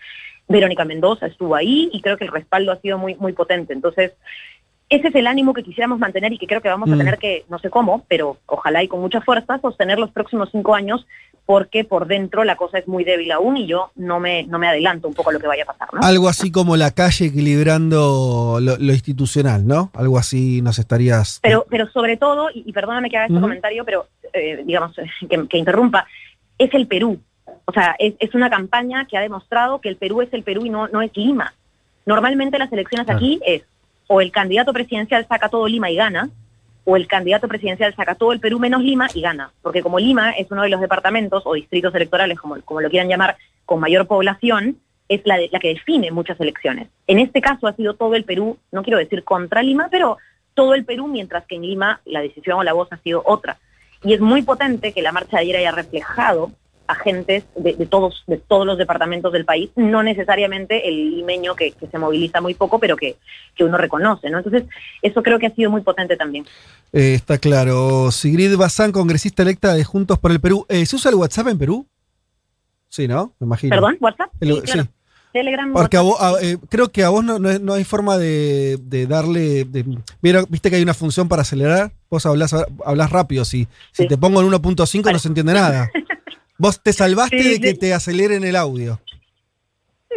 [0.46, 3.72] Verónica Mendoza estuvo ahí, y creo que el respaldo ha sido muy, muy potente.
[3.72, 4.12] Entonces,
[4.88, 6.98] ese es el ánimo que quisiéramos mantener y que creo que vamos a Mm.
[6.98, 10.74] tener que, no sé cómo, pero ojalá y con mucha fuerza, sostener los próximos cinco
[10.74, 11.06] años,
[11.44, 14.68] porque por dentro la cosa es muy débil aún y yo no me, no me
[14.68, 16.00] adelanto un poco a lo que vaya a pasar, ¿no?
[16.02, 19.90] Algo así como la calle equilibrando lo, lo institucional, ¿no?
[19.94, 21.40] Algo así nos estarías.
[21.42, 24.92] Pero, pero sobre todo, y, y perdóname que haga este comentario, pero eh, digamos,
[25.28, 26.06] que, que interrumpa,
[26.58, 27.20] es el Perú.
[27.64, 30.64] O sea, es, es una campaña que ha demostrado que el Perú es el Perú
[30.66, 31.54] y no, no es Lima.
[32.06, 33.62] Normalmente las elecciones aquí es
[34.08, 36.30] o el candidato presidencial saca todo Lima y gana,
[36.84, 39.50] o el candidato presidencial saca todo el Perú menos Lima y gana.
[39.62, 43.36] Porque como Lima es uno de los departamentos o distritos electorales, como, lo quieran llamar,
[43.64, 44.78] con mayor población,
[45.08, 46.88] es la, de- la que define muchas elecciones.
[47.06, 50.18] En este caso ha sido todo el Perú, no quiero decir contra Lima, pero
[50.54, 53.58] todo el Perú, mientras que en Lima la decisión o la voz ha sido otra.
[54.04, 56.52] Y es muy potente que la marcha de ayer haya reflejado
[56.88, 61.72] agentes de, de todos, de todos los departamentos del país, no necesariamente el limeño que,
[61.72, 63.16] que se moviliza muy poco, pero que,
[63.54, 64.38] que uno reconoce, ¿no?
[64.38, 64.64] Entonces,
[65.02, 66.44] eso creo que ha sido muy potente también.
[66.92, 68.10] Eh, está claro.
[68.12, 70.64] Sigrid Bazán, congresista electa de Juntos por el Perú.
[70.68, 71.86] Eh, ¿Se usa el WhatsApp en Perú?
[72.88, 73.32] Sí, ¿no?
[73.40, 73.70] Me imagino.
[73.74, 73.96] ¿Perdón?
[74.00, 74.30] ¿WhatsApp?
[74.40, 74.82] El- Sí, claro.
[74.84, 74.88] sí.
[75.32, 75.70] Telegram.
[75.74, 78.78] Porque a vos, a- eh, creo que a vos no, no, no hay forma de,
[78.80, 79.64] de darle.
[79.66, 79.84] de-
[80.22, 81.92] ¿vieron- ¿Viste que hay una función para acelerar?
[82.08, 82.54] Vos hablás,
[82.86, 83.44] hablás rápido.
[83.44, 85.90] Si, si te pongo en 1.5 no se entiende nada.
[86.58, 89.00] Vos te salvaste Sí, de que te aceleren el audio.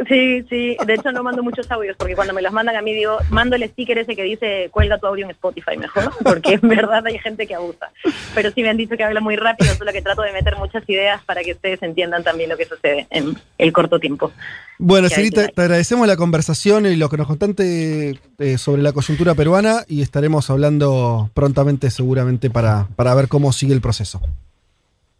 [0.07, 2.93] Sí, sí, de hecho no mando muchos audios porque cuando me los mandan a mí
[2.93, 6.69] digo, mando el sticker ese que dice cuelga tu audio en Spotify mejor, porque en
[6.69, 7.91] verdad hay gente que abusa.
[8.33, 10.87] Pero sí me han dicho que habla muy rápido, solo que trato de meter muchas
[10.87, 14.31] ideas para que ustedes entiendan también lo que sucede en el corto tiempo.
[14.77, 19.35] Bueno, te, te agradecemos la conversación y lo que nos contaste eh, sobre la coyuntura
[19.35, 24.21] peruana y estaremos hablando prontamente seguramente para, para ver cómo sigue el proceso.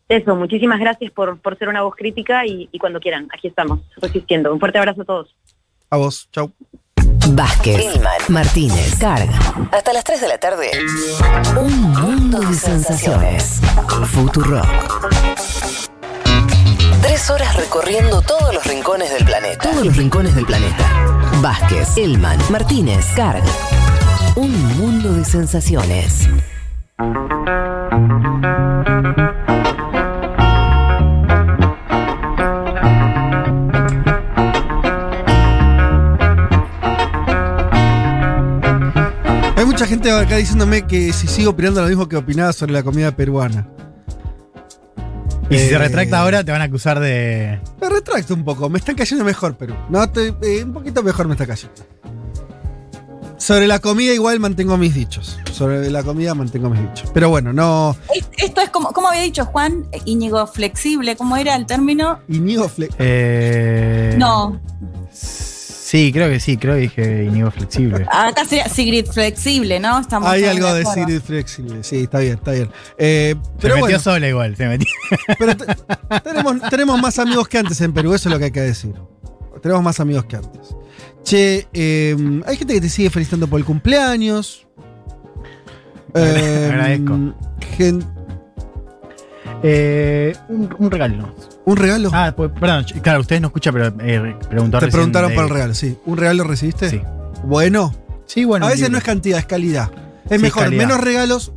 [0.09, 3.79] Eso, muchísimas gracias por, por ser una voz crítica y, y cuando quieran, aquí estamos,
[3.97, 4.51] resistiendo.
[4.51, 5.35] Un fuerte abrazo a todos.
[5.91, 6.51] A vos, chau.
[7.29, 9.37] Vázquez, Martínez, Carga.
[9.71, 10.71] Hasta las 3 de la tarde.
[11.59, 13.61] Un mundo de sensaciones.
[14.07, 15.09] Futurock.
[17.01, 19.69] Tres horas recorriendo todos los rincones del planeta.
[19.69, 21.19] Todos los rincones del planeta.
[21.41, 23.43] Vázquez, Elman, Martínez, Carga.
[24.35, 26.27] Un mundo de sensaciones.
[39.79, 43.15] Mucha gente acá diciéndome que si sigo opinando lo mismo que opinaba sobre la comida
[43.15, 43.65] peruana.
[45.49, 47.61] Y si se Eh, retracta ahora, te van a acusar de.
[47.79, 49.73] Me retracto un poco, me están cayendo mejor Perú.
[49.89, 51.81] No, te- eh, un poquito mejor me está cayendo.
[53.37, 55.39] Sobre la comida igual mantengo mis dichos.
[55.53, 57.09] Sobre la comida mantengo mis dichos.
[57.13, 57.95] Pero bueno, no...
[58.13, 62.19] Es- Esto es como, como había dicho Juan, Íñigo flexible, ¿cómo era el término?
[62.27, 64.59] Íñigo Fle- Eh, No,
[65.89, 68.05] Sí, creo que sí, creo que dije Inigo Flexible.
[68.11, 69.99] acá sería Sigrid flexible, ¿no?
[69.99, 70.85] Estamos Hay algo de.
[70.85, 71.83] Sigrid flexible.
[71.83, 72.69] Sí, está bien, está bien.
[72.99, 74.87] Eh, Se pero metió bueno, sola igual, se metió.
[75.39, 75.65] pero te-
[76.23, 78.93] tenemos, tenemos más amigos que antes en Perú, eso es lo que hay que decir.
[79.63, 80.75] Tenemos más amigos que antes.
[81.23, 84.67] Che, eh, hay gente que te sigue felicitando por el cumpleaños.
[86.13, 87.33] Eh, agradezco.
[87.77, 88.05] gen-
[89.63, 91.33] Eh, un, un regalo.
[91.65, 92.09] ¿Un regalo?
[92.13, 94.87] Ah, pues, perdón, claro, ustedes no escuchan, pero eh, preguntaron.
[94.89, 95.97] Te preguntaron de- el regalo, sí.
[96.05, 96.89] ¿Un regalo recibiste?
[96.89, 97.01] Sí.
[97.43, 97.93] Bueno.
[98.25, 98.65] Sí, bueno.
[98.65, 98.91] A veces libro.
[98.93, 99.89] no es cantidad, es calidad.
[100.29, 100.83] Es Sí, mejor, calidad.
[100.85, 101.51] menos regalos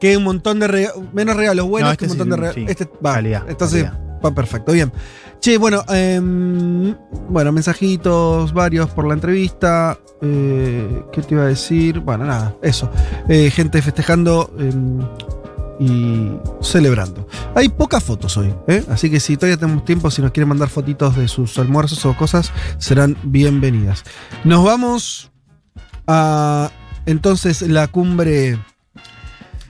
[0.00, 1.02] que un montón de regalos.
[1.12, 2.54] Menos regalos buenos No, este que un montón sí, de regalos.
[2.76, 2.82] sí.
[2.84, 3.14] Este va.
[3.14, 4.00] Calidad, entonces calidad.
[4.24, 4.72] va perfecto.
[4.72, 4.92] Bien.
[5.40, 6.94] Che, bueno, em,
[7.28, 9.98] bueno, mensajitos varios por la entrevista.
[10.22, 12.00] Eh, ¿Qué te iba a decir?
[12.00, 12.90] Bueno, nada, eso.
[13.28, 15.00] Gente festejando em,
[15.80, 16.30] y
[16.60, 17.26] celebrando.
[17.54, 18.84] Hay pocas fotos hoy, ¿eh?
[18.90, 22.16] así que si todavía tenemos tiempo, si nos quieren mandar fotitos de sus almuerzos o
[22.16, 24.04] cosas, serán bienvenidas.
[24.44, 25.30] Nos vamos
[26.06, 26.70] a
[27.06, 28.58] entonces la cumbre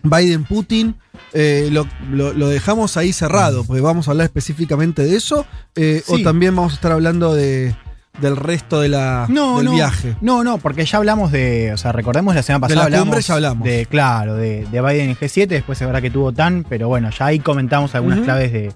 [0.03, 0.97] Biden-Putin.
[1.37, 5.47] Eh, lo, lo- lo dejamos ahí cerrado, porque vamos a hablar específicamente de eso.
[5.75, 7.75] eh, O también vamos a estar hablando de,
[8.21, 10.17] del resto de la, No, del no, viaje.
[10.21, 13.17] No, no, porque ya hablamos de, o sea, recordemos la semana De pasada la cumbre
[13.19, 13.65] hablamos, ya hablamos.
[13.65, 17.11] de, claro, de, de Biden en G7, después es verdad que tuvo TAN, pero bueno,
[17.11, 18.73] ya ahí comentamos algunas claves de,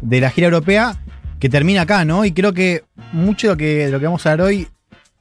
[0.00, 0.96] de la gira europea
[1.38, 2.24] que termina acá, ¿no?
[2.24, 4.68] Y creo que mucho de lo que, de lo que vamos a hablar hoy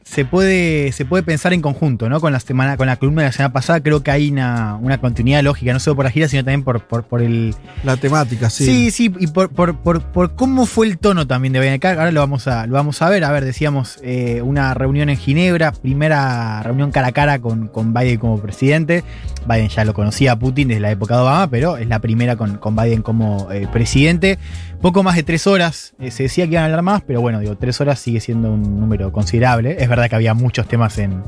[0.05, 2.21] se puede, se puede pensar en conjunto, ¿no?
[2.21, 4.99] Con la semana, con la columna de la semana pasada, creo que hay una, una
[4.99, 8.51] continuidad lógica, no solo por la gira, sino también por, por, por el, La temática,
[8.51, 8.65] sí.
[8.65, 11.89] Sí, sí, y por, por, por, por cómo fue el tono también de Biden acá.
[11.93, 13.23] Ahora lo vamos a, lo vamos a ver.
[13.23, 17.91] A ver, decíamos eh, una reunión en Ginebra, primera reunión cara a cara con, con
[17.91, 19.03] Biden como presidente.
[19.47, 22.35] Biden ya lo conocía a Putin desde la época de Obama, pero es la primera
[22.35, 24.37] con, con Biden como eh, presidente.
[24.85, 25.95] Poco más de tres horas.
[25.97, 28.51] eh, se decía que iban a hablar más, pero bueno, digo, tres horas sigue siendo
[28.51, 29.77] un número considerable.
[29.79, 31.23] Es verdad que había muchos temas en,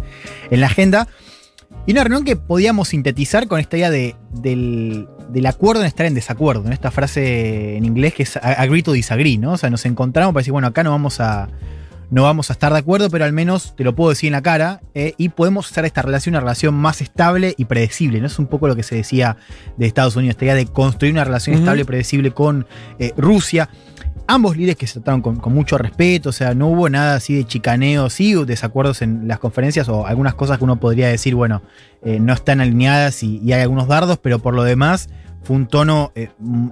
[0.52, 1.08] en la agenda.
[1.88, 6.06] Y una reunión que podíamos sintetizar con esta idea de, del, del acuerdo en estar
[6.06, 9.54] en desacuerdo, en esta frase en inglés que es agree to disagree, ¿no?
[9.54, 11.50] O sea, nos encontramos para decir, bueno, acá no vamos a,
[12.10, 14.42] no vamos a estar de acuerdo, pero al menos te lo puedo decir en la
[14.42, 18.28] cara eh, y podemos hacer esta relación una relación más estable y predecible, ¿no?
[18.28, 19.38] Es un poco lo que se decía
[19.76, 22.66] de Estados Unidos, esta idea de construir una relación estable y predecible con
[23.00, 23.70] eh, Rusia.
[24.26, 27.36] Ambos líderes que se trataron con, con mucho respeto, o sea, no hubo nada así
[27.36, 31.36] de chicaneo, sí, o desacuerdos en las conferencias o algunas cosas que uno podría decir,
[31.36, 31.62] bueno,
[32.04, 35.10] eh, no están alineadas y, y hay algunos dardos, pero por lo demás
[35.44, 36.12] fue un tono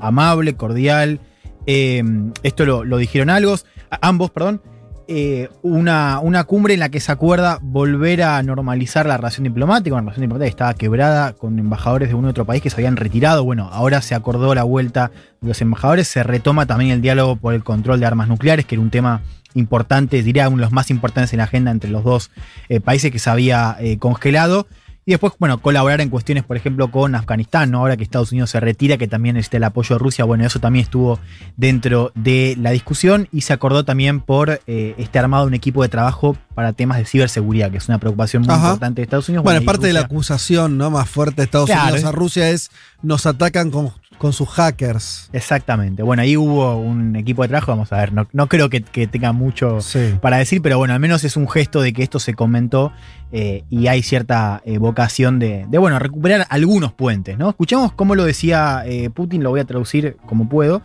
[0.02, 1.22] amable, cordial.
[1.66, 3.56] Esto lo, lo dijeron algo,
[4.02, 4.62] ambos, perdón.
[5.07, 9.95] Eh, una, una cumbre en la que se acuerda volver a normalizar la relación diplomática,
[9.95, 12.95] una relación diplomática que estaba quebrada con embajadores de un otro país que se habían
[12.95, 13.44] retirado.
[13.44, 15.11] Bueno, ahora se acordó la vuelta
[15.41, 18.76] de los embajadores, se retoma también el diálogo por el control de armas nucleares, que
[18.76, 19.22] era un tema
[19.53, 22.32] importante, diría uno de los más importantes en la agenda entre los dos
[22.69, 24.68] eh, países que se había eh, congelado.
[25.07, 27.77] Y después, bueno, colaborar en cuestiones, por ejemplo, con Afganistán, ¿no?
[27.77, 30.60] Ahora que Estados Unidos se retira, que también necesita el apoyo de Rusia, bueno, eso
[30.60, 31.19] también estuvo
[31.57, 35.90] dentro de la discusión y se acordó también por eh, este armado un equipo de
[35.90, 38.65] trabajo para temas de ciberseguridad, que es una preocupación muy Ajá.
[38.69, 39.44] importante de Estados Unidos.
[39.44, 40.90] Bueno, y parte de la acusación ¿no?
[40.90, 42.72] más fuerte de Estados Claro, Unidos a es- Rusia es
[43.03, 45.29] nos atacan con, con sus hackers.
[45.33, 46.03] Exactamente.
[46.03, 49.33] Bueno, ahí hubo un equipo de trabajo, vamos a ver, no, no creo que, tenga
[49.33, 49.79] mucho
[50.21, 52.91] para decir, pero bueno, al menos es un gesto de que esto se comentó
[53.31, 57.49] eh, y hay cierta vocación de, de, bueno, recuperar algunos puentes, ¿no?
[57.49, 60.81] Escuchemos cómo lo decía eh, Putin, lo voy a traducir como puedo.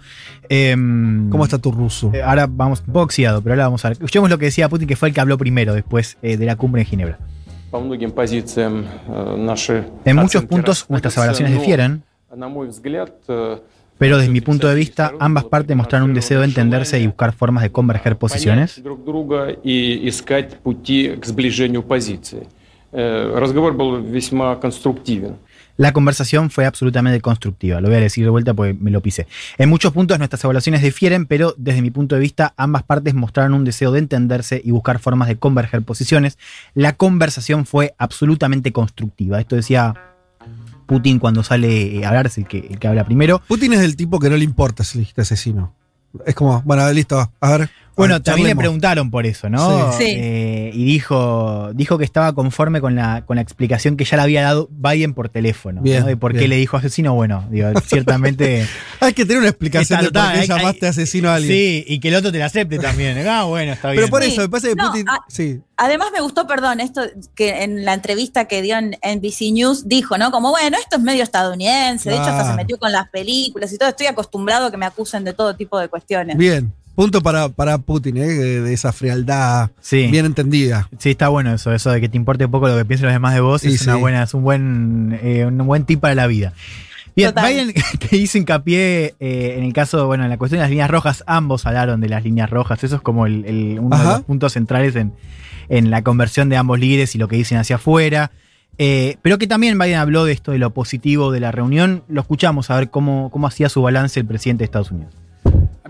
[0.49, 2.11] Em, ¿Cómo está tu ruso?
[2.13, 3.93] Eh, ahora vamos, un poco oxidado, pero ahora vamos a ver.
[3.95, 6.83] Escuchemos lo que decía Putin, que fue el que habló primero después de la cumbre
[6.83, 7.19] en Ginebra.
[10.05, 12.03] En muchos puntos nuestras evaluaciones difieren.
[13.99, 17.33] Pero desde mi punto de vista, ambas partes mostraron un deseo de entenderse y buscar
[17.33, 18.81] formas de converger posiciones.
[25.77, 29.27] La conversación fue absolutamente constructiva, lo voy a decir de vuelta porque me lo pisé.
[29.59, 33.55] En muchos puntos nuestras evaluaciones difieren, pero desde mi punto de vista ambas partes mostraron
[33.55, 36.39] un deseo de entenderse y buscar formas de converger posiciones.
[36.75, 40.10] La conversación fue absolutamente constructiva, esto decía
[40.91, 43.41] Putin cuando sale eh, a hablar, es el que, el que habla primero.
[43.47, 45.73] Putin es del tipo que no le importa si le dijiste asesino.
[46.27, 47.71] Es como, bueno, listo, a ver.
[48.01, 49.93] Bueno, también le preguntaron por eso, ¿no?
[49.93, 50.05] Sí.
[50.05, 50.15] Sí.
[50.17, 54.23] Eh, y dijo, dijo que estaba conforme con la, con la explicación que ya le
[54.23, 55.81] había dado Biden por teléfono.
[55.83, 56.07] Bien, ¿no?
[56.07, 56.51] De por qué bien.
[56.51, 57.15] le dijo asesino.
[57.15, 58.67] Bueno, digo, ciertamente.
[59.01, 61.53] Hay que tener una explicación de Está por qué hay- llamaste hay- asino a alguien.
[61.53, 63.27] Sí, y que el otro te la acepte también.
[63.29, 64.03] Ah, bueno, está bien.
[64.03, 64.33] Pero por Sí.
[64.33, 65.07] eso, me pasa que No, Putin.
[65.29, 65.61] sí.
[65.77, 67.01] Además me gustó, perdón, esto
[67.35, 70.31] que en la entrevista que dio en NBC News dijo, ¿no?
[70.31, 73.79] Como, bueno, esto es medio estadounidense, de hecho hasta se metió con las películas y
[73.79, 76.37] todo, estoy acostumbrado a que me acusen de todo tipo de cuestiones.
[76.37, 76.71] Bien.
[77.01, 78.27] Punto para, para Putin, ¿eh?
[78.29, 80.09] de, de esa frialdad Sí.
[80.09, 80.89] bien entendida.
[80.99, 83.33] Sí, está bueno eso, eso de que te importe poco lo que piensen los demás
[83.35, 83.63] de vos.
[83.63, 84.01] Sí, es, una sí.
[84.01, 86.53] buena, es un buen, eh, un buen tip para la vida.
[87.17, 87.51] Bien, Total.
[87.53, 90.91] Biden que hizo hincapié eh, en el caso, bueno, en la cuestión de las líneas
[90.91, 94.21] rojas, ambos hablaron de las líneas rojas, eso es como el, el- uno de los
[94.23, 95.13] puntos centrales en,
[95.71, 98.31] en la conversión de ambos líderes y lo que dicen hacia afuera.
[98.77, 102.03] Eh, pero que también Biden habló de esto, de lo positivo de la reunión.
[102.09, 105.15] Lo escuchamos a ver cómo, cómo hacía su balance el presidente de Estados Unidos.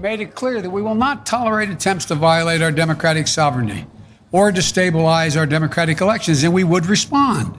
[0.01, 3.85] Made it clear that we will not tolerate attempts to violate our democratic sovereignty
[4.32, 7.55] or destabilize our democratic elections, and we would respond.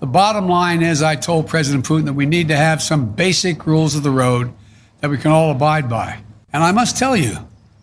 [0.00, 3.66] The bottom line is, I told President Putin that we need to have some basic
[3.66, 4.52] rules of the road
[5.00, 6.18] that we can all abide by.
[6.52, 7.38] And I must tell you,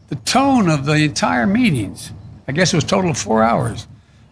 [0.09, 2.11] the tone of the entire meetings,
[2.47, 3.88] I guess it was total of four hours,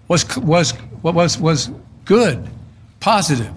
[0.07, 1.71] was was was was
[2.05, 2.47] good,
[2.99, 3.51] positive.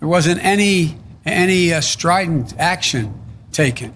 [0.00, 3.14] There wasn't any any uh, strident action
[3.52, 3.94] taken.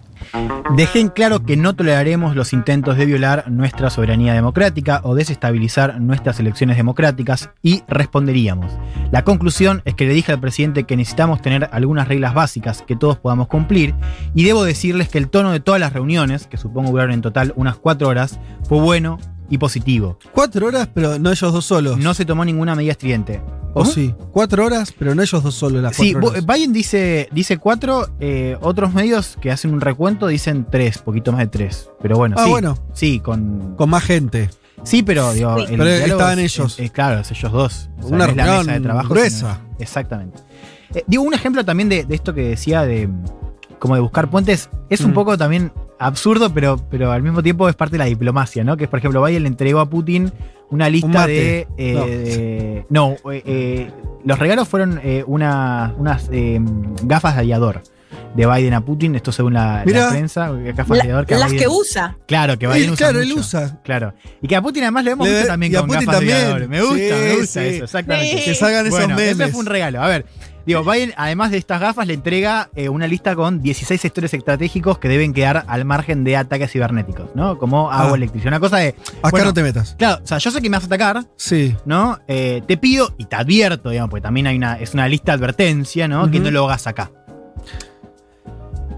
[0.76, 6.00] Dejé en claro que no toleraremos los intentos de violar nuestra soberanía democrática o desestabilizar
[6.00, 8.72] nuestras elecciones democráticas y responderíamos.
[9.12, 12.96] La conclusión es que le dije al presidente que necesitamos tener algunas reglas básicas que
[12.96, 13.94] todos podamos cumplir
[14.34, 17.52] y debo decirles que el tono de todas las reuniones, que supongo duraron en total
[17.56, 18.38] unas cuatro horas,
[18.68, 19.18] fue bueno
[19.54, 20.18] y positivo.
[20.32, 21.98] Cuatro horas, pero no ellos dos solos.
[21.98, 23.40] No se tomó ninguna medida estridente.
[23.76, 23.86] ¿O ¿Cómo?
[23.90, 24.14] sí?
[24.32, 26.46] Cuatro horas, pero no ellos dos solos las Sí, horas.
[26.46, 31.40] Biden dice, dice cuatro, eh, otros medios que hacen un recuento dicen tres, poquito más
[31.40, 31.90] de tres.
[32.00, 32.50] Pero bueno, Ah, sí.
[32.50, 32.78] bueno.
[32.92, 33.74] Sí, con.
[33.76, 34.48] Con más gente.
[34.84, 35.72] Sí, pero digo, Sí.
[35.72, 36.74] el Pero estaban es- ellos.
[36.78, 37.90] es- es claro, es ellos dos.
[37.98, 39.08] O sea, Una no es la mesa de trabajo.
[39.08, 39.54] gruesa.
[39.62, 40.38] sino- exactamente.
[40.94, 43.08] Eh, digo, un ejemplo también de, de esto que decía de
[43.80, 45.72] como de buscar puentes, es un poco también
[46.06, 48.76] absurdo, pero, pero al mismo tiempo es parte de la diplomacia, ¿no?
[48.76, 50.32] Que es, por ejemplo, Biden le entregó a Putin
[50.70, 51.66] una lista de.
[51.78, 52.06] eh, No.
[52.06, 53.90] de- no, eh, eh,
[54.24, 56.60] los regalos fueron eh, una- unas eh,
[57.02, 57.82] gafas de aviador
[58.34, 61.52] de Biden a Putin, esto según la, prensa, gafas de La- aviador que a las
[61.52, 62.16] Biden- que usa.
[62.26, 63.40] Claro, que Biden Él, usa claro, él mucho.
[63.40, 63.78] usa.
[63.84, 64.14] Claro.
[64.42, 66.20] Y que a Putin además lo hemos Le- visto también y a con Putin gafas
[66.20, 66.50] de también.
[66.52, 66.68] aviador.
[66.68, 67.66] Me gusta, Sí, me gusta sí.
[67.68, 68.44] eso, exactamente.
[68.44, 69.38] Que salgan esos Bueno, memes.
[69.40, 70.02] Ese fue un regalo.
[70.02, 70.26] A ver,
[70.66, 74.98] digo, Biden, además de estas gafas, le entrega eh, una lista con 16 sectores estratégicos
[74.98, 77.58] que deben quedar al margen de ataques cibernéticos, ¿no?
[77.58, 78.16] Como agua, Ah.
[78.16, 78.48] electricidad.
[78.52, 78.88] Una cosa de.
[78.88, 79.94] Acá bueno, no te metas.
[79.98, 81.74] Claro, o sea, yo sé que me vas a atacar, Sí.
[81.84, 82.18] ¿no?
[82.28, 85.36] Eh, te pido y te advierto, digamos, porque también hay una, es una lista de
[85.38, 86.30] advertencia, ¿no?
[86.30, 87.10] Que no lo hagas acá.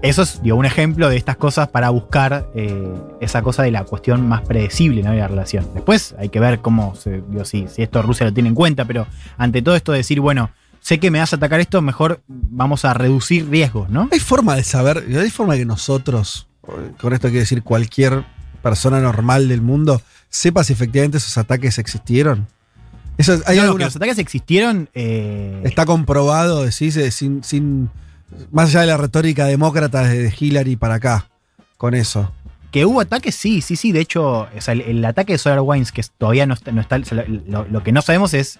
[0.03, 2.87] Eso es, digo, un ejemplo de estas cosas para buscar eh,
[3.19, 5.11] esa cosa de la cuestión más predecible ¿no?
[5.11, 5.67] de la relación.
[5.73, 8.85] Después hay que ver cómo, se, digo, si, si esto Rusia lo tiene en cuenta,
[8.85, 9.07] pero
[9.39, 10.51] ante todo esto de decir, bueno,
[10.87, 14.07] sé que me vas a atacar esto, mejor vamos a reducir riesgos, ¿no?
[14.09, 16.47] Hay forma de saber, hay forma de que nosotros,
[17.01, 18.23] con esto quiere decir cualquier
[18.63, 22.47] persona normal del mundo, sepa si efectivamente esos ataques existieron.
[23.17, 24.89] Eso, hay No, no, alguna- que los ataques existieron.
[24.93, 27.89] eh, está comprobado, decís, eh, sin, sin.
[28.51, 31.27] Más allá de la retórica demócrata desde Hillary para acá,
[31.77, 32.31] con eso.
[32.71, 33.91] Que hubo ataques, sí, sí, sí.
[33.91, 36.79] De hecho, o sea, el, el ataque de Solar Wines, que todavía no está, no
[36.79, 38.59] está- lo, lo que no sabemos es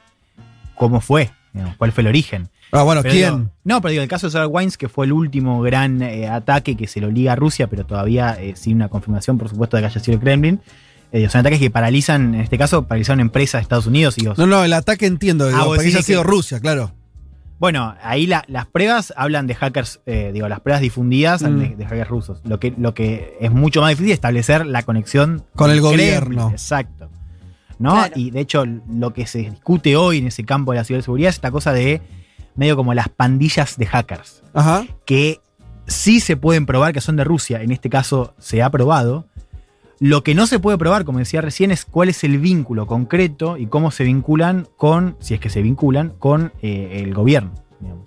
[0.75, 1.31] cómo fue,
[1.77, 2.49] cuál fue el origen.
[2.71, 3.35] Ah, bueno, Pero ¿quién?
[3.37, 6.27] digo, no, pero digo, el caso de Solar Wines, que fue el último gran eh,
[6.27, 9.77] ataque que se lo liga a Rusia, pero todavía eh, sin una confirmación, por supuesto,
[9.77, 10.59] de que haya sido el Kremlin.
[11.13, 14.17] eh, son ataques que paralizan, en este caso, paralizaron empresas de Estados Unidos.
[14.17, 16.91] Y digo, No, no, el ataque entiendo, Ah, digo, porque ha sido que- Rusia, claro.
[17.59, 21.57] Bueno, ahí la- las pruebas hablan de hackers, digo, las pruebas difundidas Mm.
[21.59, 22.41] de, de hackers rusos.
[22.43, 26.49] Lo que, lo que es mucho más difícil es establecer la conexión Con el gobierno.
[26.51, 27.09] Exacto.
[27.79, 27.91] ¿No?
[27.91, 28.13] Claro.
[28.15, 31.35] Y de hecho, lo que se discute hoy en ese campo de la ciberseguridad es
[31.35, 32.01] esta cosa de
[32.55, 34.43] medio como las pandillas de hackers.
[34.53, 34.85] Ajá.
[35.05, 35.39] Que
[35.85, 37.61] sí se pueden probar que son de Rusia.
[37.61, 39.27] En este caso se ha probado.
[39.99, 43.57] Lo que no se puede probar, como decía recién, es cuál es el vínculo concreto
[43.57, 47.51] y cómo se vinculan con, si es que se vinculan, con eh, el gobierno.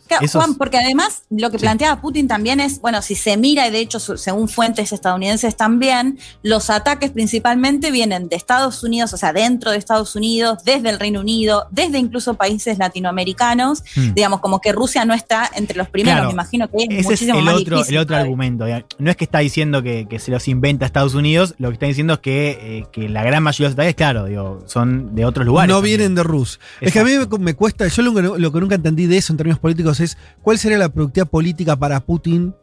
[0.09, 1.62] Claro, es- Juan, porque además lo que Sí.
[1.62, 6.18] planteaba Putin también es, bueno, si se mira, y de hecho, según fuentes estadounidenses también,
[6.42, 10.98] los ataques principalmente vienen de Estados Unidos, o sea, dentro de Estados Unidos, desde el
[10.98, 14.14] Reino Unido, desde incluso países latinoamericanos, Hmm.
[14.14, 16.28] digamos, como que Rusia no está entre los primeros, Claro.
[16.28, 18.64] me imagino que es Ese es muchísimo el más otro, difícil el otro argumento.
[18.98, 21.86] No es que está diciendo que, que se los inventa Estados Unidos, lo que está
[21.86, 25.24] diciendo es que, eh, que la gran mayoría de los ataques, claro, digo, son de
[25.24, 25.68] otros lugares.
[25.68, 25.98] no también.
[25.98, 26.59] vienen de Rus.
[26.80, 29.16] Es que a mí me, me cuesta, yo lo que, lo que nunca entendí de
[29.18, 32.55] eso en términos políticos es cuál sería la productividad política para Putin,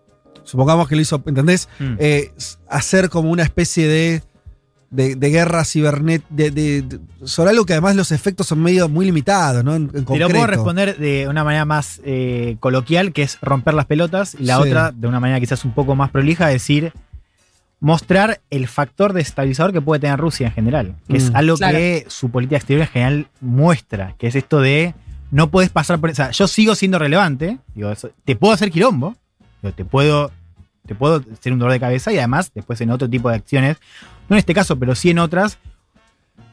[0.44, 1.70] supongamos que lo hizo, ¿entendés?
[1.80, 1.96] Mm.
[2.00, 2.32] Eh,
[2.70, 4.24] hacer como una especie de,
[4.90, 8.88] de, de guerra cibernet, de, de- de- sobre algo que además los efectos son medio
[8.88, 9.76] muy limitados, ¿no?
[9.76, 13.74] En, en Te lo puedo responder de una manera más eh, coloquial, que es romper
[13.74, 14.70] las pelotas, y la Sí.
[14.70, 16.94] otra, de una manera quizás un poco más prolija, decir
[17.80, 21.36] mostrar el factor desestabilizador que puede tener Rusia en general, que es Mm.
[21.36, 21.78] algo Claro.
[21.78, 24.96] que su política exterior en general muestra, que es esto de
[25.32, 26.10] no puedes pasar por...
[26.10, 27.92] O sea, yo sigo siendo relevante, digo,
[28.26, 29.16] te puedo hacer quilombo,
[29.76, 30.32] te puedo
[30.86, 33.76] te puedo ser un dolor de cabeza y además después en otro tipo de acciones,
[34.30, 35.58] no en este caso, pero sí en otras,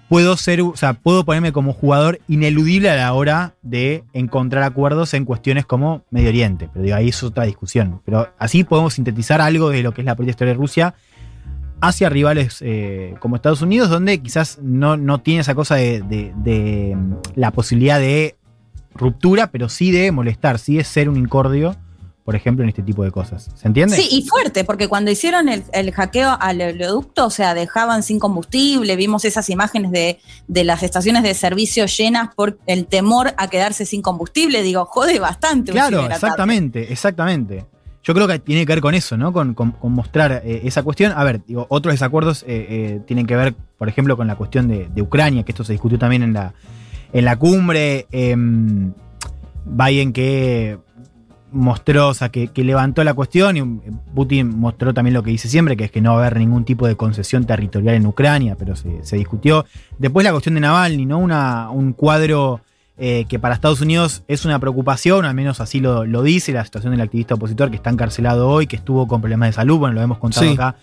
[0.08, 5.14] puedo ser, o sea, puedo ponerme como jugador ineludible a la hora de encontrar acuerdos
[5.14, 6.68] en cuestiones como Medio Oriente.
[6.72, 8.00] Pero digo, ahí es otra discusión.
[8.04, 10.94] Pero así podemos sintetizar algo de lo que es la política exterior de Rusia
[11.80, 16.32] hacia rivales eh, como Estados Unidos, donde quizás no, no tiene esa cosa de, de-
[16.36, 18.34] de, mm, la posibilidad de
[18.94, 21.76] ruptura, pero sí de molestar, sí de ser un incordio,
[22.24, 23.50] por ejemplo, en este tipo de cosas.
[23.54, 23.96] ¿Se entiende?
[23.96, 28.18] Sí, y fuerte, porque cuando hicieron el, el hackeo al oleoducto, o sea, dejaban sin
[28.18, 30.18] combustible, vimos esas imágenes de,
[30.48, 35.18] de las estaciones de servicio llenas por el temor a quedarse sin combustible, digo, jode
[35.18, 35.72] bastante.
[35.72, 37.66] Claro, exactamente, exactamente.
[38.02, 39.32] Yo creo que tiene que ver con eso, ¿no?
[39.32, 41.12] Con, con- con mostrar eh, esa cuestión.
[41.16, 44.68] A ver, digo, otros desacuerdos eh, eh, tienen que ver, por ejemplo, con la cuestión
[44.68, 46.52] de, de Ucrania, que esto se discutió también en la,
[47.14, 48.06] en la cumbre.
[48.12, 48.92] em,
[49.66, 50.78] Biden que
[51.50, 53.80] mostró, o sea, que, que levantó la cuestión y um,
[54.14, 56.64] Putin mostró también lo que dice siempre, que es que no va a haber ningún
[56.64, 59.64] tipo de concesión territorial en Ucrania, pero se, se discutió.
[59.98, 61.18] Después la cuestión de Navalny, ¿no?
[61.18, 62.60] Una, un cuadro
[62.98, 66.64] eh, que para Estados Unidos es una preocupación, al menos así lo, lo dice la
[66.64, 69.94] situación del activista opositor que está encarcelado hoy, que estuvo con problemas de salud, bueno,
[69.94, 70.52] lo hemos contado Sí.
[70.52, 70.76] acá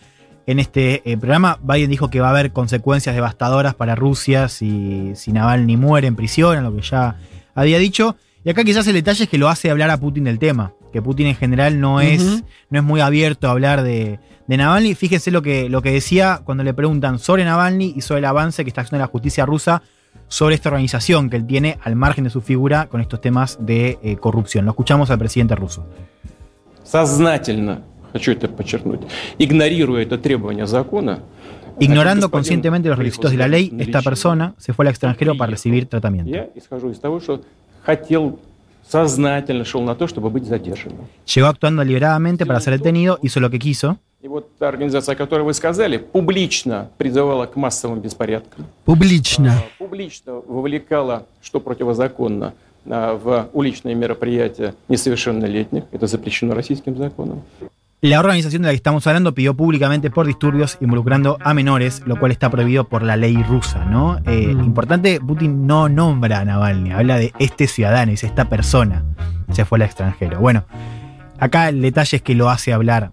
[0.46, 1.58] en este eh, programa.
[1.62, 6.16] Biden dijo que va a haber consecuencias devastadoras para Rusia si, si Navalny muere en
[6.16, 7.16] prisión, a lo que ya
[7.54, 8.16] había dicho.
[8.44, 11.02] Y acá quizás el detalle es que lo hace hablar a Putin del tema, que
[11.02, 12.44] Putin en general no es, Ujú.
[12.70, 14.94] no es muy abierto a hablar de, de Navalny.
[14.94, 18.62] Fíjense lo que, lo que decía cuando le preguntan sobre Navalny y sobre el avance
[18.64, 19.82] que está haciendo la justicia rusa
[20.28, 23.98] sobre esta organización que él tiene al margen de su figura con estos temas de
[24.02, 24.64] eh, corrupción.
[24.64, 25.86] Lo escuchamos al presidente ruso.
[26.82, 29.01] Сознательно, Хочу это подчеркнуть,
[29.37, 31.19] игнорируя это требование закона,
[31.79, 35.87] Ignorando conscientemente los requisitos de la ley, esta persona se fue al extranjero para recibir
[35.87, 36.31] tratamiento.
[41.33, 43.97] Llegó actuando deliberadamente para ser detenido, hizo lo que quiso.
[44.23, 49.53] И вот та организация, о которой вы сказали, публично призывала к массовым беспорядкам, Publichna.
[49.79, 52.53] публично вовлекала, что противозаконно,
[52.85, 55.85] а, в уличные мероприятия несовершеннолетних.
[55.91, 57.41] Это запрещено российским законом.
[58.03, 62.17] La organización de la que estamos hablando pidió públicamente por disturbios involucrando a menores, lo
[62.17, 64.17] cual está prohibido por la ley rusa, ¿no?
[64.25, 69.05] Eh, Importante, Putin no nombra a Navalny, habla de este ciudadano, dice esta persona
[69.51, 70.39] se fue al extranjero.
[70.39, 70.65] Bueno,
[71.37, 73.11] acá el detalle es que lo hace hablar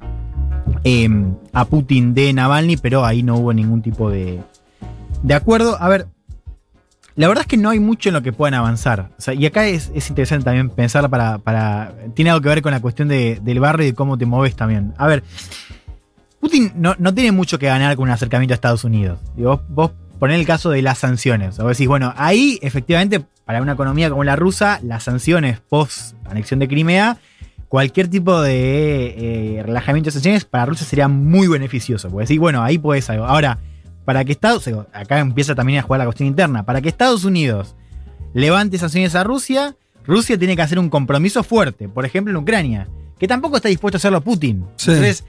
[0.84, 1.06] eh,
[1.52, 4.40] a Putin de Navalny, pero ahí no hubo ningún tipo de,
[5.22, 5.76] de acuerdo.
[5.82, 6.06] A ver,
[7.18, 9.10] la verdad es que no hay mucho en lo que puedan avanzar.
[9.36, 11.92] Y acá es, es interesante también pensar para, para.
[12.14, 14.54] Tiene algo que ver con la cuestión de- del barrio y de cómo te moves
[14.54, 14.94] también.
[14.96, 15.24] A ver,
[16.40, 19.18] Putin no, no tiene mucho que ganar con un acercamiento a Estados Unidos.
[19.36, 19.90] Digo, vos, vos
[20.20, 21.58] ponés el caso de las sanciones.
[21.58, 26.60] O decís, bueno, ahí efectivamente, para una economía como la rusa, las sanciones post anexión
[26.60, 27.16] de Crimea,
[27.68, 32.08] cualquier tipo de eh, relajamiento de sanciones para Rusia sería muy beneficioso.
[32.10, 33.24] Porque decís, bueno, ahí podés algo.
[33.24, 33.58] Ahora,
[34.08, 37.76] para que Estados acá empieza también a jugar la cuestión interna, para que Estados Unidos
[38.32, 39.76] levante sanciones a Rusia,
[40.06, 43.96] Rusia tiene que hacer un compromiso fuerte, por ejemplo en Ucrania, que tampoco está dispuesto
[43.96, 44.64] a hacerlo Putin.
[44.76, 44.92] Sí.
[44.92, 45.26] Entonces,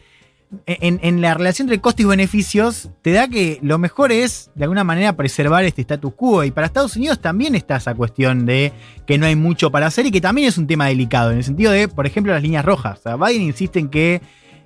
[0.65, 4.63] en, en la relación entre costos y beneficios, te da que lo mejor es, de
[4.63, 6.45] alguna manera, preservar este status quo.
[6.45, 8.71] Y para Estados Unidos también está esa cuestión de
[9.05, 11.43] que no hay mucho para hacer y que también es un tema delicado, en el
[11.43, 12.99] sentido de, por ejemplo, las líneas rojas.
[12.99, 14.21] O sea, Biden insiste en que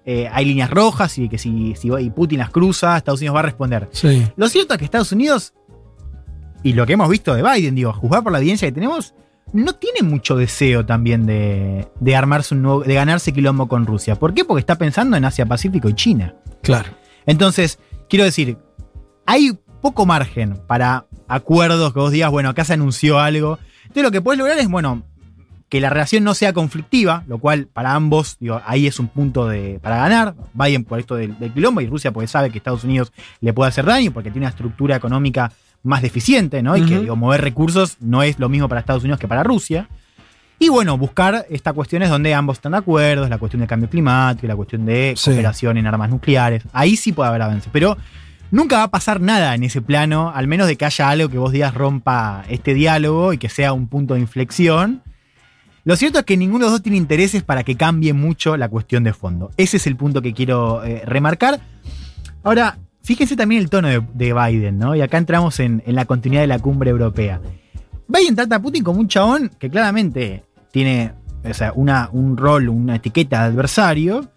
[0.06, 3.44] eh, hay líneas rojas y que si, si Putin las cruza, Estados Unidos va a
[3.44, 3.90] responder.
[3.92, 4.26] Sí.
[4.36, 5.54] Lo cierto es que Estados Unidos,
[6.64, 9.14] y lo que hemos visto de Biden, digo, a juzgar por la evidencia que tenemos,
[9.54, 14.16] no tiene mucho deseo también de, de armarse un nuevo, de ganarse quilombo con Rusia.
[14.16, 14.46] ¿Por qué?
[14.46, 16.36] Porque está pensando en Asia Pacífico y China.
[16.62, 16.90] Claro.
[17.26, 18.58] Entonces, quiero decir,
[19.26, 23.60] hay poco margen para acuerdos que vos digas, bueno, acá se anunció algo.
[23.84, 25.04] Entonces lo que puedes lograr es, bueno,
[25.74, 29.48] que la relación no sea conflictiva, lo cual para ambos, digo, ahí es un punto
[29.48, 30.36] de, para ganar.
[30.54, 33.70] Biden por esto del, del quilombo y Rusia porque sabe que Estados Unidos le puede
[33.70, 35.52] hacer daño porque tiene una estructura económica
[35.82, 36.78] más deficiente, ¿no?
[36.78, 39.90] Y que digo, mover recursos no es lo mismo para Estados Unidos que para Rusia.
[40.60, 44.45] Y bueno, buscar estas cuestiones donde ambos están de acuerdo, la cuestión del cambio climático,
[44.45, 45.32] la cuestión de Sí.
[45.32, 46.62] cooperación en armas nucleares.
[46.72, 47.68] Ahí sí puede haber avance.
[47.74, 47.98] Pero
[48.52, 51.40] nunca va a pasar nada en ese plano, al menos de que haya algo que
[51.40, 55.02] vos digas rompa este diálogo y que sea un punto de inflexión.
[55.86, 58.70] Lo cierto es que ninguno de los dos tiene intereses para que cambie mucho la
[58.70, 59.52] cuestión de fondo.
[59.58, 61.60] Ese es el punto que quiero eh, remarcar.
[62.44, 64.96] Ahora, fíjense también el tono de, de Biden, ¿no?
[64.96, 67.42] Y acá entramos en, en la continuidad de la cumbre europea.
[68.08, 72.70] Biden trata a Putin como un chabón que claramente tiene o sea, una, un rol,
[72.70, 74.30] una etiqueta de adversario,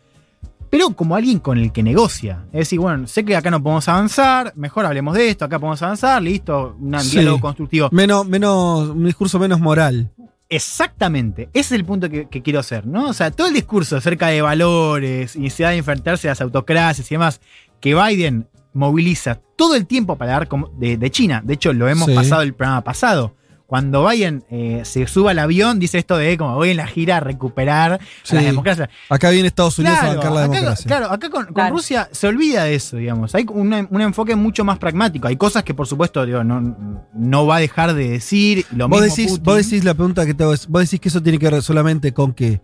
[0.69, 2.45] pero como alguien con el que negocia.
[2.53, 5.81] Es decir, bueno, sé que acá no podemos avanzar, mejor hablemos de esto, acá podemos
[5.83, 7.19] avanzar, listo, un Sí.
[7.19, 7.89] diálogo constructivo.
[7.93, 10.11] Menos, menos, un discurso menos moral.
[10.49, 13.09] Exactamente, ese es el punto que, que quiero hacer, ¿no?
[13.09, 17.11] O sea, todo el discurso acerca de valores y necesidad de enfrentarse a las autocracias
[17.11, 17.41] y demás,
[17.81, 21.43] que Biden moviliza todo el tiempo para hablar como- de, de China.
[21.45, 22.15] De hecho, lo hemos Sí.
[22.15, 23.35] pasado el programa pasado.
[23.67, 27.17] Cuando Biden eh, se suba al avión, dice esto de como voy en la gira
[27.17, 28.89] a recuperar a la democracia.
[29.09, 30.87] Acá viene Estados Unidos a Claro, bancar la acá, democracia.
[30.87, 33.35] claro, acá con, con Rusia se olvida de eso, digamos.
[33.35, 35.27] Hay un, un enfoque mucho más pragmático.
[35.27, 38.65] Hay cosas que, por supuesto, digo, no, no va a dejar de decir.
[38.71, 39.45] Lo vos, mismo decís, Putin.
[39.45, 41.61] vos decís la pregunta que te hago es, vos decís que eso tiene que ver
[41.63, 42.61] solamente con que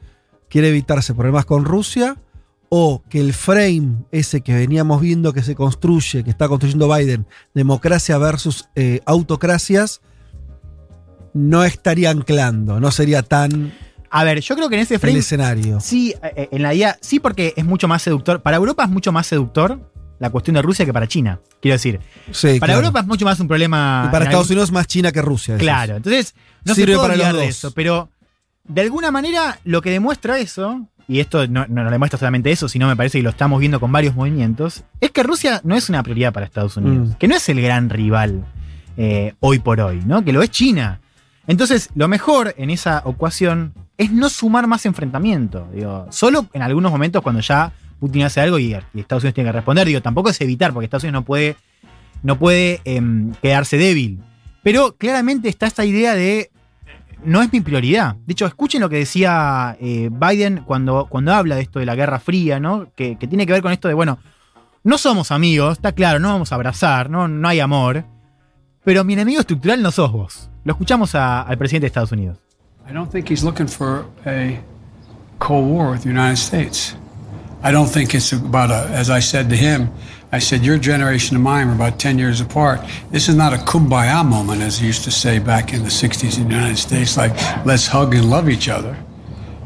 [0.48, 2.16] quiere evitarse problemas con Rusia
[2.68, 7.26] o que el frame ese que veníamos viendo que se construye, que está construyendo Biden,
[7.54, 10.00] democracia versus eh, autocracias,
[11.34, 13.72] no estaría anclando, no sería tan
[14.10, 15.14] A ver, yo creo que en ese frame.
[15.14, 15.80] el escenario.
[15.80, 18.42] Sí, eh, en la idea, sí, porque es mucho más seductor.
[18.42, 21.40] Para Europa es mucho más seductor la cuestión de Rusia que para China.
[21.60, 21.98] Quiero decir,
[22.30, 22.80] Sí, para claro.
[22.80, 24.04] Europa es mucho más un problema.
[24.06, 25.56] Y para Estados algún- Unidos más China que Rusia.
[25.56, 26.34] Claro, entonces
[26.64, 27.48] no Sirve se puede para los de dos.
[27.48, 28.10] eso, pero
[28.64, 32.68] de alguna manera lo que demuestra eso, y esto no, no, no demuestra solamente eso,
[32.68, 35.88] sino me parece que lo estamos viendo con varios movimientos, es que Rusia no es
[35.88, 37.12] una prioridad para Estados Unidos, Mm.
[37.14, 38.44] que no es el gran rival
[38.98, 40.22] eh, hoy por hoy, ¿no?
[40.24, 41.00] Que lo es China.
[41.46, 45.68] Entonces, lo mejor en esa ecuación es no sumar más enfrentamiento.
[45.74, 49.52] Digo, solo en algunos momentos cuando ya Putin hace algo y, Estados Unidos tiene que
[49.52, 49.86] responder.
[49.86, 51.56] Digo, tampoco es evitar, porque Estados Unidos no puede,
[52.22, 54.20] no puede em, quedarse débil.
[54.62, 56.50] Pero claramente está esta idea de
[57.24, 58.16] no es mi prioridad.
[58.26, 61.94] De hecho, escuchen lo que decía eh, Biden cuando, cuando habla de esto de la
[61.94, 62.88] Guerra Fría, ¿no?
[62.96, 64.18] Que, que tiene que ver con esto de, bueno,
[64.84, 68.04] no somos amigos, está claro, no vamos a abrazar, no, no hay amor.
[68.84, 70.48] Pero mi enemigo estructural no sos vos.
[70.64, 72.38] Lo escuchamos a- al presidente de Estados Unidos.
[72.88, 74.58] I don't think he's looking for a
[75.38, 76.96] Cold War with the United States.
[77.62, 79.88] I don't think it's about a, as I said to him,
[80.32, 82.80] I said, your generation and mine are about 10 years apart.
[83.12, 86.38] This is not a kumbaya moment, as he used to say back in the 60s
[86.38, 87.32] in the United States, like,
[87.64, 88.96] let's hug and love each other.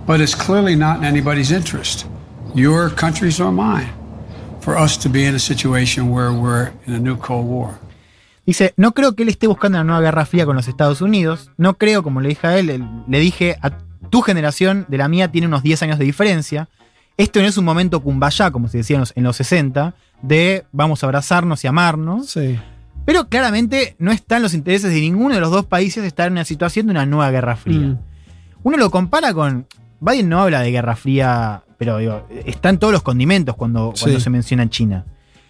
[0.07, 2.05] But it's clearly not in anybody's interest,
[2.55, 3.89] your country's or mine,
[4.61, 7.79] for us to be in a situation where we're in a new Cold War.
[8.47, 11.51] Dice, no creo que él esté buscando una nueva guerra fría con los Estados Unidos.
[11.57, 13.73] No creo, como le dije a él, le dije, a
[14.09, 16.69] tu generación de la mía tiene unos 10 años de diferencia.
[17.17, 20.65] Esto no es un momento kumbaya, como se decía en los, en los 60, de
[20.71, 22.31] vamos a abrazarnos y amarnos.
[22.31, 22.59] Sí.
[23.05, 26.45] Pero claramente no están los intereses de ninguno de los dos países estar en una
[26.45, 27.79] situación de una nueva guerra fría.
[27.81, 27.99] Mm.
[28.63, 29.67] Uno lo compara con.
[30.01, 34.25] Biden no habla de guerra fría, pero digo, están todos los condimentos cuando, cuando Sí.
[34.25, 35.05] se menciona China.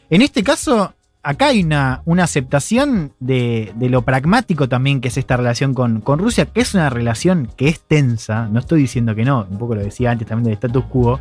[0.08, 0.94] En este caso,
[1.28, 6.00] acá hay una, una aceptación de, de lo pragmático también que es esta relación con,
[6.00, 8.48] con Rusia, que es una relación que es tensa.
[8.48, 11.20] No estoy diciendo que no, un poco lo decía antes también del status quo.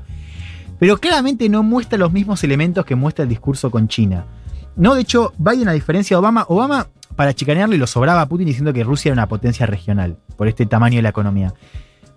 [0.79, 4.25] Pero claramente no muestra los mismos elementos que muestra el discurso con China.
[4.75, 8.45] No, de hecho, Biden, a diferencia de Obama, Obama, para chicanearle, lo sobraba a Putin
[8.47, 11.53] diciendo que Rusia era una potencia regional, por este tamaño de la economía.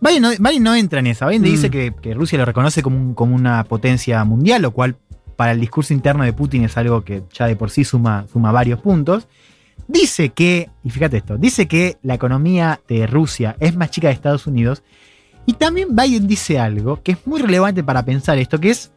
[0.01, 1.27] Biden no, Biden no entra en esa.
[1.27, 1.45] Biden Mm.
[1.45, 4.97] dice que, que Rusia lo reconoce como, un- como una potencia mundial, lo cual
[5.39, 8.51] para el discurso interno de Putin es algo que ya de por sí suma, suma
[8.51, 9.29] varios puntos.
[9.87, 14.15] Dice que, y fíjate esto, dice que la economía de Rusia es más chica de
[14.15, 14.83] Estados Unidos.
[15.47, 18.91] Y también Biden dice algo que es muy relevante para pensar esto, que es,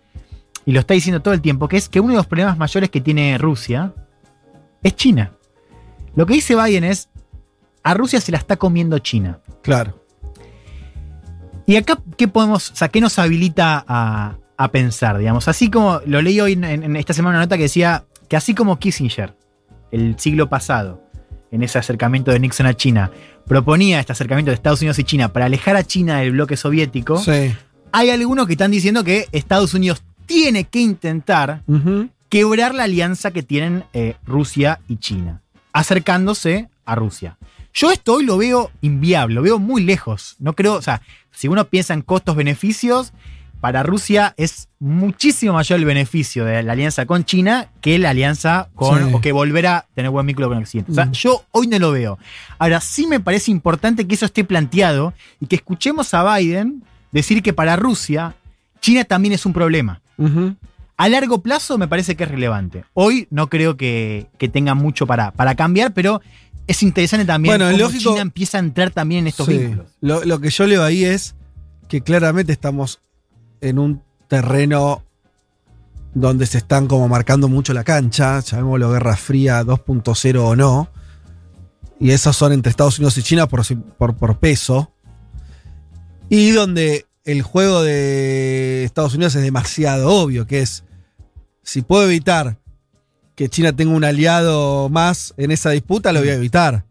[0.66, 2.90] y lo está diciendo todo el tiempo, que es que uno de los problemas mayores
[2.90, 3.94] que tiene Rusia
[4.82, 5.34] es China.
[6.16, 7.10] Lo que dice Biden es,
[7.84, 9.42] a Rusia se la está comiendo China.
[9.62, 10.04] Claro.
[11.68, 15.48] Y acá, ¿qué podemos, o sea, qué nos habilita a, a pensar, digamos?
[15.48, 18.54] Así como lo leí hoy en, en esta semana una nota que decía que así
[18.56, 19.36] como Kissinger,
[19.92, 21.04] el siglo pasado,
[21.52, 23.12] en ese acercamiento de Nixon a China,
[23.46, 27.18] proponía este acercamiento de Estados Unidos y China para alejar a China del bloque soviético,
[27.18, 27.54] Sí.
[27.92, 31.62] hay algunos que están diciendo que Estados Unidos tiene que intentar
[32.30, 35.42] quebrar la alianza que tienen eh, Rusia y China,
[35.74, 37.38] acercándose a Rusia.
[37.74, 40.36] Yo esto hoy lo veo inviable, lo veo muy lejos.
[40.40, 41.02] No creo, o sea,
[41.32, 43.12] si uno piensa en costos-beneficios,
[43.62, 48.70] para Rusia es muchísimo mayor el beneficio de la alianza con China que la alianza
[48.76, 49.14] con, Sí.
[49.14, 50.92] o que volver a tener buen vínculo con Occidente.
[50.92, 51.12] O sea, Mm.
[51.14, 52.18] yo hoy no lo veo.
[52.58, 57.42] Ahora sí me parece importante que eso esté planteado y que escuchemos a Biden decir
[57.44, 58.36] que para Rusia,
[58.82, 60.02] China también es un problema.
[60.98, 62.84] A largo plazo me parece que es relevante.
[62.94, 66.22] Hoy no creo que, que tenga mucho para, para cambiar, pero
[66.68, 69.58] es interesante también Bueno, cómo lógico- China empieza a entrar también en estos Sí.
[69.58, 69.88] vínculos.
[70.02, 71.36] Lo, lo que yo leo ahí es
[71.88, 73.02] que claramente estamos
[73.62, 75.04] en un terreno
[76.14, 80.90] donde se están como marcando mucho la cancha, llamémoslo Guerra Fría 2.0 o no,
[82.00, 83.62] y esos son entre Estados Unidos y China por,
[83.98, 84.92] por, por peso,
[86.30, 90.84] y donde el juego de Estados Unidos es demasiado obvio, que es,
[91.64, 92.58] si puedo evitar
[93.36, 96.86] que China tenga un aliado más en esa disputa, lo voy a evitar.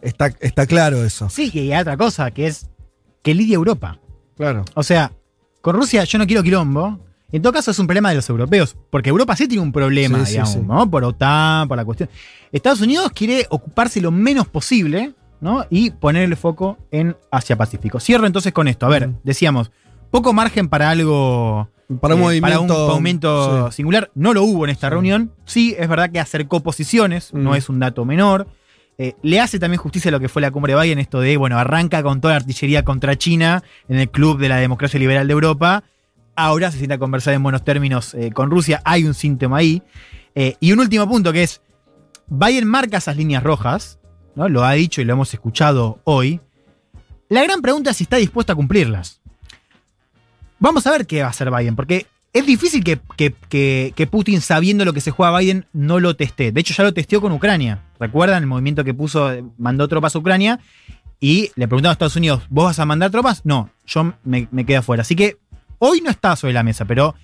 [0.00, 1.28] Está, está claro eso.
[1.30, 2.68] Sí, y hay otra cosa, que es
[3.22, 3.98] que lidia Europa.
[4.36, 4.64] Claro.
[4.74, 5.12] O sea,
[5.62, 6.98] con Rusia yo no quiero quilombo,
[7.34, 10.18] En todo caso, es un problema de los europeos, porque Europa sí tiene un problema,
[10.18, 10.60] Sí, sí, digamos, sí.
[10.68, 10.90] ¿no?
[10.90, 12.10] Por OTAN, por la cuestión.
[12.52, 15.64] Estados Unidos quiere ocuparse lo menos posible, ¿no?
[15.70, 18.00] Y ponerle foco en Asia-Pacífico.
[18.00, 18.84] Cierro entonces con esto.
[18.84, 19.70] A ver, decíamos,
[20.10, 21.70] poco margen para algo.
[22.02, 23.76] Para un eh, movimiento- Para un movimiento sí.
[23.76, 24.10] singular.
[24.14, 25.32] No lo hubo en esta reunión.
[25.46, 28.46] Sí, es verdad que acercó posiciones, no es un dato menor.
[29.02, 31.36] Eh, le hace también justicia a lo que fue la cumbre de Biden, esto de,
[31.36, 35.26] bueno, arranca con toda la artillería contra China en el Club de la Democracia Liberal
[35.26, 35.82] de Europa.
[36.36, 38.80] Ahora se sienta a conversar en buenos términos eh, con Rusia.
[38.84, 39.82] Hay un síntoma ahí.
[40.36, 41.62] Eh, y un último punto que es,
[42.28, 43.98] Biden marca esas líneas rojas,
[44.36, 44.48] ¿no?
[44.48, 46.40] Lo ha dicho y lo hemos escuchado hoy.
[47.28, 49.20] La gran pregunta es si está dispuesto a cumplirlas.
[50.60, 54.40] Vamos a ver qué va a hacer Biden, porque es difícil que, que- que- Putin,
[54.40, 56.52] sabiendo lo que se juega Biden, no lo teste.
[56.52, 57.80] De hecho, ya lo testeó con Ucrania.
[58.00, 60.58] ¿Recuerdan el movimiento que puso, mandó tropas a Ucrania?
[61.20, 63.42] Y le preguntaron a Estados Unidos, ¿vos vas a mandar tropas?
[63.44, 65.02] No, yo me, me quedo afuera.
[65.02, 65.36] Así que
[65.78, 67.14] hoy no está sobre la mesa, pero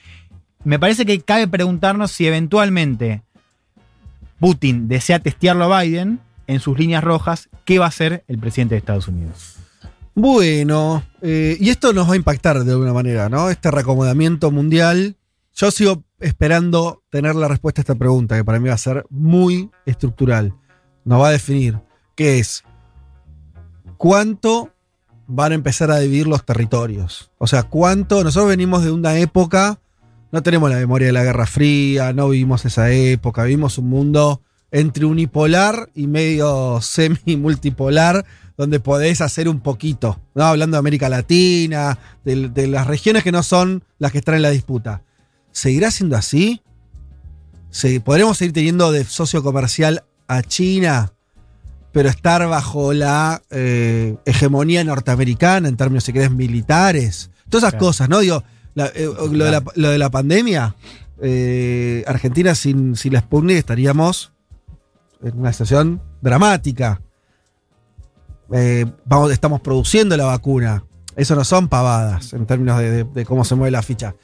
[0.65, 3.23] me parece que cabe preguntarnos si eventualmente
[4.39, 8.75] Putin desea testearlo a Biden en sus líneas rojas, ¿qué va a hacer el presidente
[8.75, 9.58] de Estados Unidos?
[10.21, 13.51] Bueno, eh, y esto nos va a impactar de alguna manera, ¿no?
[13.51, 15.17] Este reacomodamiento mundial.
[15.55, 19.07] Yo sigo esperando tener la respuesta a esta pregunta, que para mí va a ser
[19.11, 20.57] muy estructural.
[21.05, 21.79] Nos va a definir
[22.17, 22.65] qué es
[23.97, 24.75] cuánto
[25.29, 27.31] van a empezar a dividir los territorios.
[27.39, 28.25] O sea, cuánto.
[28.25, 29.79] Nosotros venimos de una época,
[30.33, 34.43] no tenemos la memoria de la Guerra Fría, no vivimos esa época, vivimos un mundo
[34.73, 38.25] entre unipolar y medio semi-multipolar,
[38.59, 40.45] donde podés hacer un poquito, ¿no?
[40.45, 44.43] Hablando de América Latina, de, de las regiones que no son las que están en
[44.43, 45.03] la disputa.
[45.53, 46.61] ¿Seguirá siendo así?
[47.71, 51.13] ¿Se- ¿Podremos seguir teniendo de socio comercial a China,
[51.93, 57.31] pero estar bajo la eh, hegemonía norteamericana en términos, si querés, militares?
[57.49, 57.87] Todas esas Claro.
[57.87, 58.19] cosas, ¿no?
[58.19, 58.43] Digo,
[58.75, 60.75] la- eh, lo, de la, lo de la pandemia,
[61.23, 64.33] eh, Argentina sin, sin la Sputnik estaríamos
[65.23, 67.01] en una situación dramática.
[68.53, 70.85] Eh, vamos, estamos produciendo la vacuna.
[71.17, 74.15] Eso no son pavadas en términos de, de- de cómo se mueve la ficha.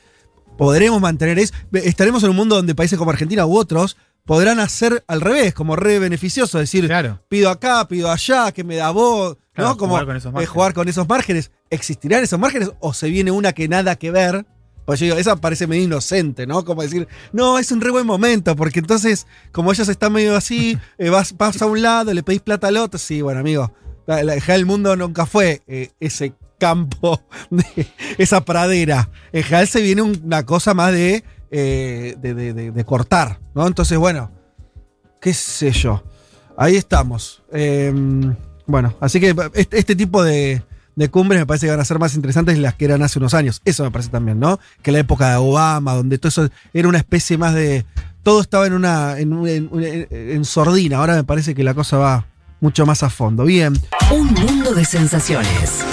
[0.56, 1.52] Podremos mantener eso.
[1.72, 5.76] Estaremos en un mundo donde países como Argentina u otros podrán hacer al revés, como
[5.76, 6.90] re beneficioso, decir,
[7.28, 9.76] pido acá, pido allá, que me da vos, Claro, ¿no?
[9.76, 10.48] Como jugar con esos eh, márgenes.
[10.50, 11.50] jugar con esos márgenes.
[11.70, 14.46] ¿Existirán esos márgenes o se viene una que nada que ver?
[14.86, 16.64] Pues yo digo, esa parece medio inocente, ¿no?
[16.64, 20.78] Como decir, no, es un re buen momento, porque entonces, como ellos están medio así,
[20.98, 22.98] eh, vas, vas a un lado, le pedís plata al otro.
[22.98, 23.72] Sí, bueno, amigo,
[24.06, 27.20] la, la- ya el mundo nunca fue eh, ese campo,
[28.18, 29.08] esa pradera.
[29.32, 33.66] En general se viene un- una cosa más de, eh, de, de- de- cortar, ¿no?
[33.66, 34.30] Entonces, bueno,
[35.20, 36.02] qué sé yo.
[36.56, 37.42] Ahí estamos.
[37.52, 37.92] Eh,
[38.66, 40.62] bueno, así que este, tipo de,
[40.96, 43.34] de cumbres me parece que van a ser más interesantes las que eran hace unos
[43.34, 43.60] años.
[43.64, 44.58] Eso me parece también, ¿no?
[44.82, 47.84] Que la época de Obama, donde todo eso era una especie más de.
[48.22, 49.18] Todo estaba en una.
[49.18, 50.98] en, un- en- en- en sordina.
[50.98, 52.26] Ahora me parece que la cosa va
[52.60, 53.44] mucho más a fondo.
[53.44, 53.74] Bien.
[54.10, 55.84] Un mundo de sensaciones.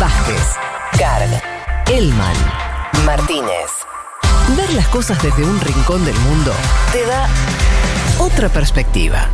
[0.00, 0.54] Vázquez,
[0.98, 1.42] Carg,
[1.86, 2.36] Elman,
[3.04, 3.70] Martínez.
[4.56, 6.52] Ver las cosas desde un rincón del mundo
[6.92, 7.28] te da
[8.18, 9.28] otra perspectiva.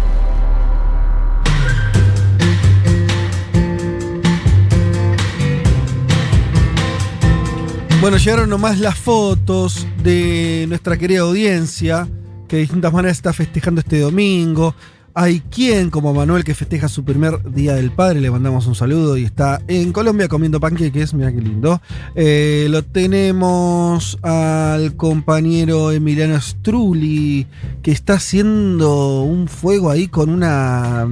[8.01, 12.07] Bueno, llegaron nomás las fotos de nuestra querida audiencia,
[12.49, 14.75] que de distintas maneras está festejando este domingo.
[15.17, 19.17] Hay quien, como Manuel, que festeja su primer Día del Padre, le mandamos un saludo
[19.17, 21.81] y está en Colombia comiendo panqueques, mira qué lindo.
[22.17, 27.47] Eh, lo tenemos al compañero Emiliano Strulli,
[27.83, 31.07] que está haciendo un fuego ahí con una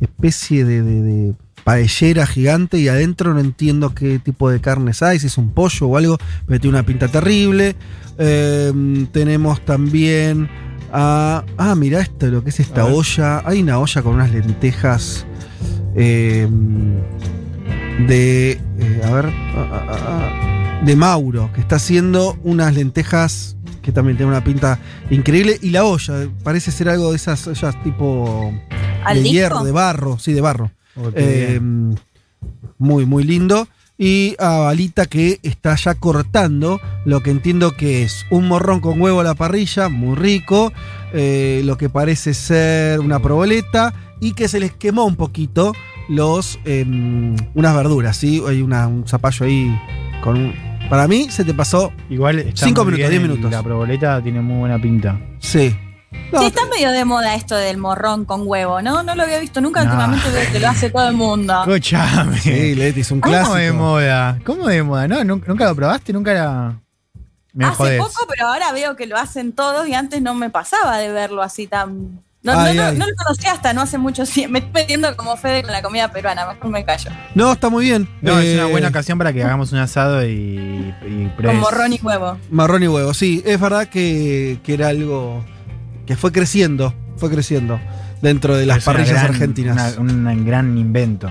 [0.00, 1.34] especie de, de-
[1.64, 5.86] paellera gigante y adentro no entiendo qué tipo de carnes hay, si es un pollo
[5.86, 7.76] o algo, pero tiene una pinta terrible.
[8.18, 10.48] Eh, tenemos también
[10.92, 11.44] a...
[11.56, 13.42] Ah, mira esto, lo que es esta olla.
[13.44, 15.26] Hay una olla con unas lentejas
[15.96, 16.48] eh,
[18.06, 18.52] de...
[18.52, 19.26] eh, a ver...
[19.26, 24.42] ah, ah, ah, ah, de Mauro, que está haciendo unas lentejas que también tiene una
[24.44, 24.78] pinta
[25.10, 25.58] increíble.
[25.62, 28.52] Y la olla, parece ser algo de esas ollas tipo
[29.04, 29.32] ¿Al de disco?
[29.32, 30.70] hierro, de barro, sí, de barro.
[30.96, 31.60] Oh, Eh,
[32.78, 33.68] muy, muy lindo.
[33.98, 39.00] Y a Balita que está ya cortando lo que entiendo que es un morrón con
[39.00, 40.72] huevo a la parrilla, muy rico.
[41.14, 43.92] eh, lo que parece ser una proboleta.
[44.18, 45.72] Y que se les quemó un poquito
[46.08, 48.42] los em, unas verduras, ¿sí?
[48.48, 49.70] Hay una- un zapallo ahí
[50.22, 50.54] con un-
[50.88, 53.50] Para mí se te pasó Igual está Cinco muy minutos, bien diez el- minutos.
[53.52, 55.20] La proboleta tiene muy buena pinta.
[55.38, 55.74] Sí.
[56.12, 59.02] Sí, está medio de moda esto del morrón con huevo, ¿no?
[59.02, 59.90] No lo había visto nunca, No.
[59.90, 61.60] últimamente veo que lo hace todo el mundo.
[61.60, 62.38] Escuchame.
[62.38, 63.56] Sí, Leti, es un ¿Cómo clásico.
[63.56, 64.38] de moda?
[64.44, 65.08] ¿Cómo de moda?
[65.08, 65.22] ¿No?
[65.24, 66.12] ¿Nunca, lo probaste?
[66.12, 66.78] ¿Nunca la.?
[67.54, 67.98] Me Hace jodés.
[67.98, 71.42] poco, pero ahora veo que lo hacen todos y antes no me pasaba de verlo
[71.42, 72.22] así tan.
[72.42, 72.96] No, Ay, no, no, ay.
[72.98, 74.54] no lo conocía hasta no hace mucho tiempo.
[74.54, 77.10] Me estoy metiendo como Fede con la comida peruana, mejor me callo.
[77.34, 78.08] No, está muy bien.
[78.22, 80.94] No, es una Eh, buena ocasión para que hagamos un asado y.
[81.06, 82.38] y Con morrón y huevo.
[82.50, 83.42] Marrón y huevo, sí.
[83.44, 85.44] Es verdad que, que era algo
[86.06, 87.78] que fue creciendo, fue creciendo
[88.20, 89.96] dentro de las Es una parrillas gran- argentinas.
[89.98, 91.30] un gran invento.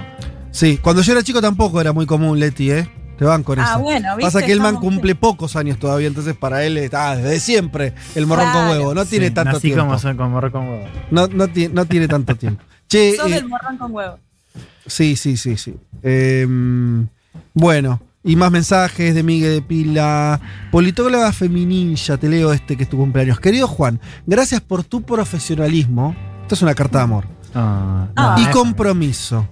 [0.52, 2.89] Sí, cuando yo era chico tampoco era muy común, Leti, ¿eh?
[3.18, 3.80] Te van con Ah, eso.
[3.81, 4.31] bueno, ¿viste?
[4.31, 7.93] Pasa que el man Estamos- cumple pocos años todavía, entonces para él está desde siempre
[8.15, 8.93] el morrón con huevo.
[8.95, 9.85] No tiene Sí, tanto nací tiempo.
[9.85, 10.88] como soy con morrón con huevo.
[11.11, 12.64] No, no, ti- no tiene tanto tiempo.
[12.89, 14.18] Che, Sos eh, del morrón con huevo.
[14.88, 15.76] Sí, sí, sí, sí.
[16.02, 17.07] Em,
[17.53, 20.39] bueno, y más mensajes de Miguel de Pila.
[20.72, 23.39] Politóloga feminilla, te leo este que es tu cumpleaños.
[23.39, 26.15] Querido Juan, gracias por tu profesionalismo.
[26.43, 27.26] Esto es una carta de amor.
[27.56, 28.35] Ah, Ah.
[28.39, 29.48] y compromiso.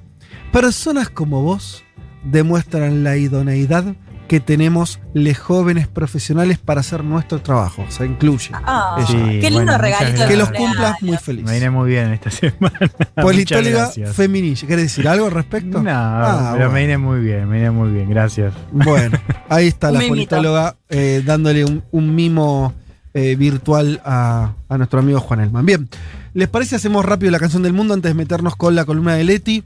[0.51, 1.83] Personas como vos
[2.23, 3.95] demuestran la idoneidad
[4.29, 7.83] que tenemos los jóvenes profesionales para hacer nuestro trabajo.
[7.89, 8.51] Se incluye.
[8.53, 9.07] Ah, Ella.
[9.07, 10.27] Sí, qué lindo bueno, regalito.
[10.27, 11.43] que los cumplas muy feliz.
[11.43, 12.79] Me viene muy bien esta semana.
[13.21, 14.15] Politóloga gracias.
[14.15, 14.67] feminilla.
[14.67, 15.83] ¿Querés decir algo al respecto?
[15.83, 16.71] No, Ah, pero bueno.
[16.71, 18.53] me viene muy bien, me viene muy bien, gracias.
[18.71, 19.17] Bueno,
[19.49, 22.73] ahí está la politóloga eh, dándole un, un mimo
[23.13, 25.65] eh, virtual a, a nuestro amigo Juan Elman.
[25.65, 25.89] Bien,
[26.35, 29.23] ¿les parece hacemos rápido la canción del mundo antes de meternos con la columna de
[29.23, 29.63] Leti?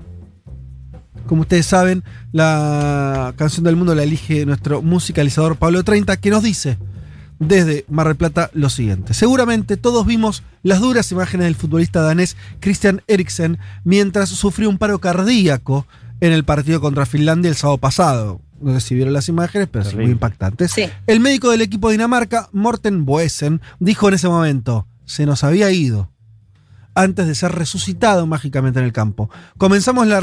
[1.27, 6.43] Como ustedes saben, la canción del mundo la elige nuestro musicalizador Pablo 30, que nos
[6.43, 6.77] dice
[7.39, 9.13] desde Mar del Plata lo siguiente.
[9.13, 14.99] Seguramente todos vimos las duras imágenes del futbolista danés Christian Eriksen mientras sufrió un paro
[14.99, 15.87] cardíaco
[16.19, 18.41] en el partido contra Finlandia el sábado pasado.
[18.61, 20.71] No sé si vieron las imágenes, pero sí, muy impactantes.
[20.71, 20.89] Sí.
[21.05, 25.69] El médico del equipo de Dinamarca, Morten Boesen, dijo en ese momento, se nos había
[25.71, 26.12] ido
[26.95, 29.29] antes de ser resucitado mágicamente en el campo.
[29.57, 30.19] Comenzamos la,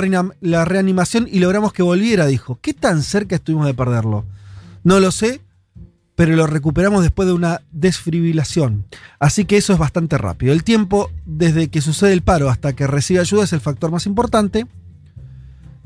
[0.65, 2.59] reanimación y logramos que volviera, dijo.
[2.61, 4.25] ¿Qué tan cerca estuvimos de perderlo?
[4.85, 5.41] No lo sé,
[6.15, 8.87] pero lo recuperamos después de una desfibrilación.
[9.19, 10.53] Así que eso es bastante rápido.
[10.53, 14.07] El tiempo desde que sucede el paro hasta que recibe ayuda es el factor más
[14.07, 14.67] importante.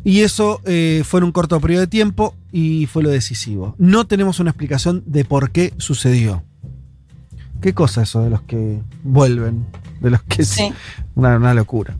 [0.06, 3.74] Y eso eh, fue en un corto periodo de tiempo y fue lo decisivo.
[3.78, 6.44] No tenemos una explicación de por qué sucedió.
[7.62, 9.64] ¿Qué cosa eso de los que vuelven?
[10.04, 10.72] De los que Sí.
[11.14, 11.96] Una, una locura.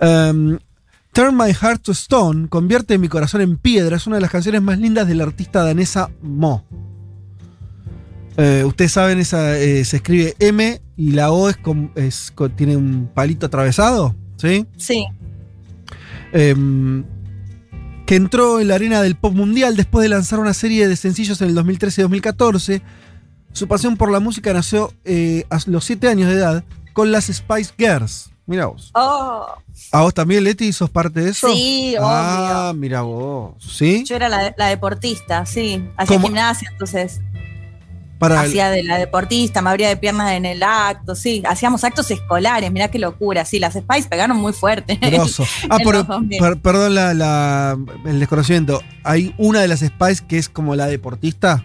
[0.00, 0.58] Um,
[1.12, 4.60] Turn My Heart to Stone, convierte mi corazón en piedra, es una de las canciones
[4.60, 6.64] más lindas de la artista danesa Mo.
[8.36, 12.54] Eh, ustedes saben, esa, eh, se escribe M y la O es con- es con-
[12.54, 14.66] tiene un palito atravesado, ¿sí?
[14.76, 15.06] Sí.
[16.32, 17.04] Em,
[18.04, 21.40] que entró en la arena del pop mundial después de lanzar una serie de sencillos
[21.40, 22.82] en el 2013 y 2014.
[23.52, 26.64] Su pasión por la música nació eh, a los 7 años de edad
[26.96, 28.30] con las Spice Girls.
[28.46, 28.90] Mira vos.
[28.94, 29.46] Oh,
[29.92, 31.48] ¿A vos también, Leti, sos parte de eso?
[31.52, 33.54] Sí, Ah, mira vos.
[33.60, 34.02] ¿Sí?
[34.04, 35.84] yo era la, la deportista, sí.
[35.96, 36.28] Hacía ¿Cómo?
[36.28, 37.20] gimnasia, entonces
[38.18, 41.42] Para el- hacía de la deportista, me abría de piernas en el acto, sí.
[41.46, 43.58] Hacíamos actos escolares, mirá qué locura, sí.
[43.58, 44.94] Las Spice pegaron muy fuerte.
[45.02, 45.44] grosso.
[45.68, 46.40] Ah, por- los 2000.
[46.40, 48.80] per- perdón la, la- el desconocimiento.
[49.04, 51.62] Hay una de las Spice que es como la deportista.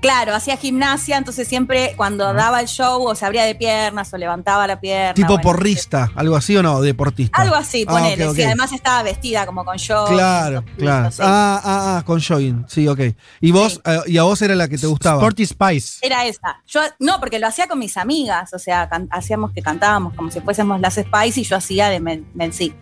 [0.00, 4.16] Claro, hacía gimnasia, entonces siempre cuando daba el show o se abría de piernas o
[4.16, 5.14] levantaba la pierna.
[5.14, 7.40] tipo bueno, porrista, algo así o no, deportista.
[7.42, 8.24] Algo así, Ah, ponele.
[8.24, 8.36] ok, ok.
[8.36, 10.06] Sí, además estaba vestida como con show.
[10.06, 11.08] Claro, claro.
[11.18, 12.64] Ah, ah, ah, con jogging.
[12.68, 13.00] Sí, ok.
[13.40, 15.16] ¿Y vos, eh, y a vos era la que te gustaba?
[15.20, 15.98] Sporty Spice.
[16.06, 16.62] Era esa.
[16.68, 20.30] Yo, no, porque lo hacía con mis amigas, o sea, can- hacíamos que cantábamos como
[20.30, 22.72] si fuésemos las Spice y yo hacía de Men- Mencí.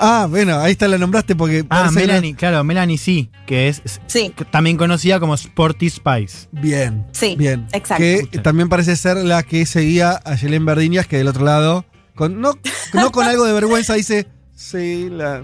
[0.00, 1.64] Ah, bueno, ahí está, la nombraste porque.
[1.70, 4.32] Ah, Melanie, claro, Melanie sí, que es es- Sí.
[4.36, 6.48] que también conocida como Sporty Spice.
[6.52, 7.06] Bien.
[7.12, 7.66] Sí, Bien.
[7.72, 8.02] exacto.
[8.30, 11.84] Que también parece ser la que seguía a Yelén Verdiñas, que del otro lado,
[12.14, 12.52] con, no,
[12.94, 14.26] no con algo de vergüenza, dice.
[14.54, 15.42] Sí, la,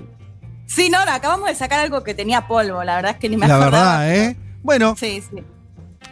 [0.66, 3.36] Sí, no, no, acabamos de sacar algo que tenía polvo, la verdad es que ni
[3.36, 3.98] me la acordaba.
[4.00, 4.36] verdad, ¿eh?
[4.62, 5.42] Bueno, Sí, sí.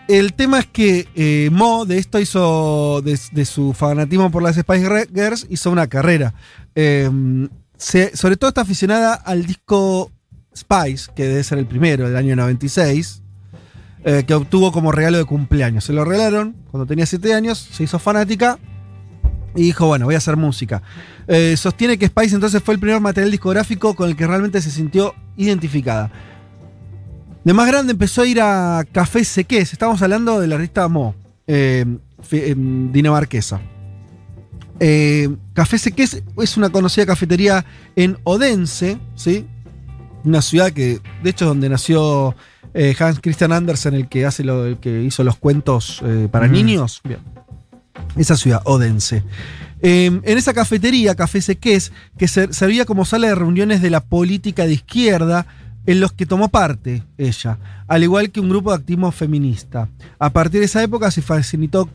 [0.08, 4.54] el tema es que eh, Mo de esto hizo, de, de su fanatismo por las
[4.56, 6.34] Spice Girls, hizo una carrera.
[6.74, 7.10] Eh,
[7.82, 10.10] sobre todo está aficionada al disco
[10.56, 13.22] Spice, que debe ser el primero, del año 96,
[14.04, 15.84] eh, que obtuvo como regalo de cumpleaños.
[15.84, 18.58] Se lo regalaron cuando tenía 7 años, se hizo fanática
[19.54, 20.82] y dijo, bueno, voy a hacer música.
[21.26, 24.70] Eh, sostiene que Spice entonces fue el primer material discográfico con el que realmente se
[24.70, 26.10] sintió identificada.
[27.44, 29.72] De más grande empezó a ir a Café Sequés.
[29.72, 31.84] Estamos hablando de la artista Mo, eh,
[32.30, 33.60] dinamarquesa.
[34.80, 37.64] Eh, Café Sequés es una conocida cafetería
[37.96, 39.46] en Odense, ¿sí?
[40.24, 42.34] Una ciudad que, de hecho, es donde nació
[42.74, 46.48] eh, Hans Christian Andersen, el que, hace lo, el que hizo los cuentos eh, para
[46.48, 46.52] Mm.
[46.52, 47.00] niños.
[47.04, 47.20] Bien.
[48.16, 49.22] Esa ciudad, Odense.
[49.84, 54.64] En esa cafetería, Café Sequés, que ser- servía como sala de reuniones de la política
[54.64, 55.44] de izquierda,
[55.86, 59.88] en los que tomó parte ella, al igual que un grupo de activismo feminista.
[60.18, 61.88] A partir de esa época se fascinó,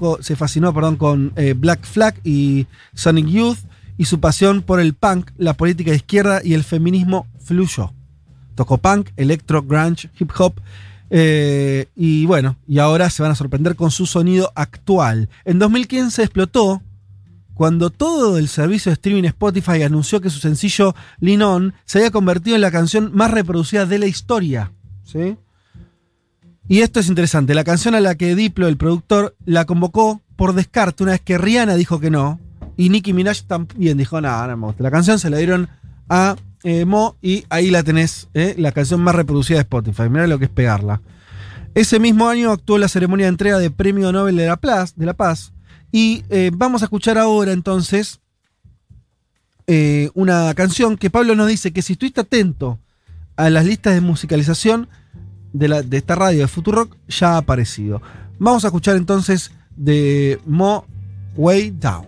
[0.97, 3.59] con eh, Black Flag y Sonic Youth
[3.97, 7.93] y su pasión por el punk, la política de izquierda y el feminismo fluyó.
[8.55, 10.53] Tocó punk, electro, grunge, hip hop.
[11.09, 15.29] eh, y bueno, y ahora se van a sorprender con su sonido actual.
[15.45, 16.81] En 2015 explotó
[17.57, 22.11] cuando todo el servicio de streaming Spotify anunció que su sencillo Lean On se había
[22.11, 24.71] convertido en la canción más reproducida de la historia.
[25.03, 25.35] ¿sí?
[26.67, 27.55] Y esto es interesante.
[27.55, 31.39] La canción a la que Diplo, el productor, la convocó por descarte una vez que
[31.39, 32.39] Rihanna dijo que no.
[32.77, 34.83] Y Nicki Minaj también dijo, nada, no me gusta.
[34.83, 35.67] La canción se la dieron
[36.09, 38.53] a eh, Mo y ahí la tenés, ¿eh?
[38.59, 40.09] la canción más reproducida de Spotify.
[40.11, 41.01] Mirá lo que es pegarla.
[41.73, 45.53] Ese mismo año actuó en la ceremonia de entrega de Premio Nobel de la Paz.
[45.91, 48.19] Y eh, vamos a escuchar ahora entonces
[49.67, 52.79] eh, una canción que Pablo nos dice que si estuviste atento
[53.35, 54.87] a las listas de musicalización
[55.53, 58.01] de, la, de esta radio de Futurock, ya ha aparecido.
[58.39, 60.85] Vamos a escuchar entonces de Mo
[61.35, 62.07] Way Down.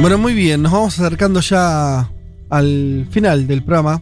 [0.00, 2.08] Bueno, muy bien, nos vamos acercando ya
[2.50, 4.00] al final del programa.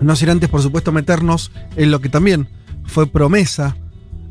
[0.00, 2.48] No sin antes, por supuesto, meternos en lo que también
[2.84, 3.76] fue promesa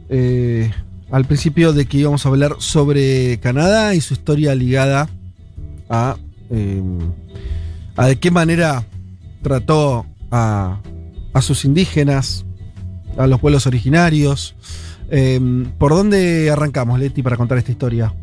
[0.10, 0.72] eh,
[1.10, 5.10] al principio de que íbamos a hablar sobre Canadá y su historia ligada
[5.90, 6.18] a,
[6.52, 6.84] eh,
[7.96, 8.86] a de qué manera
[9.42, 10.80] trató a,
[11.34, 12.46] a sus indígenas,
[13.18, 14.56] a los pueblos originarios.
[15.10, 15.40] Eh,
[15.80, 18.14] ¿Por dónde arrancamos, Leti, para contar esta historia?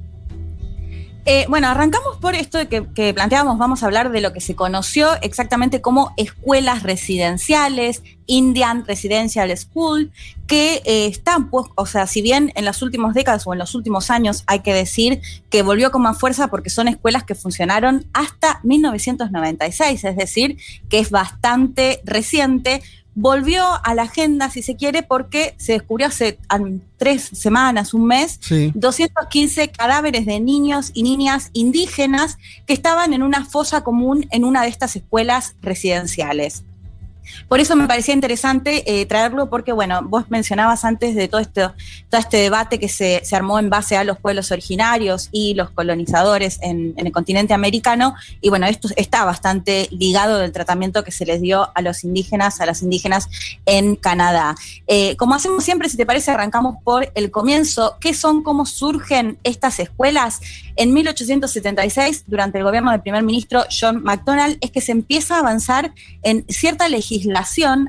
[1.26, 4.54] Eh, bueno, arrancamos por esto de que, planteábamos, vamos a hablar de lo que se
[4.54, 10.12] conoció exactamente como escuelas residenciales, Indian Residential School,
[10.46, 13.74] que eh, están, pues, o sea, si bien en las últimas décadas o en los
[13.74, 18.04] últimos años hay que decir que volvió con más fuerza porque son escuelas que funcionaron
[18.12, 20.58] hasta 1996, es decir,
[20.90, 22.82] que es bastante reciente,
[23.14, 26.38] volvió a la agenda, si se quiere, porque se descubrió hace
[26.96, 28.72] tres semanas, un mes, Sí.
[28.74, 34.62] 215 cadáveres de niños y niñas indígenas que estaban en una fosa común en una
[34.62, 36.64] de estas escuelas residenciales.
[37.48, 41.74] Por eso me parecía interesante eh, traerlo porque, bueno, vos mencionabas antes de todo, esto,
[42.10, 45.70] todo este debate que se, se armó en base a los pueblos originarios y los
[45.70, 51.26] colonizadores en, el continente americano, y bueno, esto está bastante ligado del tratamiento que se
[51.26, 53.28] les dio a los indígenas, a las indígenas
[53.66, 54.54] en Canadá.
[54.86, 57.96] Eh, como hacemos siempre, si te parece, arrancamos por el comienzo.
[58.00, 60.40] ¿Qué son, cómo surgen estas escuelas?
[60.76, 65.40] En 1876, durante el gobierno del primer ministro John McDonnell, es que se empieza a
[65.40, 65.92] avanzar
[66.22, 67.13] en cierta legislación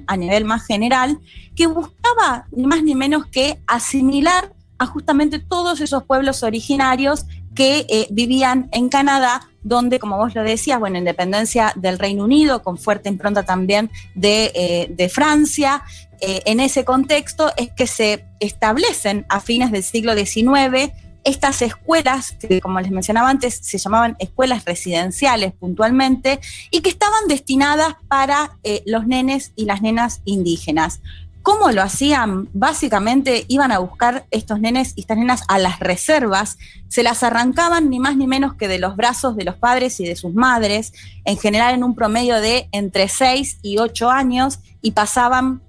[0.08, 1.20] a nivel más general
[1.56, 7.26] que buscaba ni más ni menos que asimilar a justamente todos esos pueblos originarios
[7.56, 12.62] que eh, vivían en Canadá, donde, como vos lo decías, bueno, independencia del Reino Unido,
[12.62, 15.84] con fuerte impronta también de, eh, Francia.
[16.20, 20.92] Eh, en ese contexto es que se establecen a fines del siglo XIX
[21.26, 26.40] estas escuelas, que como les mencionaba antes, se llamaban escuelas residenciales puntualmente,
[26.72, 31.02] y que estaban destinadas para eh, los nenes y las nenas indígenas.
[31.42, 32.50] ¿Cómo lo hacían?
[32.54, 36.58] Básicamente iban a buscar estos nenes y estas nenas a las reservas,
[36.88, 40.06] se las arrancaban ni más ni menos que de los brazos de los padres y
[40.06, 40.94] de sus madres,
[41.24, 45.62] en general en un promedio de entre 6 y 8 años, y pasaban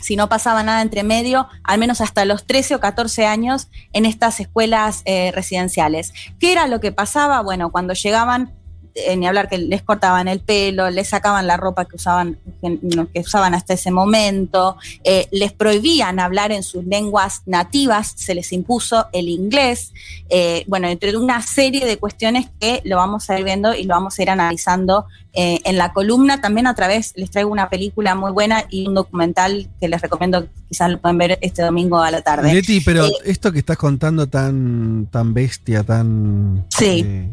[0.00, 4.04] si no pasaba nada entre medio, al menos hasta los 13 o 14 años en
[4.04, 6.12] estas escuelas eh, residenciales.
[6.38, 7.40] ¿Qué era lo que pasaba?
[7.42, 8.54] Bueno, cuando llegaban
[8.96, 12.78] eh, ni hablar que les cortaban el pelo, les sacaban la ropa que usaban, que,
[13.12, 18.54] que usaban hasta ese momento, eh, les prohibían hablar en sus lenguas nativas, se les
[18.54, 19.92] impuso el inglés,
[20.30, 23.94] eh, bueno, entre una serie de cuestiones que lo vamos a ir viendo y lo
[23.94, 25.04] vamos a ir analizando
[25.38, 26.40] en la columna.
[26.40, 30.48] También a través les traigo una película muy buena y un documental que les recomiendo,
[30.66, 32.54] quizás lo pueden ver este domingo a la tarde.
[32.54, 36.64] Leti, pero esto que estás contando tan, tan bestia, tan.
[36.70, 37.28] Sí.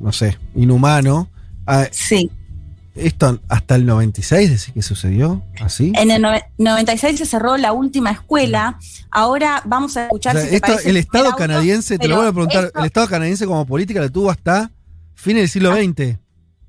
[0.00, 1.28] No sé, inhumano.
[1.66, 2.30] ah, sí.
[2.96, 5.92] Esto hasta el 96, decís que sucedió así.
[5.94, 8.78] En el nove- 96 se cerró la última escuela.
[9.12, 12.26] Ahora vamos a O escuchar sea, si esto, el Estado auto, canadiense, te lo voy
[12.26, 14.70] a preguntar, esto- el Estado canadiense como política lo tuvo hasta
[15.14, 16.18] fines del siglo XX.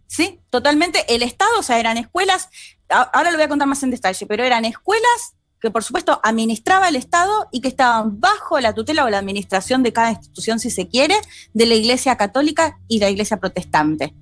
[0.08, 1.04] Sí, totalmente.
[1.14, 2.50] El Estado, o sea, eran escuelas,
[2.90, 6.90] ahora lo voy a contar más en detalle, pero eran escuelas que por supuesto administraba
[6.90, 10.72] el Estado y que estaban bajo la tutela o la administración de cada institución, si
[10.72, 11.16] se quiere,
[11.54, 14.14] de la Iglesia Católica y la Iglesia Protestante.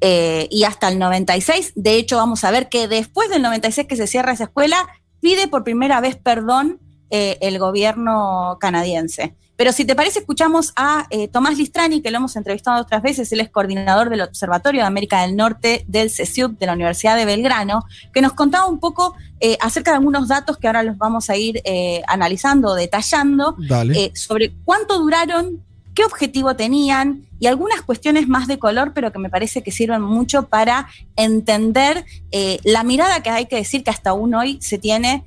[0.00, 3.96] Eh, y hasta el 96, de hecho vamos a ver que después del 96 que
[3.96, 4.86] se cierra esa escuela,
[5.20, 6.78] pide por primera vez perdón
[7.08, 9.34] eh, el gobierno canadiense.
[9.56, 13.30] Pero si te parece, escuchamos a eh, Tomás Listrani, que lo hemos entrevistado otras veces,
[13.32, 17.24] él es coordinador del Observatorio de América del Norte del CESIUB de la Universidad de
[17.24, 21.28] Belgrano, que nos contaba un poco eh, acerca de algunos datos que ahora los vamos
[21.30, 24.04] a ir eh, analizando, detallando, Dale.
[24.04, 25.62] eh, sobre cuánto duraron,
[25.94, 30.02] qué objetivo tenían y algunas cuestiones más de color, pero que me parece que sirven
[30.02, 34.78] mucho para entender eh, la mirada que hay que decir que hasta aún hoy se
[34.78, 35.24] tiene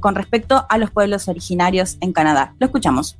[0.00, 2.54] con respecto a los pueblos originarios en Canadá.
[2.58, 3.18] Lo escuchamos.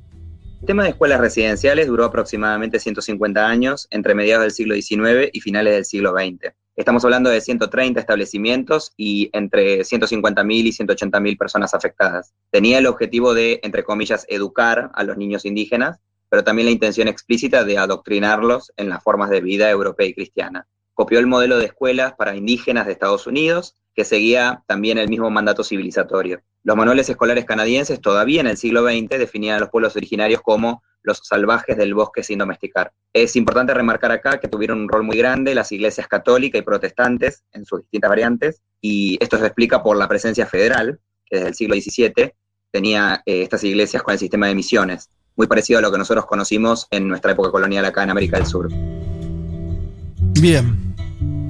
[0.65, 5.39] El tema de escuelas residenciales duró aproximadamente 150 años, entre mediados del siglo XIX y
[5.39, 6.55] finales del siglo XX.
[6.75, 12.33] Estamos hablando de 130 establecimientos y entre 150.000 y 180.000 personas afectadas.
[12.49, 17.07] Tenía el objetivo de, entre comillas, educar a los niños indígenas, pero también la intención
[17.07, 20.65] explícita de adoctrinarlos en las formas de vida europea y cristiana.
[20.95, 25.29] Copió el modelo de escuelas para indígenas de Estados Unidos, que seguía también el mismo
[25.29, 26.41] mandato civilizatorio.
[26.63, 30.81] Los manuales escolares canadienses todavía en el siglo XX definían a los pueblos originarios como
[31.03, 32.91] los salvajes del bosque sin domesticar.
[33.13, 37.43] Es importante remarcar acá que tuvieron un rol muy grande las iglesias católicas y protestantes
[37.51, 41.55] en sus distintas variantes, y esto se explica por la presencia federal, que desde el
[41.55, 42.33] siglo XVII
[42.71, 46.25] tenía eh, estas iglesias con el sistema de misiones, muy parecido a lo que nosotros
[46.25, 48.69] conocimos en nuestra época colonial acá en América del Sur.
[50.41, 50.84] Bien.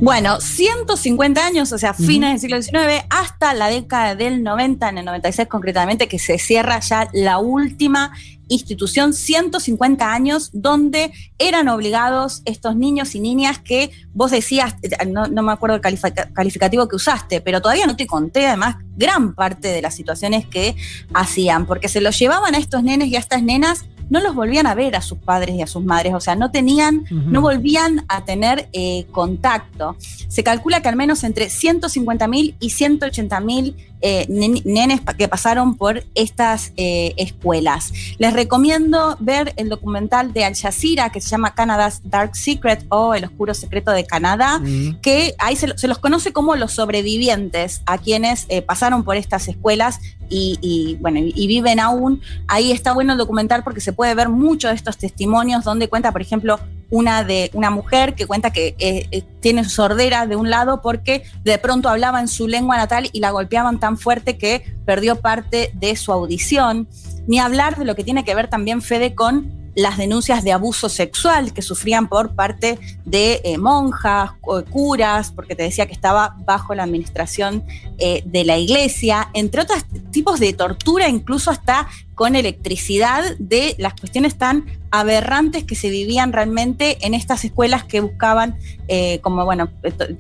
[0.02, 4.98] Bueno, 150 años, o sea, fines del siglo XIX hasta la década del 90, en
[5.00, 8.12] el 96 concretamente, que se cierra ya la última
[8.50, 15.28] institución, 150 años, donde eran obligados estos niños y niñas que vos decías, eh, no,
[15.28, 19.34] no me acuerdo el califica- calificativo que usaste, pero todavía no te conté además gran
[19.34, 20.76] parte de las situaciones que
[21.14, 24.68] hacían, porque se los llevaban a estos nenes y a estas nenas no los volvían
[24.68, 28.06] a ver a sus padres y a sus madres, o sea, no tenían, no volvían
[28.08, 29.96] a tener eh, contacto.
[30.00, 36.04] Se calcula que al menos entre 150.000 y 180.000 eh, nen- nenes que pasaron por
[36.16, 37.92] estas eh, escuelas.
[38.18, 43.14] Les recomiendo ver el documental de Al Jazeera que se llama Canada's Dark Secret o
[43.16, 44.62] El Oscuro Secreto de Canadá,
[45.02, 49.16] que ahí se, lo- se los conoce como los sobrevivientes a quienes eh, pasaron por
[49.16, 50.00] estas escuelas
[50.30, 52.22] y, y, bueno, y, y viven aún.
[52.48, 56.12] Ahí está bueno el documental porque se puede ver muchos de estos testimonios donde cuenta,
[56.12, 56.60] por ejemplo,
[56.90, 61.24] una de una mujer que cuenta que eh, eh, tiene sordera de un lado porque
[61.44, 65.72] de pronto hablaba en su lengua natal y la golpeaban tan fuerte que perdió parte
[65.74, 66.88] de su audición.
[67.28, 70.88] Ni hablar de lo que tiene que ver también Fede con las denuncias de abuso
[70.88, 76.38] sexual que sufrían por parte de eh, monjas, cu- curas, porque te decía que estaba
[76.46, 77.62] bajo la administración
[77.98, 83.94] eh, de la iglesia, entre otros tipos de tortura, incluso hasta con electricidad, de las
[83.94, 89.70] cuestiones tan aberrantes que se vivían realmente en estas escuelas que buscaban, eh, como bueno,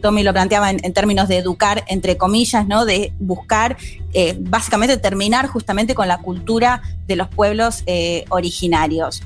[0.01, 2.83] Tommy lo planteaba en, términos de educar, entre comillas, ¿no?
[2.85, 3.77] De buscar
[4.13, 9.23] eh, básicamente terminar justamente con la cultura de los pueblos eh, originarios.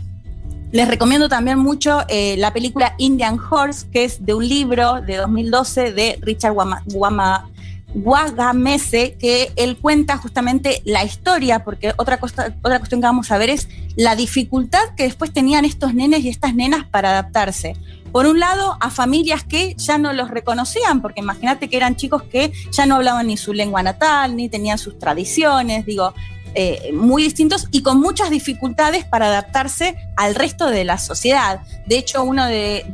[0.71, 2.03] Les recomiendo también mucho
[2.37, 7.49] la película Indian Horse, que es de un libro de 2012 de Richard Wama, Wama-
[7.95, 13.38] Wagamese, que él cuenta justamente la historia, porque otra, cosa, otra cuestión que vamos a
[13.38, 17.76] ver es la dificultad que después tenían estos nenes y estas nenas para adaptarse.
[18.11, 22.24] Por un lado, a familias que ya no los reconocían, porque imagínate que eran chicos
[22.24, 26.14] que ya no hablaban ni su lengua natal, ni tenían sus tradiciones, digo,
[26.55, 31.61] eh, muy distintos y con muchas dificultades para adaptarse al resto de la sociedad.
[31.85, 32.85] De hecho, uno de,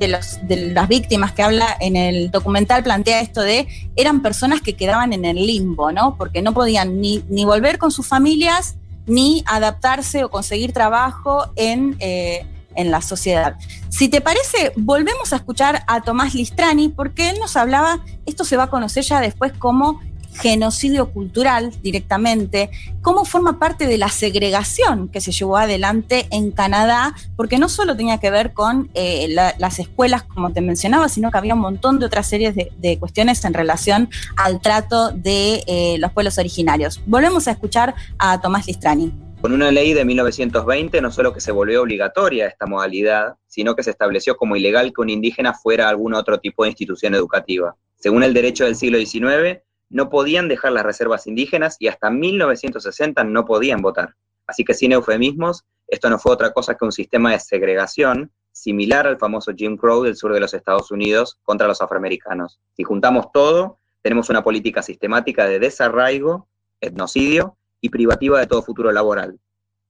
[0.00, 5.24] las víctimas que habla en el documental plantea esto de eran personas que quedaban en
[5.24, 6.16] el limbo, ¿no?
[6.16, 8.76] Porque no podían ni, ni volver con sus familias
[9.06, 13.56] ni adaptarse o conseguir trabajo en, eh, en la sociedad.
[13.88, 18.56] Si te parece, volvemos a escuchar a Tomás Listrani porque él nos hablaba, esto se
[18.56, 20.00] va a conocer ya después como
[20.34, 22.70] genocidio cultural directamente,
[23.02, 27.96] cómo forma parte de la segregación que se llevó adelante en Canadá, porque no solo
[27.96, 31.60] tenía que ver con eh, la- las escuelas, como te mencionaba, sino que había un
[31.60, 36.38] montón de otras series de, de cuestiones en relación al trato de eh, los pueblos
[36.38, 37.00] originarios.
[37.06, 39.12] Volvemos a escuchar a Tomás Listrani.
[39.40, 43.82] Con una ley de 1920 no solo que se volvió obligatoria esta modalidad, sino que
[43.82, 47.76] se estableció como ilegal que un indígena fuera a algún otro tipo de institución educativa.
[47.96, 49.60] Según el derecho del siglo XIX,
[49.94, 54.16] no podían dejar las reservas indígenas y hasta 1960 no podían votar.
[54.44, 59.06] Así que sin eufemismos, esto no fue otra cosa que un sistema de segregación similar
[59.06, 62.58] al famoso Jim Crow del sur de los Estados Unidos contra los afroamericanos.
[62.76, 66.48] Si juntamos todo, tenemos una política sistemática de desarraigo,
[66.80, 69.38] etnocidio y privativa de todo futuro laboral.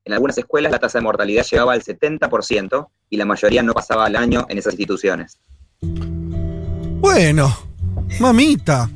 [0.04, 4.06] En algunas escuelas la tasa de mortalidad llegaba al 70% y la mayoría no pasaba
[4.06, 5.40] el año en esas instituciones.
[7.00, 7.48] Bueno,
[8.20, 8.90] mamita.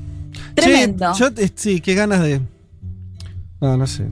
[0.62, 1.12] Tremendo.
[1.14, 2.40] Che, yo, sí, qué ganas de.
[3.60, 4.05] No, no sé.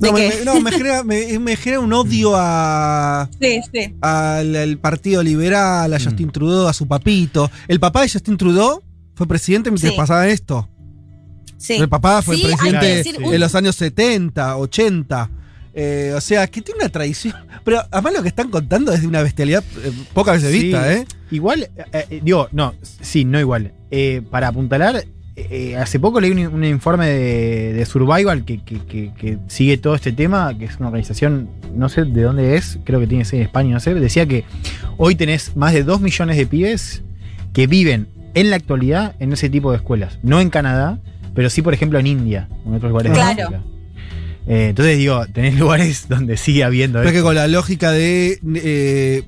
[0.00, 3.94] No, me, me- no, me genera, me, me genera un odio a, Sí, sí.
[4.00, 6.02] al, al Partido Liberal, a Mm.
[6.04, 7.50] Justin Trudeau, a su papito.
[7.68, 8.82] El papá de Justin Trudeau
[9.14, 9.96] fue presidente mientras Sí.
[9.98, 10.68] pasaba esto.
[11.58, 11.74] Sí.
[11.74, 15.28] El papá fue Sí, presidente decir un- en los años 70, 80.
[15.74, 17.34] Eh, o sea, que tiene una tradición.
[17.62, 20.62] Pero además lo que están contando es de una bestialidad eh, pocas veces Sí.
[20.64, 21.06] vista, ¿eh?
[21.30, 23.72] Igual, eh, eh, digo, no, sí, no igual.
[23.90, 25.04] Eh, para apuntalar,
[25.50, 29.76] eh, hace poco leí un, un informe de, de Survival que, que- que- que sigue
[29.78, 33.24] todo este tema, que es una organización, no sé de dónde es, creo que tiene
[33.24, 34.44] sede en España, no sé, decía que
[34.96, 37.02] hoy tenés más de 2 millones de pibes
[37.52, 40.18] que viven en la actualidad en ese tipo de escuelas.
[40.22, 40.98] No en Canadá,
[41.34, 43.42] pero sí, por ejemplo, en India, en otros lugares de Claro.
[43.44, 43.62] África.
[44.46, 47.26] Eh, entonces digo, tenés lugares donde sigue habiendo Pero es que esto.
[47.28, 49.22] con la lógica de eh,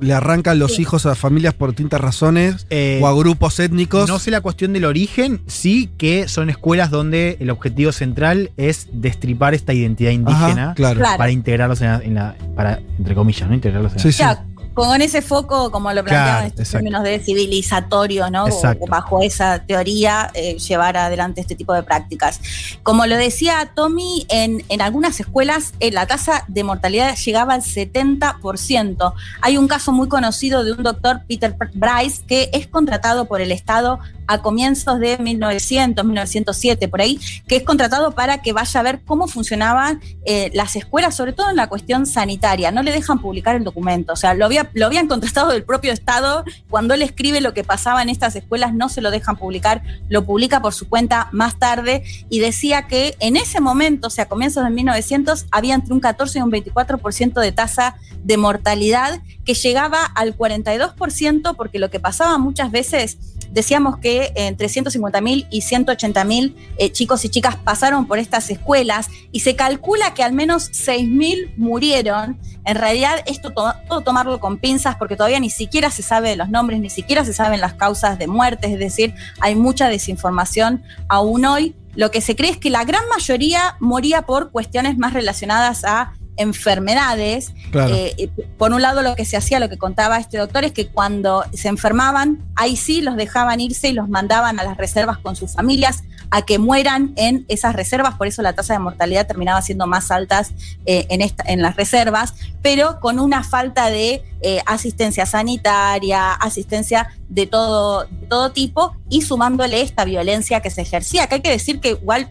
[0.00, 4.08] le arrancan los hijos a familias por distintas razones Eh, o a grupos étnicos.
[4.08, 8.88] No sé la cuestión del origen, sí que son escuelas donde el objetivo central es
[8.92, 11.00] destripar esta identidad indígena Ajá, claro.
[11.00, 11.18] Claro.
[11.18, 13.54] para integrarlos en la, en la- para, entre comillas, ¿no?
[13.54, 14.40] Integrarlos en Sí, la- sí.
[14.84, 16.72] Con ese foco, como lo planteaban Claro, exacto.
[16.72, 18.46] términos de civilizatorio, ¿no?
[18.46, 18.86] Exacto.
[18.88, 22.40] bajo esa teoría, eh, llevar adelante este tipo de prácticas.
[22.82, 27.62] Como lo decía Tommy, en, en algunas escuelas eh, la tasa de mortalidad llegaba al
[27.62, 29.12] 70%.
[29.40, 33.52] Hay un caso muy conocido de un doctor, Peter Bryce, que es contratado por el
[33.52, 33.98] Estado
[34.28, 39.00] a comienzos de 1900, 1907, por ahí, que es contratado para que vaya a ver
[39.04, 42.70] cómo funcionaban eh, las escuelas, sobre todo en la cuestión sanitaria.
[42.70, 44.12] No le dejan publicar el documento.
[44.12, 46.44] O sea, lo, había, lo habían contratado del propio Estado.
[46.70, 49.82] Cuando él escribe lo que pasaba en estas escuelas, no se lo dejan publicar.
[50.08, 54.28] Lo publica por su cuenta más tarde y decía que en ese momento, o sea,
[54.28, 59.54] comienzos de 1900, había entre un 14 y un 24% de tasa de mortalidad que
[59.54, 63.16] llegaba al 42% porque lo que pasaba muchas veces
[63.50, 68.50] decíamos que entre 150 mil y 180 mil eh, chicos y chicas pasaron por estas
[68.50, 72.38] escuelas y se calcula que al menos 6 mil murieron.
[72.64, 76.36] En realidad, esto to- todo tomarlo con pinzas porque todavía ni siquiera se sabe de
[76.36, 80.82] los nombres, ni siquiera se saben las causas de muerte, es decir, hay mucha desinformación
[81.08, 81.74] aún hoy.
[81.94, 86.12] Lo que se cree es que la gran mayoría moría por cuestiones más relacionadas a
[86.36, 87.52] enfermedades.
[87.72, 87.94] Claro.
[87.94, 90.72] Eh, eh, por un lado, lo que se hacía, lo que contaba este doctor, es
[90.72, 95.18] que cuando se enfermaban, ahí sí los dejaban irse y los mandaban a las reservas
[95.18, 99.26] con sus familias a que mueran en esas reservas, por eso la tasa de mortalidad
[99.26, 100.52] terminaba siendo más altas
[100.86, 107.46] eh, en, en las reservas, pero con una falta de eh, asistencia sanitaria, asistencia de
[107.46, 111.90] todo, todo tipo y sumándole esta violencia que se ejercía, que hay que decir que
[111.90, 112.30] igual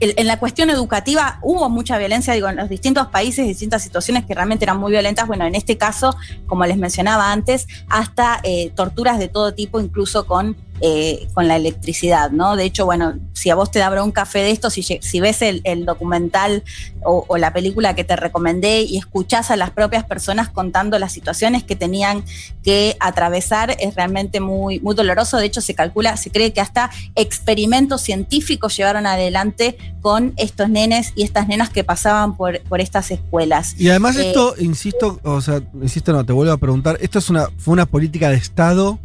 [0.00, 4.34] en la cuestión educativa hubo mucha violencia, digo, en los distintos países, distintas situaciones que
[4.34, 5.26] realmente eran muy violentas.
[5.26, 6.16] Bueno, en este caso,
[6.46, 11.56] como les mencionaba antes, hasta eh, torturas de todo tipo, incluso con, eh, con la
[11.56, 12.56] electricidad, ¿no?
[12.56, 15.60] De hecho, bueno, si a vos te da bronca fe de esto, si, ves el,
[15.64, 16.62] el documental
[17.02, 21.12] o, o la película que te recomendé y escuchás a las propias personas contando las
[21.12, 22.24] situaciones que tenían
[22.62, 25.38] que atravesar, es realmente muy, muy doloroso.
[25.38, 31.12] De hecho, se calcula, se cree que hasta experimentos científicos llevaron adelante con estos nenes
[31.14, 33.74] y estas nenas que pasaban por, por estas escuelas.
[33.78, 37.30] Y además Eh, esto, insisto, o sea, insisto, no, te vuelvo a preguntar, esto es
[37.30, 38.98] una, fue una política de Estado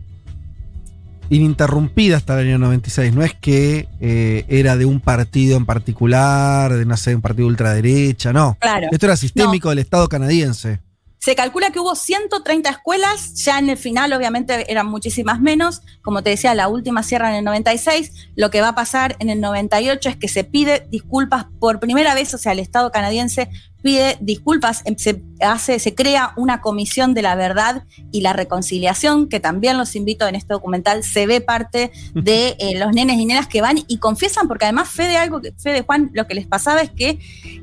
[1.30, 3.14] ininterrumpida hasta el año 96.
[3.14, 7.48] No es que eh, era de un partido en particular, de no sé, un partido
[7.48, 8.58] ultraderecha, no.
[8.60, 8.88] Claro.
[8.92, 10.80] Esto era sistémico del Estado canadiense.
[11.26, 16.22] Se calcula que hubo 130 escuelas, ya en el final obviamente eran muchísimas menos, como
[16.22, 19.42] te decía, la última cierra en el 96, lo que va a pasar en el
[19.42, 23.50] 98 es que se pide disculpas por primera vez, o sea, el Estado canadiense
[23.86, 29.30] pide disculpas, em, se, hace, se crea una comisión de la verdad y la reconciliación,
[29.30, 33.26] que también los invito en este documental, se ve parte de eh, los nenes y
[33.28, 36.48] nenas que van y confiesan, porque además Fede, algo que, Fede Juan, lo que les
[36.48, 37.20] pasaba es que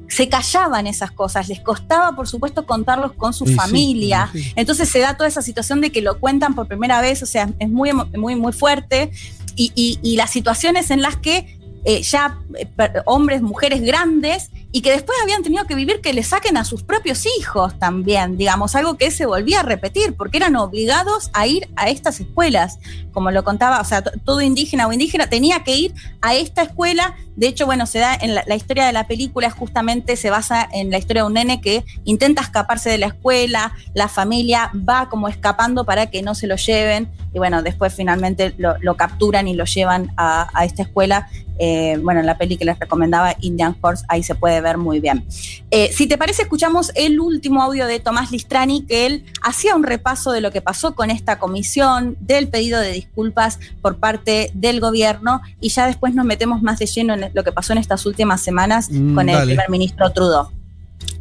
[0.08, 4.52] se callaban esas cosas, les costaba por supuesto contarlos con su Sí, familia, sí.
[4.54, 7.50] entonces se da toda esa situación de que lo cuentan por primera vez, o sea,
[7.58, 9.10] es muy, muy, muy fuerte,
[9.56, 12.68] y, y- y las situaciones en las que eh, ya eh,
[13.06, 16.82] hombres, mujeres grandes y que después habían tenido que vivir que le saquen a sus
[16.82, 21.68] propios hijos también, digamos, algo que se volvía a repetir, porque eran obligados a ir
[21.76, 22.78] a estas escuelas,
[23.12, 27.14] como lo contaba, o sea, todo indígena o indígena tenía que ir a esta escuela,
[27.36, 30.66] de hecho, bueno, se da en la, la historia de la película, justamente se basa
[30.72, 35.10] en la historia de un nene que intenta escaparse de la escuela, la familia va
[35.10, 39.48] como escapando para que no se lo lleven, y bueno, después finalmente lo, lo capturan
[39.48, 41.28] y lo llevan a, a esta escuela.
[41.58, 45.00] Eh, bueno, en la peli que les recomendaba, Indian Horse, ahí se puede ver muy
[45.00, 45.24] bien.
[45.70, 49.82] Eh, si te parece, escuchamos el último audio de Tomás Listrani, que él hacía un
[49.84, 54.80] repaso de lo que pasó con esta comisión, del pedido de disculpas por parte del
[54.80, 58.06] gobierno, y ya después nos metemos más de lleno en lo que pasó en estas
[58.06, 59.46] últimas semanas Mm, con el dale.
[59.54, 60.44] primer ministro Trudeau.
[60.44, 60.50] Lo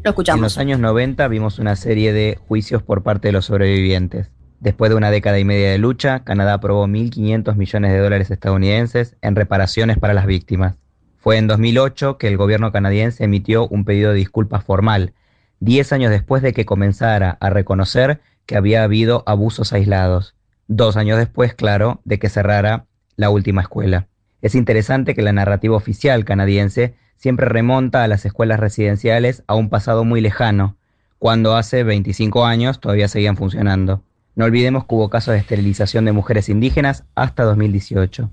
[0.04, 0.42] En escuchamos.
[0.42, 4.30] los años 90 vimos una serie de juicios por parte de los sobrevivientes.
[4.62, 9.18] Después de una década y media de lucha, Canadá aprobó 1.500 millones de dólares estadounidenses
[9.24, 10.78] en reparaciones para las víctimas.
[11.18, 15.14] Fue en 2008 que el gobierno canadiense emitió un pedido de disculpas formal,
[15.62, 20.36] 10 años después de que comenzara a reconocer que había habido abusos aislados.
[20.68, 22.86] Dos años después, claro, de que cerrara
[23.16, 24.10] la última escuela.
[24.44, 29.70] Es interesante que la narrativa oficial canadiense siempre remonta a las escuelas residenciales a un
[29.70, 30.78] pasado muy lejano,
[31.18, 34.04] cuando hace 25 años todavía seguían funcionando.
[34.42, 38.28] No olvidemos que hubo casos de esterilización de mujeres indígenas hasta 2018.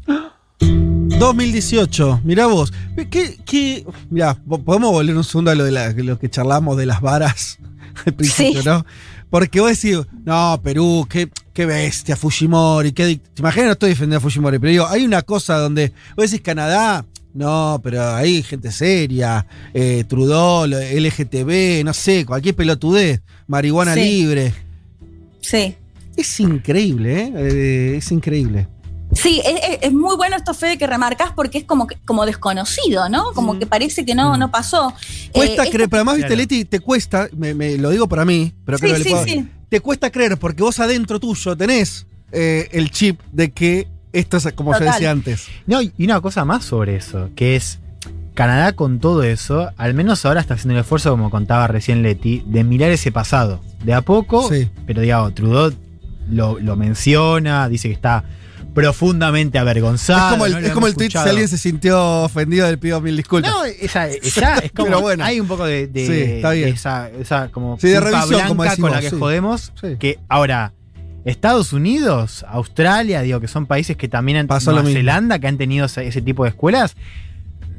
[0.59, 2.73] 2018, mirá vos.
[3.11, 6.79] ¿Qué, qué, mirá, po- podemos volver un segundo a lo, de la- lo que charlamos
[6.79, 7.59] de las varas
[8.07, 8.67] al principio, Sí.
[8.67, 8.87] ¿no?
[9.29, 13.67] Porque vos decís, no, Perú, qué, qué bestia, Fujimori, qué ¿Te imaginas?
[13.67, 17.05] No estoy defendiendo a Fujimori, pero digo, hay una cosa donde vos decís Canadá,
[17.35, 19.45] no, pero hay gente seria,
[19.75, 24.01] eh, Trudeau, LGTB, no sé, cualquier pelotudez, marihuana Sí.
[24.01, 24.55] libre.
[25.43, 25.77] Sí.
[26.19, 27.33] Es increíble, ¿eh?
[27.37, 28.67] Eh, Es increíble.
[29.15, 29.41] Sí,
[29.81, 33.33] es, muy bueno esto, Fede, que remarcas porque es como, que- como desconocido, ¿no?
[33.33, 34.93] Como que parece que no, no pasó.
[35.33, 36.41] Cuesta Eh, creer, esto- pero además, viste, Claro.
[36.43, 39.11] Leti, te cuesta, me, me- lo digo para mí, pero Sí, creo que le sí,
[39.11, 39.49] puedo- sí.
[39.71, 44.53] Te cuesta creer porque vos adentro tuyo tenés eh, el chip de que esto es
[44.53, 45.47] como yo decía antes.
[45.67, 47.79] No, y y una cosa más sobre eso, que es
[48.35, 52.43] Canadá con todo eso, al menos ahora está haciendo el esfuerzo, como contaba recién Leti,
[52.47, 53.61] de mirar ese pasado.
[53.85, 54.51] De a poco,
[54.87, 55.73] pero digamos, Trudeau
[56.31, 58.25] lo, lo menciona, dice que está
[58.75, 60.27] profundamente avergonzado.
[60.29, 60.59] es como el, ¿no?
[60.59, 63.51] Es como el tweet, si alguien se sintió ofendido, le pido mil disculpas.
[63.51, 64.87] No, esa, esa es como.
[64.89, 65.25] Pero bueno.
[65.25, 65.87] Hay un poco de.
[65.89, 66.67] de- Sí, está bien.
[66.67, 67.79] de esa, esa como.
[67.81, 69.21] Sí, de revisión, como blanca con la decimos, que sí.
[69.21, 69.73] jodemos.
[69.99, 70.73] Que ahora.
[71.25, 74.89] Estados Unidos, Australia, digo que son países que también han Pasó Nueva.
[74.89, 76.97] Zelanda, que han tenido ese, ese tipo de escuelas.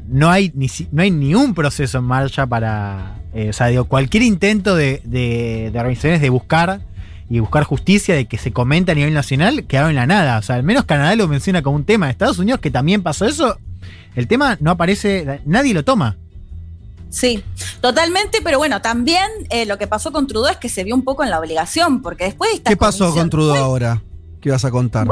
[0.08, 3.16] No hay ni no hay ni un proceso en marcha para.
[3.34, 6.82] eh, o sea, digo, cualquier intento de, de- de organizaciones de buscar
[7.30, 10.40] y buscar justicia, de que se comenta a nivel nacional, quedaron en la nada.
[10.40, 12.10] O sea, al menos Canadá lo menciona como un tema.
[12.10, 13.58] Estados Unidos, que también pasó eso,
[14.16, 16.18] el tema no aparece, nadie lo toma.
[17.10, 17.44] Sí,
[17.82, 21.04] totalmente, pero bueno, también eh, lo que pasó con Trudeau es que se vio un
[21.04, 24.02] poco en la obligación, porque después de esta ¿Qué pasó con Trudeau ahora?
[24.42, 25.08] ¿Qué ibas a contar?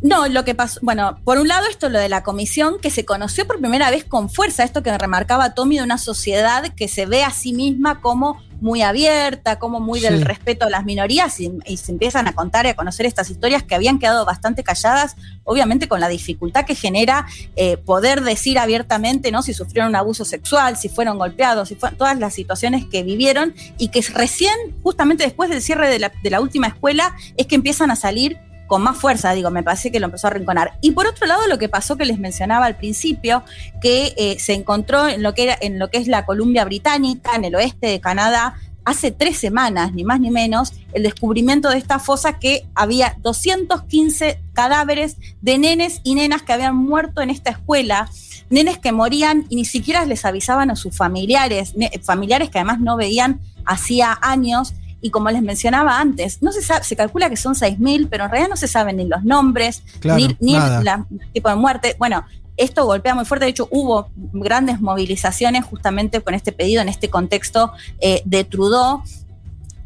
[0.00, 3.04] No, lo que pasó, bueno, por un lado esto lo de la comisión que se
[3.04, 7.06] conoció por primera vez con fuerza, esto que remarcaba Tommy de una sociedad que se
[7.06, 10.24] ve a sí misma como muy abierta, como muy del Sí.
[10.24, 13.62] respeto a las minorías y, y se empiezan a contar y a conocer estas historias
[13.62, 17.26] que habían quedado bastante calladas, obviamente con la dificultad que genera
[17.56, 19.42] eh, poder decir abiertamente, ¿no?
[19.42, 23.54] Si sufrieron un abuso sexual, si fueron golpeados, si fue, todas las situaciones que vivieron
[23.78, 27.54] y que recién, justamente después del cierre de la, de la última escuela, es que
[27.54, 28.38] empiezan a salir
[28.68, 30.78] con más fuerza, digo, me parece que lo empezó a arrinconar.
[30.80, 33.42] Y por otro lado, lo que pasó que les mencionaba al principio,
[33.80, 37.34] que eh, se encontró en lo que, era, en lo que es la Columbia Británica,
[37.34, 38.54] en el oeste de Canadá,
[38.84, 44.40] hace tres semanas, ni más ni menos, el descubrimiento de esta fosa que había 215
[44.52, 48.08] cadáveres de nenes y nenas que habían muerto en esta escuela,
[48.50, 52.96] nenes que morían y ni siquiera les avisaban a sus familiares, familiares que además no
[52.96, 57.54] veían hacía años y como les mencionaba antes, no se sabe, se calcula que son
[57.54, 61.48] 6.000, pero en realidad no se saben ni los nombres, Claro, ni, el la- tipo
[61.48, 61.94] de muerte.
[61.98, 62.24] Bueno,
[62.56, 67.08] esto golpea muy fuerte, de hecho hubo grandes movilizaciones justamente con este pedido, en este
[67.08, 69.02] contexto eh, de Trudeau.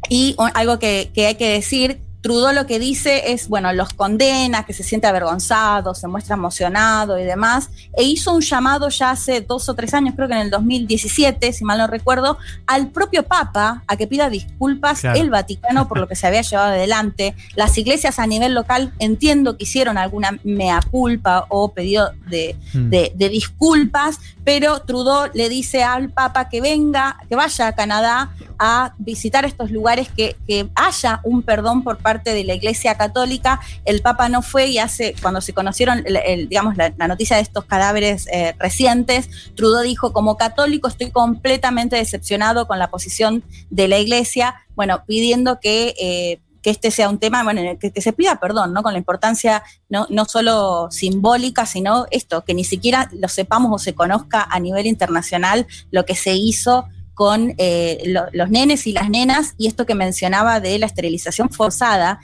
[0.09, 4.65] Y algo que, que hay que decir, Trudeau lo que dice es, bueno, los condena,
[4.65, 9.41] que se siente avergonzado, se muestra emocionado y demás, e hizo un llamado ya hace
[9.41, 13.23] dos o tres años, creo que en el 2017, si mal no recuerdo, al propio
[13.23, 15.19] Papa a que pida disculpas Claro.
[15.19, 17.35] el Vaticano por lo que se había llevado adelante.
[17.55, 22.89] Las iglesias a nivel local entiendo que hicieron alguna mea culpa o pedido de, Mm.
[22.89, 28.29] de- de disculpas, pero Trudeau le dice al Papa que venga, que vaya a Canadá
[28.59, 33.59] a visitar estos lugares, que, que haya un perdón por parte de la Iglesia Católica.
[33.85, 37.41] El Papa no fue y hace, cuando se conocieron, el- el- digamos, la, noticia de
[37.43, 43.87] estos cadáveres eh, recientes, Trudeau dijo, como católico estoy completamente decepcionado con la posición de
[43.87, 45.95] la Iglesia, bueno, pidiendo que...
[45.99, 48.83] eh, que este sea un tema, bueno, que, que se pida perdón, ¿no?
[48.83, 53.79] Con la importancia no, no solo simbólica, sino esto, que ni siquiera lo sepamos o
[53.83, 58.91] se conozca a nivel internacional lo que se hizo con eh, lo- los nenes y
[58.93, 62.19] las nenas, y esto que mencionaba de la esterilización forzada,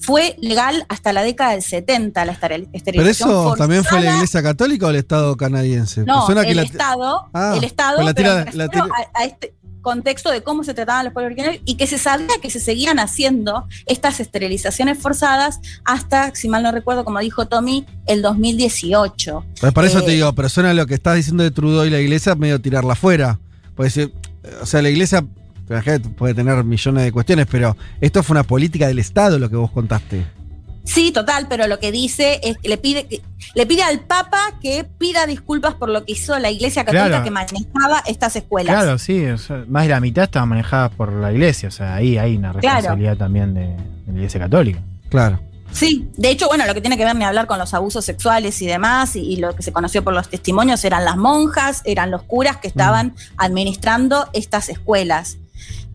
[0.00, 4.02] fue legal hasta la década del 70, la esteril- ¿Pero esterilización eso también fue la
[4.02, 4.16] forzada.
[4.16, 6.04] iglesia católica o el Estado canadiense?
[6.04, 8.64] No, suena que el la- Estado, Ah, el Estado, pues la pero tira- me la
[8.66, 11.86] refiero tira- a, a este contexto de cómo se trataban los pueblos originarios y que
[11.86, 17.18] se sabía que se seguían haciendo estas esterilizaciones forzadas hasta, si mal no recuerdo, como
[17.20, 19.44] dijo Tommy, el 2018.
[19.60, 21.90] Pues por eso Eh, te digo, pero suena lo que estás diciendo de Trudeau y
[21.90, 23.38] la iglesia medio tirarla afuera.
[23.74, 24.12] Pues, eh,
[24.62, 25.24] o sea, la iglesia
[26.16, 29.70] puede tener millones de cuestiones, pero esto fue una política del Estado lo que vos
[29.70, 30.24] contaste.
[30.84, 33.20] Sí, total, pero lo que dice es que le pide, que-
[33.54, 37.24] le pide al Papa que pida disculpas por lo que hizo la Iglesia Católica Claro.
[37.24, 38.74] que manejaba estas escuelas.
[38.74, 41.94] Claro, sí, o sea, más de la mitad estaban manejadas por la iglesia, o sea,
[41.96, 42.76] ahí hay una Claro.
[42.76, 43.76] responsabilidad también de, de
[44.06, 44.80] la iglesia católica.
[45.10, 45.40] Claro.
[45.72, 48.60] Sí, de hecho, bueno, lo que tiene que ver ni hablar con los abusos sexuales
[48.62, 52.10] y demás, y, y lo que se conoció por los testimonios eran las monjas, eran
[52.10, 55.36] los curas que estaban administrando estas escuelas.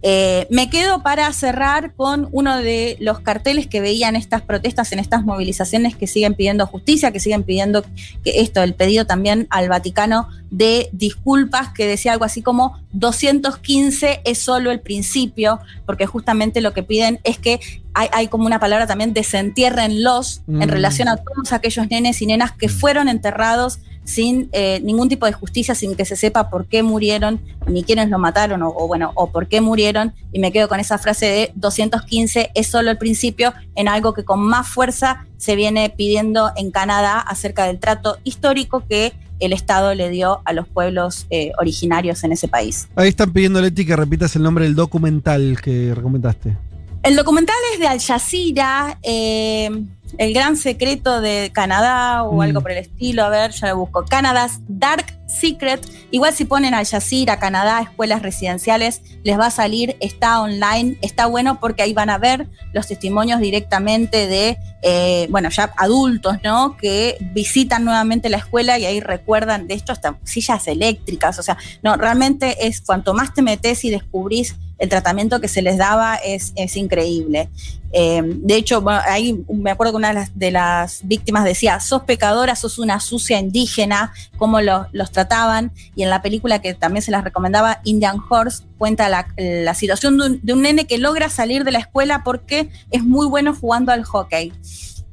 [0.06, 5.00] Eh, me quedo para cerrar con uno de los carteles que veían estas protestas, en
[5.00, 7.86] estas movilizaciones que siguen pidiendo justicia, que siguen pidiendo
[8.24, 14.22] que esto, el pedido también al Vaticano de disculpas, que decía algo así como 215
[14.26, 17.60] es solo el principio, porque justamente lo que piden es que
[17.94, 20.70] hay, hay como una palabra también, desentiérrenlos en Mm.
[20.70, 25.34] relación a todos aquellos nenes y nenas que fueron enterrados sin eh, ningún tipo de
[25.34, 29.12] justicia, sin que se sepa por qué murieron, ni quiénes lo mataron, o, o bueno,
[29.16, 30.14] o por qué murieron.
[30.32, 34.24] Y me quedo con esa frase de 215 es solo el principio en algo que
[34.24, 39.94] con más fuerza se viene pidiendo en Canadá acerca del trato histórico que el Estado
[39.94, 42.88] le dio a los pueblos eh, originarios en ese país.
[42.96, 46.56] Ahí están pidiendo Leti que repitas el nombre del documental que recomendaste.
[47.04, 49.70] El documental es de Al Jazeera, eh,
[50.18, 52.42] El Gran Secreto de Canadá o Mm.
[52.42, 53.24] algo por el estilo.
[53.24, 54.06] A ver, ya lo busco.
[54.06, 55.82] Canada's Dark Secret.
[56.12, 61.26] Igual si ponen Al Jazeera, Canadá, escuelas residenciales, les va a salir, está online, está
[61.26, 66.78] bueno porque ahí van a ver los testimonios directamente de, eh, bueno, ya adultos, ¿no?
[66.78, 71.40] Que visitan nuevamente la escuela y ahí recuerdan, de hecho, hasta sillas eléctricas.
[71.40, 75.62] O sea, no, realmente es cuanto más te metes y descubrís el tratamiento que se
[75.62, 77.50] les daba es, es increíble.
[77.94, 82.04] Eh, de hecho, ahí me acuerdo que una de las, de las víctimas decía, sos
[82.04, 85.72] pecadora, sos una sucia indígena, cómo lo- los trataban.
[85.96, 90.18] Y en la película que también se las recomendaba, Indian Horse, cuenta la, la situación
[90.18, 93.92] de un, de nene que logra salir de la escuela porque es muy bueno jugando
[93.92, 94.52] al hockey.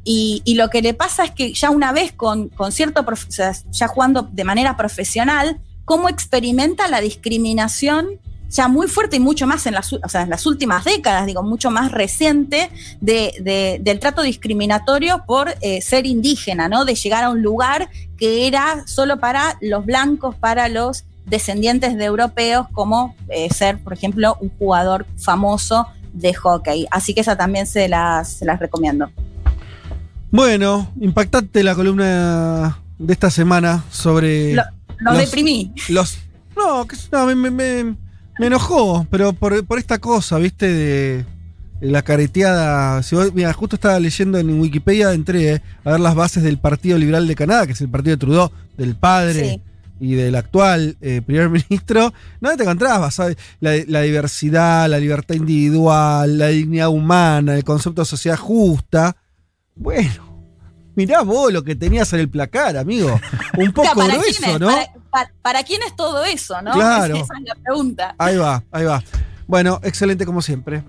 [0.03, 3.05] Y, y lo que le pasa es que ya una vez con, con cierto,
[3.71, 8.19] ya jugando de manera profesional, cómo experimenta la discriminación
[8.51, 11.43] ya muy fuerte y mucho más en las, o sea, en las últimas décadas, digo,
[11.43, 12.69] mucho más reciente
[13.01, 16.85] de, de- del trato discriminatorio por eh, ser indígena, ¿no?
[16.85, 17.89] De llegar a un lugar
[18.19, 23.93] que era solo para los blancos, para los descendientes de europeos, como eh, ser, por
[23.93, 26.87] ejemplo, un jugador famoso de hockey.
[26.91, 29.11] Así que esa también se las, se las recomiendo.
[30.33, 34.55] Bueno, impactante la columna de esta semana sobre.
[34.55, 34.62] Lo-
[34.99, 35.73] los deprimí.
[35.89, 36.19] Los,
[36.57, 37.97] no, que- no, me, me- me-
[38.41, 41.25] me enojó, pero por, por esta cosa, viste, de,
[41.81, 43.02] la careteada.
[43.02, 46.59] Si vos- mira, justo estaba leyendo en Wikipedia, entré eh, a ver las bases del
[46.59, 49.51] Partido Liberal de Canadá, que es el partido de Trudeau, del padre.
[49.51, 49.62] Sí.
[50.02, 53.36] Y del actual eh, primer ministro, no te encontrabas, ¿sabes?
[53.60, 59.15] La, la diversidad, la libertad individual, la dignidad humana, el concepto de sociedad justa.
[59.77, 60.47] Bueno,
[60.94, 63.20] mirá vos lo que tenías en el placar, amigo.
[63.59, 64.60] Un poco ¿para quién grueso, es?
[64.60, 64.67] ¿no?
[64.69, 66.73] ¿Para, para- para quién es todo eso, no?
[66.73, 67.15] Claro.
[67.17, 68.15] Esa es la pregunta.
[68.19, 69.03] Ahí va, ahí va.
[69.47, 70.83] Bueno, excelente como siempre.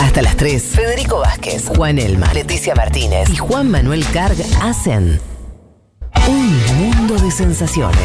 [0.00, 5.20] Hasta las 3, Federico Vázquez, Juan Elma, Leticia Martínez y Juan Manuel Carg hacen
[6.28, 7.98] un mundo de sensaciones.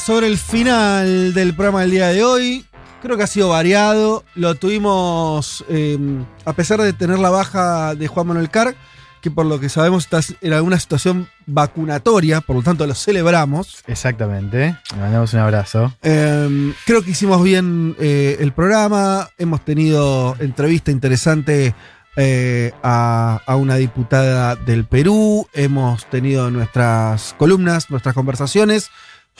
[0.00, 2.64] Sobre el final del programa del día de hoy.
[3.02, 4.24] Creo que ha sido variado.
[4.34, 5.98] Lo tuvimos, eh,
[6.44, 8.74] a pesar de tener la baja de Juan Manuel Carr,
[9.20, 13.82] que por lo que sabemos está en alguna situación vacunatoria, por lo tanto lo celebramos.
[13.86, 14.76] Exactamente.
[14.94, 15.94] Le mandamos un abrazo.
[16.02, 19.28] Eh, creo que hicimos bien eh, el programa.
[19.38, 21.74] Hemos tenido entrevista interesante
[22.16, 25.46] eh, a, a una diputada del Perú.
[25.52, 28.90] Hemos tenido nuestras columnas, nuestras conversaciones.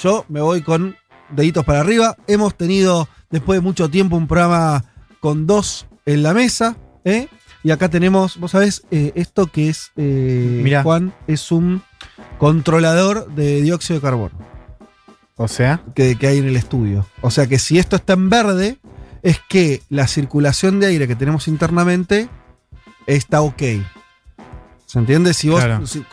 [0.03, 0.97] Yo me voy con
[1.31, 2.17] deditos para arriba.
[2.27, 4.85] Hemos tenido, después de mucho tiempo, un programa
[5.21, 6.77] con dos en la mesa.
[7.05, 7.29] ¿eh?
[7.63, 10.83] Y acá tenemos, vos sabés, eh, esto que es, eh, Mirá.
[10.83, 11.83] Juan, es un
[12.39, 14.39] controlador de dióxido de carbono
[15.37, 17.07] O sea, que, que hay en el estudio.
[17.21, 18.79] O sea que si esto está en verde,
[19.23, 22.29] es que la circulación de aire que tenemos internamente
[23.07, 23.63] está ok.
[24.87, 25.35] ¿Se entiende?
[25.35, 25.87] Si vos, Claro.
[25.87, 26.05] si-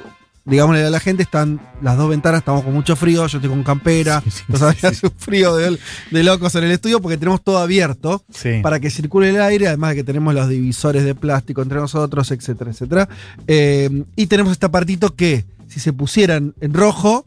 [0.47, 3.63] digámosle a la gente, están las dos ventanas, estamos con mucho frío, yo estoy con
[3.63, 5.77] campera, entonces hace un frío de,
[6.11, 8.59] de locos en el estudio porque tenemos todo abierto sí.
[8.63, 12.31] para que circule el aire, además de que tenemos los divisores de plástico entre nosotros,
[12.31, 13.09] etcétera, etcétera.
[13.45, 17.25] Eh, y tenemos este apartito que, si se pusieran en rojo,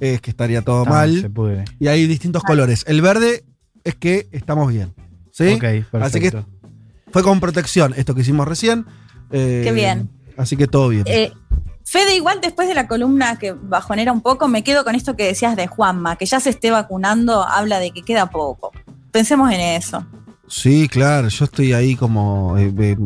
[0.00, 1.20] es que estaría todo Ah, mal.
[1.20, 1.64] Se pudre.
[1.78, 2.84] Y hay distintos colores.
[2.88, 3.44] El verde
[3.84, 4.92] es que estamos bien.
[5.30, 5.52] ¿Sí?
[5.54, 5.98] Ok, perfecto.
[5.98, 6.32] Así que
[7.12, 8.86] fue con protección esto que hicimos recién.
[9.30, 10.10] Eh, Qué bien.
[10.36, 11.04] Así que todo bien.
[11.06, 11.32] Eh,
[11.84, 15.24] Fede, igual después de la columna que bajonera un poco, me quedo con esto que
[15.26, 18.72] decías de Juanma, que ya se esté vacunando, habla de que queda poco.
[19.12, 20.04] Pensemos en eso.
[20.48, 22.96] Sí, claro, yo estoy ahí como eh, eh,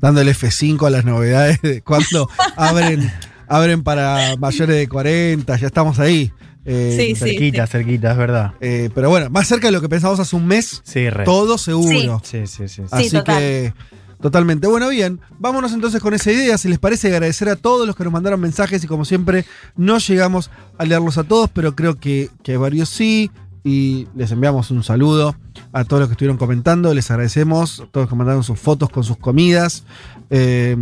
[0.00, 3.12] dándole F5 a las novedades de cuando abren,
[3.48, 6.32] abren para mayores de 40, ya estamos ahí.
[6.64, 7.30] Eh, Sí, sí.
[7.30, 8.52] cerquita, cerquita, es verdad.
[8.60, 11.24] eh, pero bueno, más cerca de lo que pensamos hace un mes, Sí, re.
[11.24, 12.20] todo seguro.
[12.24, 12.68] Sí, sí, sí.
[12.68, 12.82] sí.
[12.90, 13.38] Así total.
[13.38, 13.74] que
[14.20, 14.66] totalmente.
[14.66, 16.58] Bueno, bien, vámonos entonces con esa idea.
[16.58, 19.44] Si les parece, agradecer a todos los que nos mandaron mensajes y como siempre,
[19.76, 23.30] no llegamos a leerlos a todos, pero creo que, que varios sí.
[23.62, 25.36] Y les enviamos un saludo
[25.72, 26.94] a todos los que estuvieron comentando.
[26.94, 29.84] Les agradecemos a todos los que mandaron sus fotos con sus comidas.
[30.30, 30.76] Eh,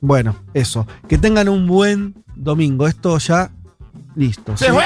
[0.00, 0.86] bueno, eso.
[1.08, 2.88] Que tengan un buen domingo.
[2.88, 3.50] Esto ya
[4.16, 4.56] listo.
[4.56, 4.84] Se fue.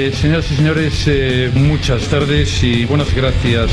[0.00, 3.68] Eh, señoras y señores, eh, muchas tardes y buenas gracias.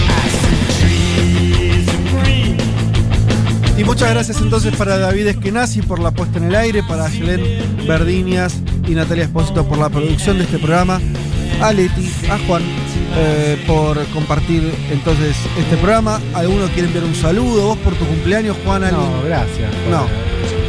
[3.77, 7.43] Y muchas gracias entonces para David Eskenazi por la puesta en el aire, para Yelén
[7.87, 8.55] Verdinias
[8.87, 10.99] y Natalia Espósito por la producción de este programa,
[11.61, 12.63] a Leti, a Juan
[13.17, 16.19] eh, por compartir entonces este programa.
[16.33, 17.67] ¿Alguno quiere enviar un saludo?
[17.67, 18.81] ¿Vos por tu cumpleaños, Juan?
[18.91, 19.69] No, gracias.
[19.91, 20.07] No.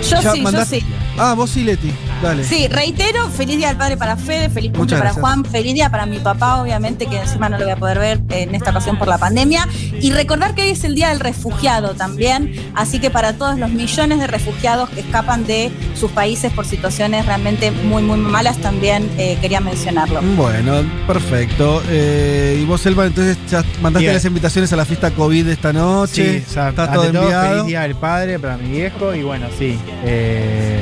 [0.03, 0.93] Yo Ya sí, mandaste- yo sí.
[1.17, 1.91] Ah, vos sí, Leti.
[2.23, 2.45] Dale.
[2.45, 5.13] Sí, reitero, feliz día del padre para Fede, feliz cumple para.
[5.13, 8.21] Juan, feliz día para mi papá, obviamente, que encima no lo voy a poder ver
[8.31, 9.69] en esta ocasión por la pandemia.
[10.01, 13.71] Y recordar que hoy es el día del refugiado también, así que para todos los
[13.71, 19.09] millones de refugiados que escapan de sus países por situaciones realmente muy, muy malas, también
[19.19, 20.21] eh, quería mencionarlo.
[20.37, 21.83] Bueno, perfecto.
[21.89, 24.15] Eh, y vos, Elba, entonces ya mandaste Bien.
[24.15, 26.41] las invitaciones a la fiesta COVID de esta noche.
[26.41, 27.49] Sí, o sea, está todo todo, enviado.
[27.51, 29.79] feliz día del padre para mi viejo y bueno, sí.
[30.05, 30.76] eh,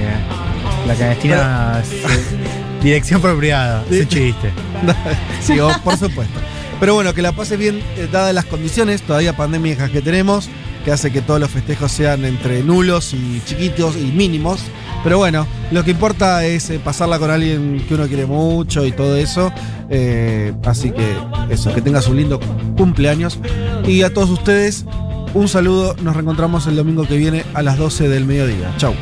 [0.86, 3.84] la clandestina es, eh, dirección apropiada.
[3.90, 4.52] Es un chiste.
[5.40, 6.40] sí, vos, por supuesto.
[6.80, 10.48] Pero bueno, que la pase bien, eh, dadas las condiciones, todavía pandémicas que tenemos,
[10.84, 14.60] que hace que todos los festejos sean entre nulos y chiquitos y mínimos.
[15.02, 18.92] Pero bueno, lo que importa es eh, pasarla con alguien que uno quiere mucho y
[18.92, 19.52] todo eso.
[19.88, 21.14] Eh, así que
[21.48, 22.40] eso, que tengas un lindo
[22.76, 23.38] cumpleaños.
[23.86, 24.84] Y a todos ustedes,
[25.32, 25.96] un saludo.
[26.02, 28.72] Nos reencontramos el domingo que viene a las 12 del mediodía.
[28.76, 28.94] Chau.